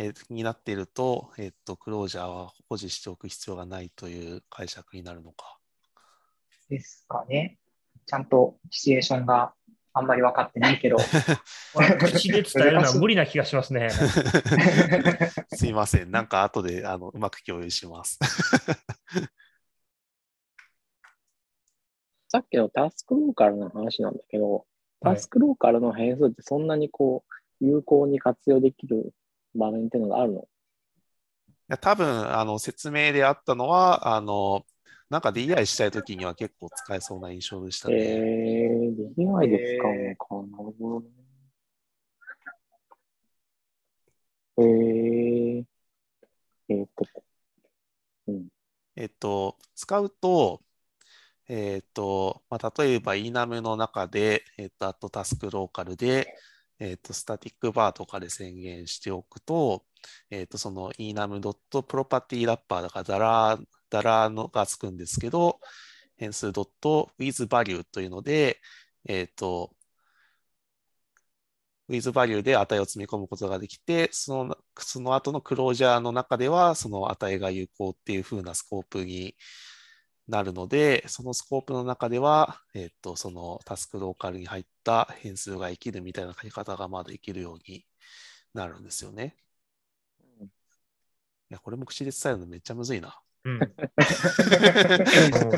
[0.00, 5.58] えーになっていると、えっと、クロージャーは保持しておく必要がないという解釈になるのか？
[6.70, 7.58] ですかね。
[8.06, 9.54] ちゃんとシチュエーションが
[9.92, 10.98] あんまり分かってないけど。
[11.98, 13.90] 口で伝えるのは無理な気がしますね。
[15.52, 16.12] すいません。
[16.12, 18.20] なんか後であのうまく共有します。
[22.30, 24.64] さっきのタスクローカルの話なんだけど、はい
[25.00, 27.24] タスクローカルの変数ってそんなにこ
[27.60, 29.14] う、有効に活用できる
[29.58, 30.40] 場面っていうのがあるの？
[30.40, 30.44] い
[31.68, 34.64] や多分あの説明であったのは、あの
[35.10, 37.98] なんか DI したいときには結構使えそうな印象でしたえね。
[37.98, 40.62] ー、できないで使うのか。
[40.62, 41.06] なるほどね。
[44.58, 45.64] えー、
[46.68, 47.04] えーっと、
[48.26, 48.48] うん。
[48.96, 50.62] えっと、使うと、
[51.48, 56.34] えっと、まあ、例えば enum の中で、えっと、あとタスクローカルで、
[56.80, 59.84] えっと、スタティックバーとかで宣言しておくと、
[60.30, 65.60] えっと、その enum.property ラッパーだからダラー、ダラーのがつくんですけど、
[66.16, 68.60] 変数 .withValue というので、
[69.06, 69.74] えっと、
[71.88, 79.36] withValue で値を積み込むことができて、その、その後のクロージャーの中では、その値が有効っていう風なスコープに
[80.28, 87.86] なるので、そのスコープの中では、えっと、そのタスクローカルに入った変数が生きるみたいな書き方がまだできるように
[88.52, 89.36] なるんですよね。
[91.50, 93.18] いや、これも口で伝えるのめっちゃむずいな。
[93.44, 93.64] うん、 もう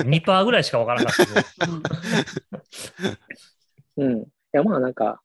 [0.05, 1.67] 2%ぐらいしかわからなかった。
[3.97, 4.19] うん。
[4.21, 5.21] いや、まあなんか、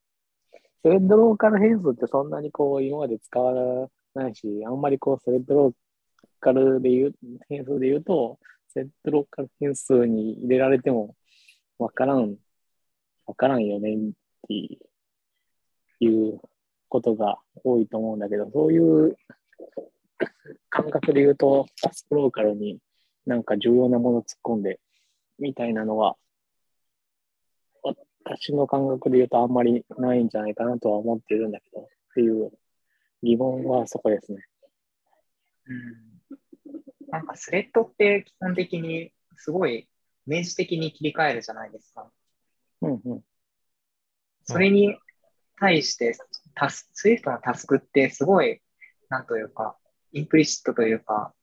[0.82, 5.74] スレッドローカル変数ってそんなにこう、今まで使わないし、あんまりこう、スレッドロー
[6.40, 7.14] カルで言う、
[7.48, 8.40] 変数で言うと、
[8.76, 11.16] スレッドローカル変数に入れられても、
[11.80, 12.36] わからん、
[13.26, 13.98] わからんよねっ
[14.50, 14.54] て
[16.02, 16.42] いう
[16.90, 19.16] ことが多いと思うんだけど、そういう
[20.70, 22.80] 感覚で言うと、タスクローカルに
[23.26, 24.82] なんか重要なもの突っ込んで、
[25.40, 26.18] みたいなのは、
[28.26, 32.52] 私の感覚で言うとあんまりないんじゃないかなとは思っているんだけど、っていう
[33.24, 34.46] 疑問はそこですね。
[35.68, 35.74] う
[36.12, 36.15] ん
[37.10, 39.88] なんかスレッドって基本的にすごいイ
[40.26, 42.10] メージ的に切り替えるじゃないですか。
[42.82, 43.22] うんうん。
[44.44, 44.98] それに
[45.60, 46.18] 対して
[46.54, 48.62] タス、 Swift のタスクってすごい、
[49.10, 49.78] なんというか、
[50.12, 51.34] implicit というか、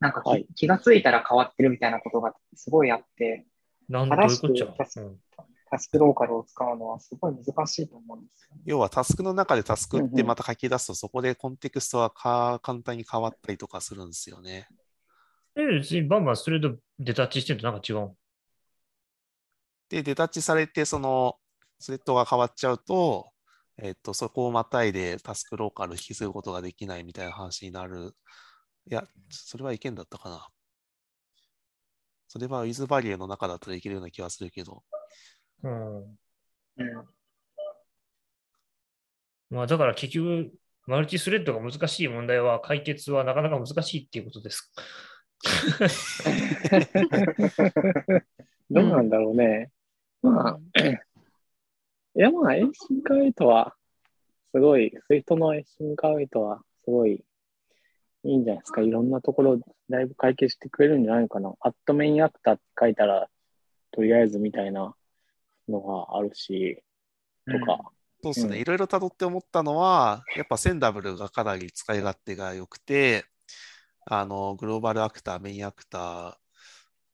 [0.00, 3.46] なんかき、はい気がついたら変わってるみたいなことがすごいあって、
[3.88, 4.66] なんどういうこっちゃ？
[4.66, 5.20] 正しくうん
[5.68, 8.62] タスクローカルを使うのはすごい難しいと思うんですよね。
[8.64, 14.68] 要はタスクの中でタスクってまた書き出すと、そこでコンテクストがか簡単に変わったりとかするんですよね。
[15.56, 18.14] え、別にバンバンスレッドデタッチしてるとなんか違う。
[19.88, 21.36] で、デタッチされて、その
[21.78, 23.30] スレッドが変わっちゃうと、
[23.78, 28.12] えっと、そこをまたいでタスクローカル引き継ぐことができないみたいな話になる。
[28.88, 30.48] いや、それは意見だったかな。
[32.28, 34.82] それは with バリューの中だったらいけるような気がするけど。
[35.62, 35.98] うん。
[35.98, 36.18] うん。
[39.50, 40.52] まあだから結局、
[40.86, 44.72] マルチスレッドが難しい問題は解決はなかなか難しいっていうことです。
[48.70, 49.70] どうなんだろうね。
[50.22, 50.58] まあ、
[52.16, 53.74] いやまあ、エンシンカー8は、
[54.52, 57.24] すごい、 Swift の async await は、すごい、
[58.24, 58.80] いいんじゃないですか。
[58.80, 59.60] いろんなところ、
[59.90, 61.54] だいぶ解決してくれるんじゃないかな。
[61.60, 63.28] @MainActor って書いたら、
[63.92, 64.94] とりあえずみたいな
[65.68, 66.82] のがあるし、
[67.46, 67.90] とか。
[68.22, 68.56] そうですね。
[68.56, 73.24] うんいろいろ辿って思ったのは、やっぱ Sendable がかなり使い勝手が良くて、
[74.06, 76.34] あの、 global actor、main actor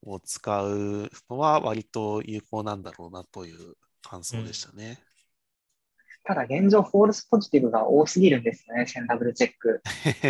[0.03, 4.99] を使うのは割と有効なんだろうなという感想でしたね。
[6.25, 9.81] ただ現状、 false positive が多すぎるんですよね、 Sendable check。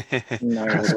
[0.42, 0.94] なるほど。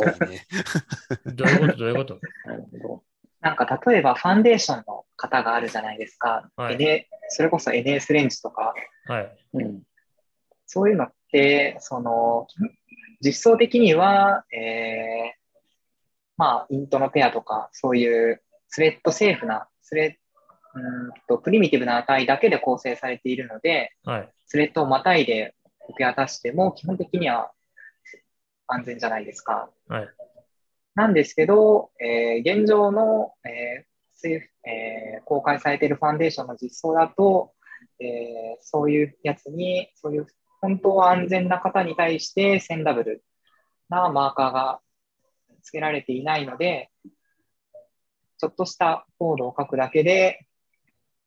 [1.32, 1.77] どういうこと？
[1.77, 2.20] どういうこと？
[2.47, 3.05] なるほど。
[3.40, 6.50] なんか例えば Foundation の型があるじゃないですか。
[6.56, 8.72] はいそれこそ NS レンジとか、
[9.06, 9.36] はい。
[9.54, 9.82] うん。
[10.66, 12.46] そういうのって、その、
[13.20, 15.46] 実装的には、えー、
[16.36, 20.18] まあ、 Int のペアとか、そういうスレッドセーフな、スレ
[20.74, 24.32] うーんと、プリミティブな値だけで構成されているので、はい。
[24.46, 25.54] スレッドをまたいで
[25.88, 27.50] 受け渡しても、基本的には
[28.66, 29.70] 安全じゃないですか。
[29.88, 30.08] はい。
[30.97, 37.52] なんですけど、えー現状の、えーえー公開されているファンデーションの実装だと、
[38.01, 38.06] えー
[38.62, 40.27] そういうやつに、そういう
[40.62, 43.23] 本当は安全な方に対してセンダブル
[43.90, 44.81] なマーカーが
[45.62, 46.90] 付けられていないので、
[48.39, 50.47] ちょっとしたコードを書くだけで、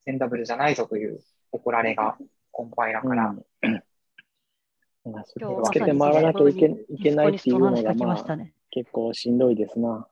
[0.04, 1.20] センダブルじゃないぞという
[1.52, 2.18] 怒られが
[2.50, 3.82] コンパイラーから、うん。
[5.64, 8.52] つけて回らなきゃいけいけないっていうのが、まあ、ましたね。
[8.70, 10.06] 結構しんどいですな。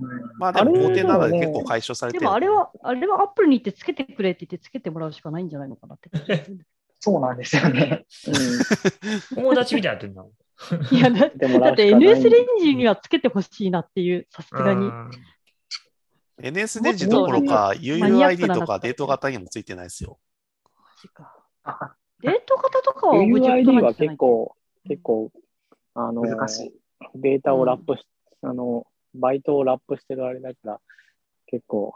[0.00, 6.10] うんまあでも、あれ法廷などででもね結構解消されてるでもあれは、あれはアップルに行ってつけてくれって言ってつけてもらうしかないんじゃないのかなって。
[7.00, 8.04] そうなんですよね。
[8.26, 10.24] う 友達みたいになってるな。
[10.90, 11.38] いやだん。
[11.38, 14.88] でもだって NS レンジにはつけてほしいなっていう、さすがにう。
[14.88, 15.10] ん
[16.40, 20.18] NS デジどころか、UUID なとかデート型にもついてないですよ。
[20.76, 24.56] マジかあデート型とかは UUID は結構、
[24.88, 25.30] 結構、
[25.94, 26.74] あの、難しい。
[27.14, 28.06] データをラップし、
[28.42, 30.80] あの、バイトをラップしてるあれだから、
[31.46, 31.94] 結構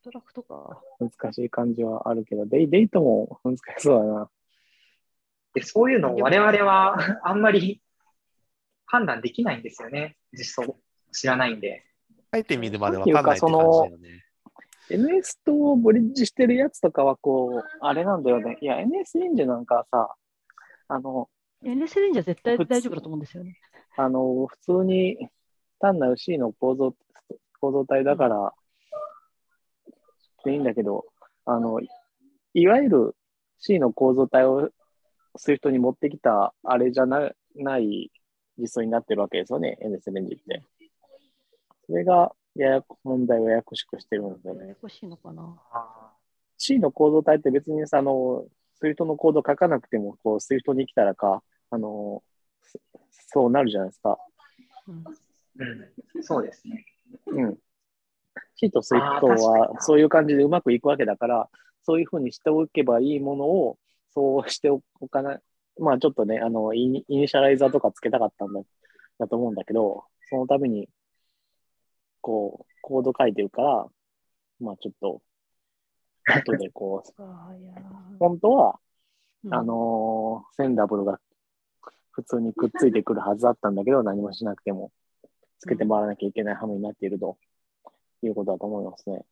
[0.00, 0.80] ストラクとか。
[1.00, 4.30] 難しい感じはあるけど、デイデートも難しそうだな。
[5.54, 7.80] でそういうのを我々は あんまり
[8.84, 10.16] 判断できないんですよね。
[10.32, 10.78] 実装
[11.12, 11.84] 知らないんで。
[12.32, 14.24] 書いてみるまでわかんないって感じだよね。
[14.90, 18.58] NS とブリッジしてるやつとかはこう、あれなんだよね。
[18.60, 20.14] いや、NS レンジなんかさ、
[20.86, 21.28] あの、
[21.64, 23.58] NS レンジは絶対大丈夫だと思うんですよね。
[23.96, 25.28] あの、普通に
[25.80, 26.94] 単なる C の構造、
[27.60, 28.52] 構造体だから、
[30.44, 31.06] でいいんだけど、
[31.44, 31.80] あの、
[32.54, 33.16] いわゆる
[33.58, 34.70] C の構造体を
[35.38, 38.10] Swift に持ってきたあれじゃなない
[38.58, 40.62] 実装になってるわけですよね、NS レンジって。
[41.86, 44.62] それが、ややこ問題をややこしくしてるんですよね。
[44.62, 45.56] ややこしいのかな。
[46.58, 48.46] C の構造体って別にさ、あの、
[48.82, 52.22] Swift のコード書かなくても、こう、Swift に来たらか、あの、
[52.66, 52.78] そ
[53.28, 54.18] そうなるじゃないですか。
[54.88, 55.04] うん
[55.58, 56.84] うん、そうですね。
[57.26, 57.58] うん。
[58.56, 61.48] C と Swift あー確かはにそういう感じでうまくいくわけだから、
[61.82, 63.78] そういうふうにしておけばいいものを、
[64.12, 65.40] そうしておかない。
[65.78, 68.60] まあちょっとね、あの、イニイニシャライザーとかつけたかったんだ
[69.18, 70.88] だと思うんだけど、そのために、
[72.20, 73.86] こう、コード書いてるから、
[74.60, 75.22] まあちょっと、
[76.26, 77.12] 後でこう、
[78.18, 78.80] 本当は、
[79.44, 81.20] うんあのーセンダブルが
[82.16, 84.90] 普通にくっついてくるはずだったんだけど、 何もしなくても、
[85.58, 87.36] つけて回らなきゃいけないハムになっていると
[88.22, 89.26] いうことだと思いますね。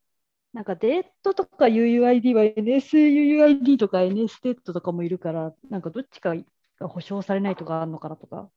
[0.53, 6.35] なんかデートとか UUID は NSUUID とか NS デートとかもいるから、なんかどっちか
[6.79, 8.51] が保証されないとかあるのかなとか。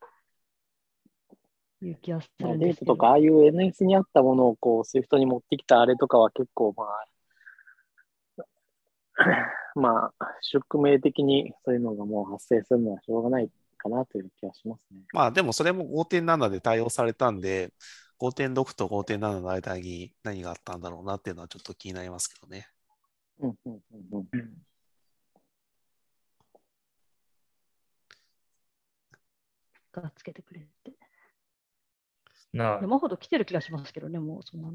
[1.81, 2.29] いう気がす。
[2.37, 7.05] デートとか、ああいう NS にあったものをこう、Swift に持ってきたあれとかは結構、まあ、
[9.75, 13.49] まあ、宿命的にそういうのがもう発生するのはしょうがない
[13.89, 15.01] かなという気がしますね。
[15.13, 17.73] まあでもそれも5.7で対応されたんで、
[18.19, 22.67] 5.6と5.7の間に何があったんだろうなっていうのはちょっと気になりますけどね。
[23.39, 24.27] うんうんうんうん。
[24.33, 24.53] うん。
[29.91, 30.93] がつけてくれって。
[32.53, 34.61] なあ山ほど来てる気がしますけどね、もうそん。
[34.61, 34.73] なの。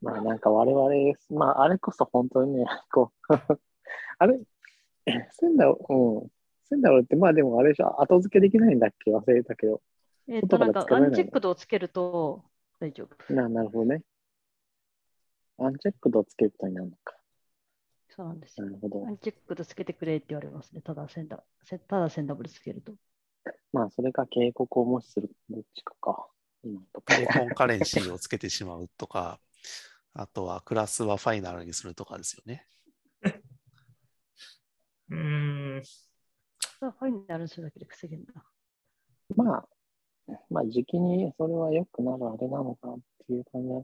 [0.00, 0.38] まあなん。
[0.38, 3.32] か我々、まああれこそ本当にね、こう、
[4.18, 4.40] あれ、
[5.30, 6.28] 仙台、うん。
[6.72, 9.10] 仙台ってまあでもあれでしょ、後付けできないんだっけ？
[9.10, 9.82] 忘れたけど。
[10.28, 12.44] えっ、と、なんか、アンチェックドをつけると
[12.80, 13.34] 大丈夫。
[13.34, 14.02] ななるほどね。
[15.58, 17.14] アンチェックドをつけることになるのか。
[18.08, 18.66] そうなんですよ。
[18.66, 19.10] なるほどア。
[19.10, 20.80] ンチェックドつけてくれって言われますね。
[20.80, 22.92] ただセンダ、せただセンダブルつけると。
[23.72, 26.28] まあそれか警告を無視する、どっちかか。
[26.64, 29.40] 今のとコンカレンシーをつけてしまうとか、
[30.14, 32.66] あとはクラスはファイナルにするとかですよね。
[35.10, 35.82] うーん。
[36.82, 38.32] さあファイナルするだけで防げるんだ。
[39.36, 39.64] まあ、
[40.50, 43.74] まあ、時期にそれは良くなるあれなのかなっていう感じで。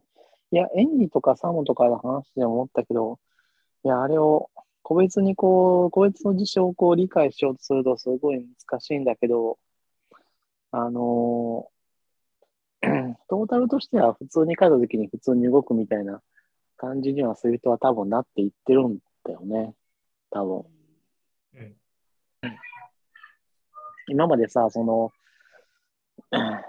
[0.50, 3.20] いや、演技とかサモとかの話でも思ったけど、
[3.84, 4.50] いや、あれを
[4.82, 9.60] 個別にこう、個別の事象をこう理解しようとするとすごい難しいんだけど、
[10.72, 16.20] あのー トータルとしては普通に書いたときに普通に動くみたいな
[16.76, 19.74] 感じには Swift は多分なっていってるんだよね。
[20.30, 20.64] 多分。
[21.54, 21.76] うん
[24.08, 25.12] 今までさ、その、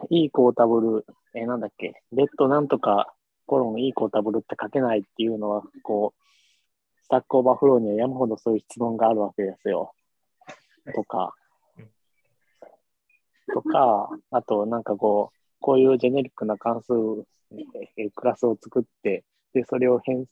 [0.09, 3.13] Equatable、えなんだっけ、 let なんとか
[3.45, 6.23] コロン Equatable って書けないっていうのは、こう、
[7.01, 9.93] Stack Overflow には山ほどそういう質問があるわけですよ。
[10.93, 11.33] とか、
[13.53, 16.93] とか、あとなんかこう、こういうジェネリックな関数、
[17.97, 20.25] えクラスを作って、で、それを変、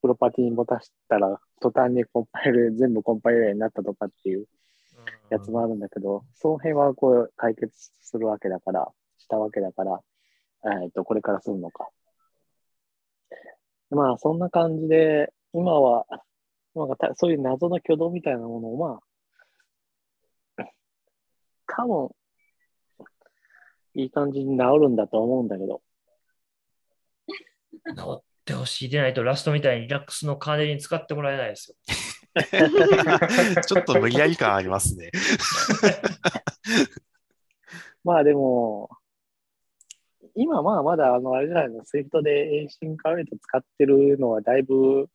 [0.00, 4.46] プロパティに持たしたら、途端にコンパイル、全部コンパイルになったとかっていう
[5.30, 8.88] やつもあるんだけど、その辺はこう解決するわけだから、
[9.18, 10.00] したわけだから、
[10.82, 11.88] えっと、これからするのか。
[13.90, 16.06] まあ、そんな感じで、今は、
[16.74, 19.00] なんかたそういう謎の挙動みたいなものを、ま
[20.56, 20.64] あ、
[21.66, 22.10] 多分、
[23.94, 25.82] いい感じに治るんだと思うんだけど、
[27.96, 31.76] 治ってほしいでないと、 Rust みたいに Linux のカーネルに使ってもらえないですよ。
[33.66, 35.10] ちょっと無理やり感ありますね。
[38.04, 38.88] まあでも、
[40.34, 45.08] 今まあまだあのあれじゃないの、 Swift で async await 使ってるのはだいぶ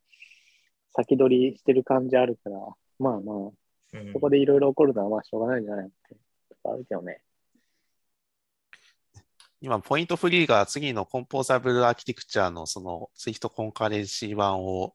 [0.92, 2.60] 先取りしてる感じあるから、
[3.00, 6.18] まあまあ、うんそこでいろいろ起こるのはまあしょうがないんじゃないのって
[6.66, 7.22] あるけどね。
[9.60, 14.94] 今、 Point-Free が次の Composable Architecture のその Swift コンカレンシー版を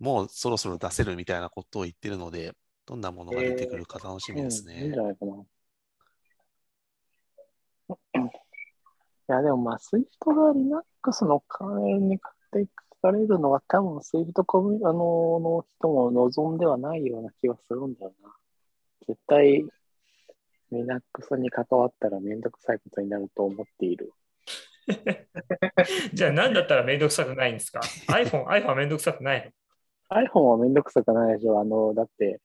[0.00, 2.54] もうそろそろ出せるみたいなことを言ってるので、
[2.86, 4.98] どんなものが出てくるか楽しみですうん、いいんねじ。
[4.98, 5.44] ゃないかな。
[8.18, 8.28] い
[9.28, 12.66] や、でもまあ、スイフトが Linux の関連に買ってい
[13.00, 18.34] かれるのは多分スイフトコミあのの人も望んではないような気はするんだよな。
[19.06, 19.64] 絶対
[20.72, 24.12] Linux に関わったらめんどくさいことになると思っている。
[26.12, 29.52] じゃあ、何だったらめんどくさくないんですか ?iPhone、iPhone はめんどくさくないの？
[30.10, 31.60] iPhone はめんどくさくないでしょ。
[31.60, 32.40] あの、だって、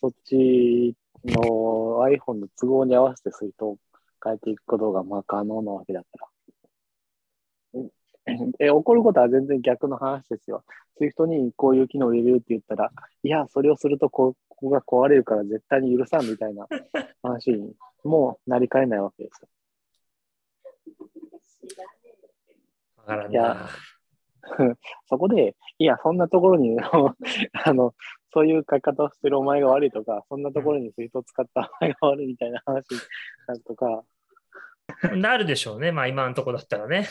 [0.00, 3.78] そっちの iPhone の都合に合わせてスイートを
[4.22, 6.28] 変えていくことがまあ可能なわけだから。
[7.80, 7.90] うん
[8.58, 10.64] え、起こることは全然逆の話ですよ。
[10.98, 12.90] Swift にこういう機能を入れるって言ったら、
[13.22, 16.66] いや、それをするとこここが壊れるから絶対に許さんみたいな
[17.22, 19.48] 話にもうなりかねないわけですよ。
[22.96, 23.36] わからんい。
[25.08, 26.76] そこで、いや、そんなところに
[27.64, 27.94] あの、
[28.32, 32.98] そういう書き方をしてるお前が悪いとか、そんなところにスイートを使ったお前が悪いみたいな話に
[33.46, 34.04] なるとか、
[35.16, 35.92] なるでしょうね。
[35.92, 37.08] まあ、今のところだったらね。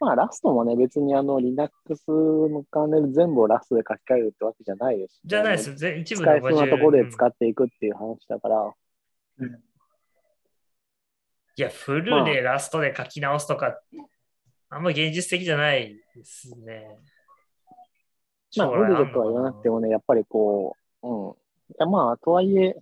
[0.00, 5.20] まあ、ラストもね、別にあの、Linux のカーネル全部をラストで書き換えるってわけじゃないですし。
[5.24, 5.76] じゃないです。
[5.76, 8.74] ぜ一部使えそうなところで使っっていくっていう話だから、
[11.54, 13.78] いや、フルでラストで書き直すとか、
[14.74, 16.98] あんま現実的じゃないですね。
[18.56, 21.30] まあ、将来フルでとは言わなくてもね、やっぱりこう、うん。
[21.30, 21.34] い
[21.78, 22.74] や、まあ、とはいえ、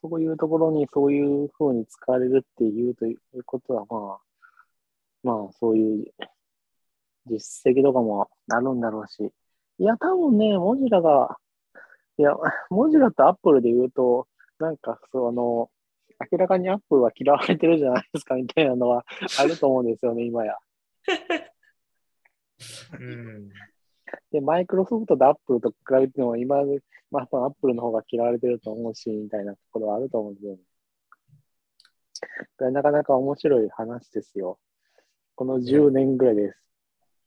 [0.00, 6.06] そういうところにそういうふうに使われるっていうということは、まあ、まあ、そういう
[7.26, 9.32] 実績とかもあるんだろうし、
[9.80, 11.38] いや、多分ね、モジュラが、
[12.18, 12.30] いや、
[12.70, 14.28] モジュラとアップルで言うと、
[14.60, 15.70] なんか、そう、あの、
[16.30, 19.04] 明らかにアップルは嫌われてるじゃないですかみたいなのは
[19.40, 20.56] あると思うんですよね、今や。
[22.98, 23.48] うん。
[24.30, 26.62] で、マイクロソフトとアップルと比べても、今、
[27.10, 30.60] まあ、そのアップルの方が嫌われてると思うし、みたいなところはあると思うんですよね。
[32.72, 34.58] なかなか面白い話ですよ。
[35.34, 36.58] この10年ぐらいです。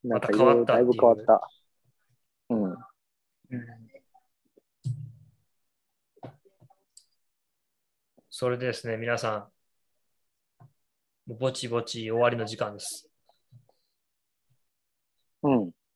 [0.04, 1.50] なんかいろいろだいぶ変わった。
[2.50, 2.64] うん。
[2.64, 2.78] うん
[8.32, 9.50] それでですね、皆さ
[11.28, 13.09] ん、ぼちぼち終わりの時間です。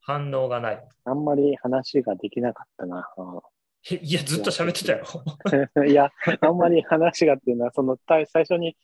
[0.08, 0.32] うん。
[0.32, 0.88] 反応がない。
[1.06, 3.08] あんまり話ができなかったな。
[3.90, 5.06] いや、ずっと喋ってたよ。
[5.86, 6.10] いや、
[6.42, 8.78] あんまり話がっていうのは、そのた最初に、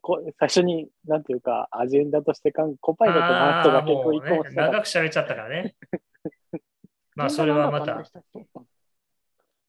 [0.00, 5.74] こ最初に、なんていうか、アジェンダとしてかん、コパイロットの話と結構もうね一個もし、なかっ長く喋っちゃったからね。
[7.14, 8.02] まあ、それはまた、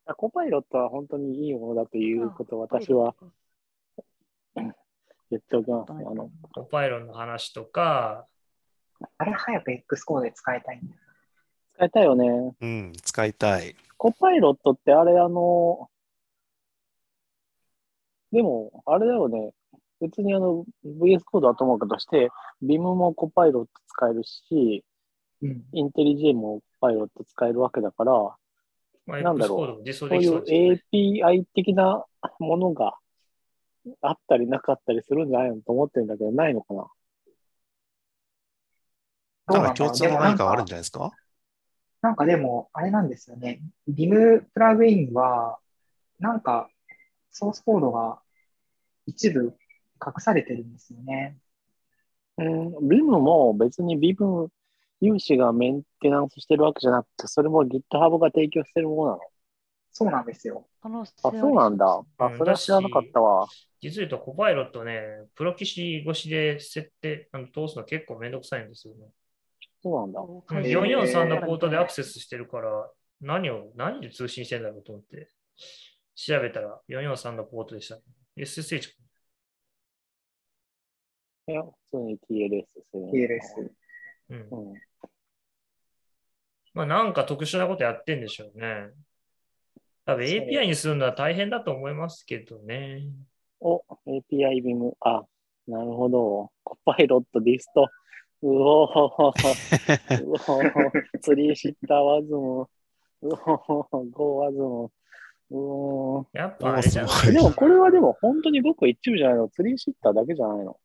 [0.06, 0.16] た。
[0.16, 3.14] コパイロットは本当にいいものだということを私は
[4.56, 5.92] 言っておきます。
[5.92, 8.26] あの、コパイロンの話とか、
[9.18, 11.02] あれ早く X コードで使いたいんだよ。
[11.76, 12.56] 使いたいよね。
[12.60, 13.76] うん、使いたい。
[13.98, 15.90] コパイロットってあれ、あの、
[18.32, 19.52] でも、あれだよね。
[20.00, 22.30] 別にあの、VS コードはともかくとして、
[22.64, 24.84] BIM もコパイロット使えるし、
[25.42, 25.64] うん。
[25.74, 28.14] インテリジェもコパイロット使えるわけだから、
[29.06, 30.44] まあ、なんだろうそういう。
[30.92, 32.06] API 的な
[32.40, 32.96] ものが
[34.02, 36.88] あったりなかったりするんじゃないのと思ってるんだけど、ないのかな
[39.54, 41.12] なんか共通の何かがあるんじじゃないですか？
[42.02, 43.62] なんかでも、あれなんですよね。
[43.88, 45.60] BIM プラグインは、
[46.20, 46.70] なんか、
[47.32, 48.20] ソースコードが
[49.06, 49.56] 一部
[50.04, 51.38] 隠されてるんですよね。
[52.38, 54.48] うん、BIM も別に BIM
[55.00, 59.20] 有志がメンテナンスしてるわけじゃなくて、それも GitHub が提供してるものなの？
[59.92, 60.68] そうなんですよ。
[60.82, 60.90] あ、
[61.22, 62.02] そうなんだ。
[62.18, 63.48] あう、んそれは知らなかったわ。
[63.82, 65.02] 実を言うと、コパイロットね、
[65.36, 69.08] プロ棋士越しで設定、あの通すの結構めんどくさいんですよね。
[69.82, 70.22] そうなんだ。
[70.22, 72.90] うんへー443のポートでアクセスしてるから、
[73.20, 75.30] 何を、何で通信してんだろうと思って、
[76.16, 78.02] 調べたら443のポートでした、ね。
[78.38, 78.90] SSH
[81.48, 83.12] いや、普通に TLS ですね。
[83.12, 83.70] TLS。
[84.30, 84.74] うんうん。
[86.74, 88.92] まあなんか特殊なことやってんでしょうね。
[90.06, 93.04] 多分 API にするのは大変だと思いますけどね。
[93.60, 94.94] お、API BIM。
[95.02, 95.24] あ、
[95.68, 96.52] なるほど。
[96.64, 97.88] コパイロットディスト。
[98.44, 102.62] うおー、うおー、ツリーシッターワズム。
[102.62, 102.68] う
[103.24, 104.92] おー、ゴーワズム。
[105.52, 106.38] うおー。
[106.38, 109.50] やっぱあれじゃないおーすごいでもこれはでも本当に僕一部じゃないの？
[109.50, 110.78] ツリーシッターだけじゃないの。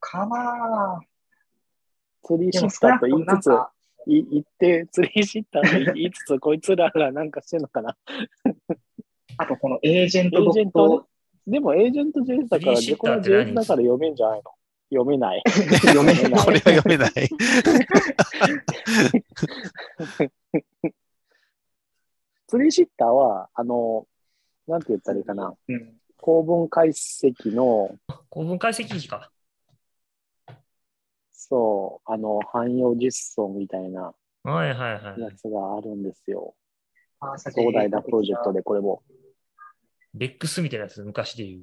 [0.00, 1.00] かな
[2.22, 2.52] ツリーぁ。
[2.52, 3.50] でもシッターと言いつつ、
[4.06, 7.96] い言って、ツリーシッターと言いつつ、こいつらがなんかしてんのかな？
[9.38, 11.08] あとこのエージェンエトドッージェントト、
[11.46, 14.52] でもエージェント JS だから、ツリーシッこの JS だから読めんじゃないの？
[14.90, 15.42] 読めない。
[15.46, 16.30] 読めない。
[16.44, 17.12] これは読めない。
[22.46, 24.06] ツリーシッターは、あの、
[24.66, 25.56] なんて言ったらいいかな。
[25.68, 26.00] うん。
[26.16, 27.98] 構文解析の、
[28.30, 29.30] 構文解析機か。
[31.32, 35.20] そう、あの、汎用実装みたいなはいはいはい。
[35.20, 36.54] やつがあるんですよ。
[37.38, 39.02] 壮大なプロジェクトで、これも。
[40.14, 41.62] レックスみたいなやつ、昔で言う。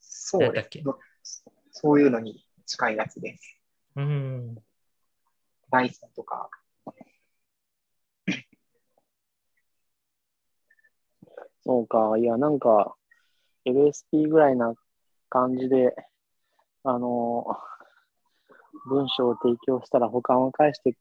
[0.00, 0.82] そうだっけ？
[1.70, 3.58] そういうのに近いやつです。
[3.96, 4.54] うん。
[5.70, 6.48] バイソンとか。
[11.64, 12.96] そうか、いや、なんか、
[13.64, 14.74] LSP ぐらいな
[15.28, 15.94] 感じで、
[16.82, 17.46] あの、
[18.86, 20.96] 文章を提供したら保管を返して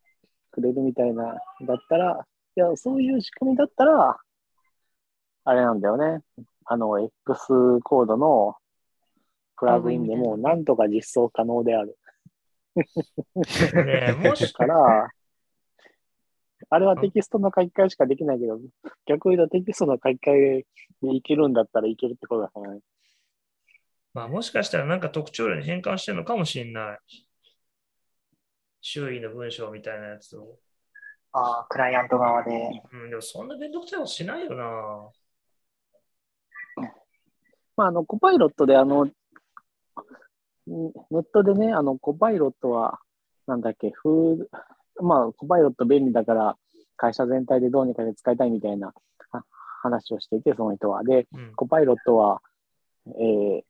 [0.52, 2.26] くれるみたいな、だったら、
[2.56, 4.18] いや、そういう仕組みだったら、
[5.44, 6.24] あれなんだよね。
[6.66, 8.56] あの、X コードの
[9.62, 11.96] プラグインでも、なんとか実装可能である。
[12.76, 12.84] ね
[14.10, 15.12] えもし、から、
[16.68, 18.60] あれはテキストの書き換えしかできないけど、
[19.06, 20.66] 逆に言うとテキストの書き換え
[21.04, 22.80] でいけるんだったらいけるってことだからね。
[24.16, 27.00] まあ、もしかしたらなんか特徴量に変換してるのかもしれない。
[28.82, 30.58] 周囲の文章みたいなやつを。
[31.34, 32.52] ああ、クライアント側で。
[32.94, 35.12] うん、でもそんなめんどくさいことしないよな。
[37.78, 39.12] まあ、あの、コパイロットで、あの、ん
[40.72, 43.00] ネットでね、あの、コパイロットは、
[43.48, 46.58] なんだっけ、フーまあ、コパイロット便利だから、
[46.96, 48.94] 会社全体でどうにかで使いたいみたいな
[49.32, 49.44] は
[49.82, 51.04] 話をしていて、その人は。
[51.04, 51.54] で、うん。
[51.56, 52.42] コパイロットは、
[53.08, 53.62] えー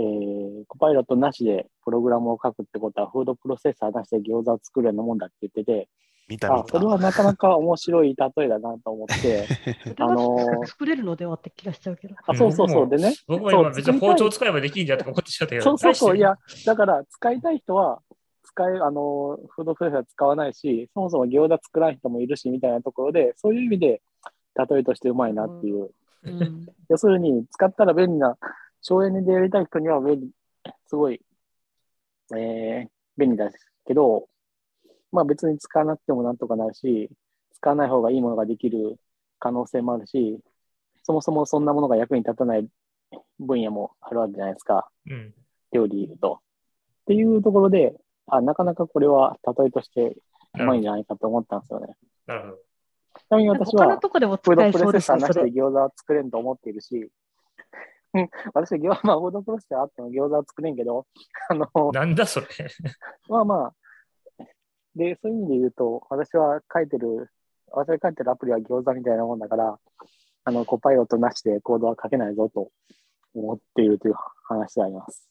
[0.00, 5.88] えーコパイロットなしでプログラムを書くってことは、フードプロセッサーなしで餃子を作るようなもんだって言ってて、
[6.28, 6.60] 見た見た。
[6.60, 9.46] あそれはなかなか面白い例えだなと思って、
[9.98, 12.14] あのー作れるのではって気がしちゃうけど。
[12.26, 12.88] あ、そうそうそう。
[12.88, 15.62] でね、僕も今そう別に包丁使えばできんじゃんとか思ってしまったけど。
[15.62, 18.02] そうそうそう、い大や、だから使いたい人は、
[18.42, 24.02] 使え、あの、フードプロセッサー使わないし、そもそも餃子作らん人もいるし、みたいなところで、そういう意味で、
[24.56, 25.90] 例えとしてうまいなっていう。
[26.24, 28.36] うん、要するに、使ったら便利な、
[28.80, 30.30] 省エネでやりたい人には便利、
[30.86, 31.20] すごい、
[32.34, 34.28] えー、便利ですけど、
[35.12, 37.10] まあ別に使わなくてもなんとかなるし、
[37.54, 38.96] 使わない方がいいものができる
[39.38, 40.38] 可能性もあるし、
[41.02, 42.68] そもそもそんなものが役に立たない
[43.40, 44.88] 分野もあるわけじゃないですか。
[45.08, 45.34] うん。
[45.72, 46.40] 料理言うと。
[47.02, 47.94] っていうところで、
[48.26, 50.16] あ、なかなかこれは例えとして
[50.58, 51.94] うまいんじゃないかと思ったんですよね。
[52.26, 52.56] なるほど。
[52.56, 54.20] ちなみに私は、フードプ
[54.50, 55.20] ロセッサー。
[55.20, 57.10] なしで餃子は作れんと思っているし、
[58.14, 61.06] うん私は餃子、まあ、フードプロセッサーあっても餃子は作れんけど、
[61.50, 62.46] あの、なんだそれ。
[63.28, 63.74] まあまあ、
[64.98, 67.30] で、そういう意味で言うと、私は書いてる、
[67.70, 69.78] 私が書いてるアプリは餃子みたいなもんだから、
[70.44, 72.70] あの、コパイロットなしでコードは書けないぞと
[73.34, 74.14] 思っているという
[74.48, 75.30] 話であります。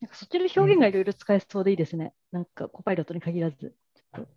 [0.00, 2.12] なんかそっちの表現がいろいろ使えそうでいいですね。
[2.32, 3.74] なんかコパイロットに限らず。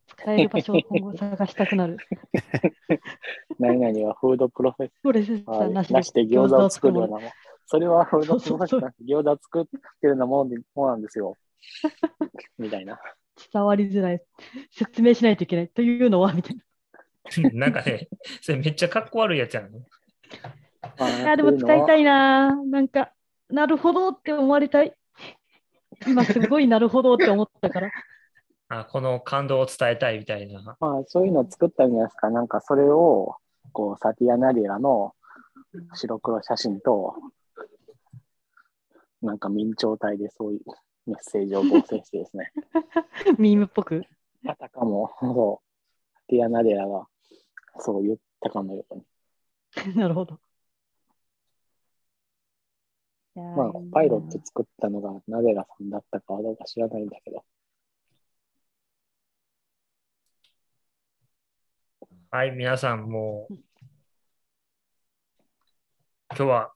[0.08, 1.98] 使える場所を今後探したくなる。
[3.60, 7.32] 何々はフードプロセッ プロセッサはいーなしでなしで餃子を作るようなもん。
[7.66, 11.36] それはフードプロセッサー餃子を作ってるようなもんでもんなんですよ。
[12.58, 13.00] みたいな。
[13.54, 14.22] 伝わりづらい。
[14.72, 15.70] 説明しないといけない。
[15.70, 16.64] というのは、みたいな。
[17.54, 18.08] なんかね、
[18.42, 19.72] それめっちゃかっこ悪いやつやん。
[19.72, 22.02] まあいや、でも使いたい。
[22.02, 22.56] いな。
[22.56, 23.12] なんか、
[23.50, 24.94] なるほどって思われたい。
[26.06, 27.92] 今すごいなるほどって思ったから。
[28.70, 30.76] あこの感動を伝えたいみたいな。
[30.80, 32.30] まあ、そういうのを作ったんじゃないですか。
[32.30, 33.36] なんかそれを、
[33.72, 35.16] こう、サティアナリアの
[35.94, 37.16] 白黒写真と、
[39.22, 40.62] なんか明朝体でそういう
[41.08, 42.52] メッセージを合成してですね。
[43.40, 44.04] ミームっぽく？
[44.46, 47.08] あたかも、そう、サティアナリアが
[47.80, 49.06] そう言ったかのように。
[49.96, 50.40] なるほど。
[53.36, 57.46] まあパイロット作ったのがナデラさんだったかはどうか知らないんだけど。
[62.32, 63.54] はい、皆さんもう、
[66.30, 66.74] 今日は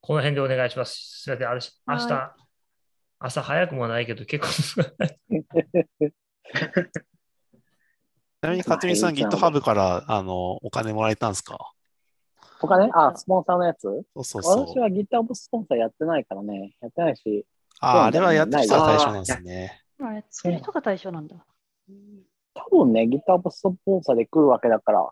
[0.00, 1.22] この辺でお願いします。
[1.22, 2.34] すみません、あれし明日、は
[3.24, 4.48] 朝早くもないけど結構。
[4.84, 5.36] ち
[8.42, 11.72] なみに、かつみさん、GitHub からあのお金もらえたんですか？
[12.60, 13.80] 他ね、あ、スポンサーのやつ？
[13.82, 14.66] そうそうそう。
[14.74, 17.46] 私は GitHub スポンサーやってないからね、やってないし、
[17.80, 19.82] ああ、あれはやってる人がない対象なんですね。
[20.02, 21.36] あやってる人が対象なんだ。
[22.52, 25.08] 多分ね、GitHub スポンサーで来るわけだから、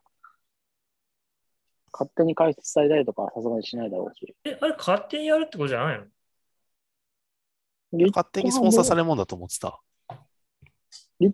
[1.93, 4.34] 勝手に解説されたりとかはさすがにしないだろうし。
[4.44, 6.05] え、あれ勝手にやるってことじゃないの？
[7.93, 9.81] 勝手にスポンサーされるもんだと思ってた。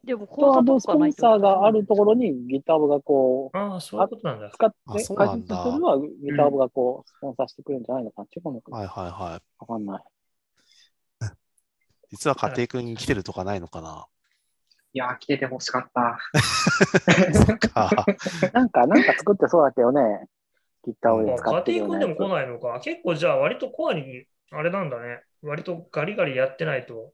[0.04, 4.50] でも、口座 GitHub とスポンサーがあるところに GitHub がこう、ああ、そういうことなんだ。
[4.50, 9.42] 使ってあそう解なんだ説するのは GitHub がこう、スポンサーしてくれるんじゃないのかな違うのはいはいはい。
[9.60, 10.02] わかんない。
[12.10, 14.06] 実は家庭君に来てるとかないのかな？
[14.92, 16.18] いやー、来ててほしかった。
[17.32, 17.90] そっか。
[18.52, 20.00] なんか、なんか作ってそうだけどね。
[20.86, 22.28] GitHub で使あってる家庭君でも来。
[22.28, 22.80] ないのか。
[22.80, 25.22] 結構じゃあ割とコアに、あれなんだね。
[25.42, 27.12] 割とガリガリやってないと。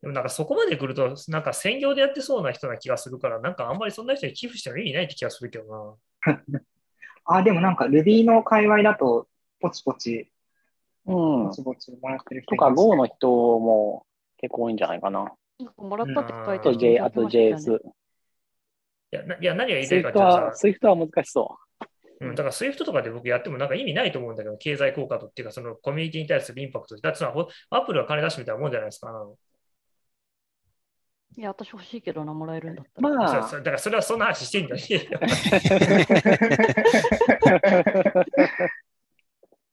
[0.00, 6.34] でもなんかそこまで来ると、なんか専業でやってそうな人な気がするから、なんかあんまりそんな人に寄付しても意味ないって気がするけどな。
[7.26, 9.28] あ、でもなんか Ruby の界隈だと、
[9.60, 10.30] ポチポチ、
[11.06, 11.50] うんポ。
[11.52, 14.06] チポチもらってる人とか、Go の人も
[14.38, 15.32] 結構多いんじゃないかな。
[15.58, 16.32] なんかもらったって
[16.62, 17.78] 書いてあとるあと JS。
[19.12, 21.69] いや、ないや何が言いたいかっていうとスイフトは、さ、スイフトは難しそう
[22.26, 26.96] ん、だから SWIFT とかで僕やってもなんか意味ないと思うんだけど、経済効果とっていうか、そのコミュニティに対するインパクト。
[26.96, 29.10] だってさ、ほアップルは金出してみたいなもんじゃないですか。
[31.36, 33.02] いや、私欲しいけどな、もらえるんだったう。
[33.02, 33.16] ら。
[33.16, 34.82] まあだからそれはそんな話してんだよ。
[34.86, 35.20] いやいや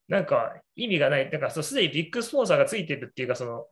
[0.07, 1.29] なんか意味がない。
[1.29, 3.67] なんかそうすでにビッグスポンサーがついてるっていうか、その、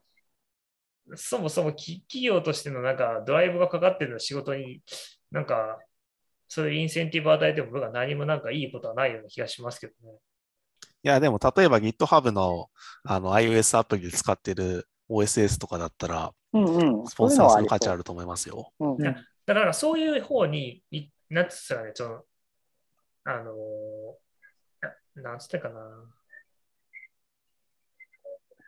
[1.16, 4.82] そもそもき企業としてのなんかドライブがかかってる仕事に、
[5.32, 5.80] なんか、
[6.48, 10.18] そういうインセンティブを与えても僕は何もなんかいいことはないような気がしますけどね。
[11.04, 12.70] いや、でも例えば GitHub の
[13.04, 17.08] あの iOS アプリで使ってる OSS とかだったら、うんうん。
[17.08, 18.72] スポンサーする価値あると思いますよ。
[18.80, 19.16] うんうん
[19.46, 22.24] だからそういう方に、いなんつったらね、その、
[23.26, 25.80] あのーななんつったかな。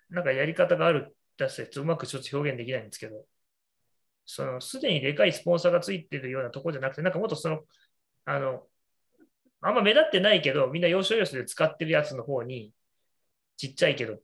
[0.10, 3.26] なんかやり方がある出してうまくちょっと表現できないんですけど、
[4.28, 7.62] その、すでにでかいスポンサーがついてるようなところじゃなくて、なんかもっとその、
[8.26, 8.68] あの、
[9.62, 12.74] あんま目立ってないけど、みんな要所要所で使ってるやつの方に、
[13.56, 14.22] ちっちゃいけどっ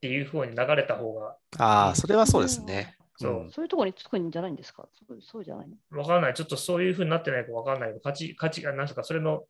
[0.00, 2.96] ていう方に流れた方が、ああ、それはそうですね。
[3.18, 4.86] そううんそういうところにつくんじゃないんですか？
[5.08, 5.98] そうそうじゃないの？
[5.98, 6.34] わかんない。
[6.34, 9.44] ちょっとそういうふうになってないかわかんないけど、価値、価値が、なんとか、それの、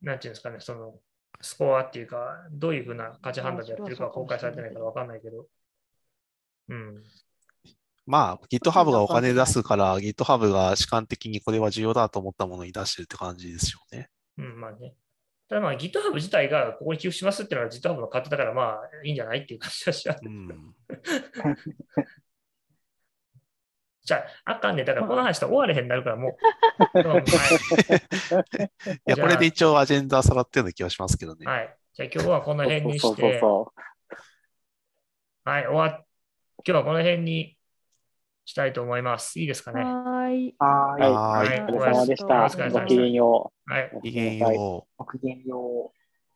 [0.00, 0.98] なんていうんですかね、その、
[1.42, 5.46] スコアっていうか、どういうふうな価値判断でやってるかは公開されてないからわかんないけど。
[6.70, 7.02] うん。
[8.06, 14.10] まあ、GitHub がお金出すから、GitHub が主観的にこれは重要だと思ったものに出してるって感じですよね。
[14.38, 14.94] うん、まあね。
[15.48, 20.20] ただまあ GitHub 自体がここに寄付しますっていうのは GitHub の勝手だからまあいいんじゃないっていう感じはします。
[20.24, 20.74] うん。
[24.04, 24.84] じゃあ、あかんね。
[24.84, 26.36] だからこの話と終われへんなるからも
[26.94, 26.98] う。
[26.98, 27.26] うんはいい
[29.06, 31.46] や、これで一応アジェンダさらってるような気がしますけどね。
[31.46, 31.74] はい。
[31.94, 33.72] じゃあ今日はこの辺にそうそうして、そ
[35.46, 36.04] うはい、終わっ
[36.66, 37.53] 今日はこの辺に
[38.44, 39.40] したいと思います。
[39.40, 39.82] いいですかね？
[39.82, 40.54] はーい。
[40.58, 41.02] はーい。
[41.02, 41.60] はい。
[41.60, 42.80] はお疲れ様でしたお疲れ様でした。
[42.80, 43.72] ごきげんよう。
[43.72, 43.90] はい。
[43.92, 45.02] ごきげんよう。
[45.02, 46.03] ごきげんよう。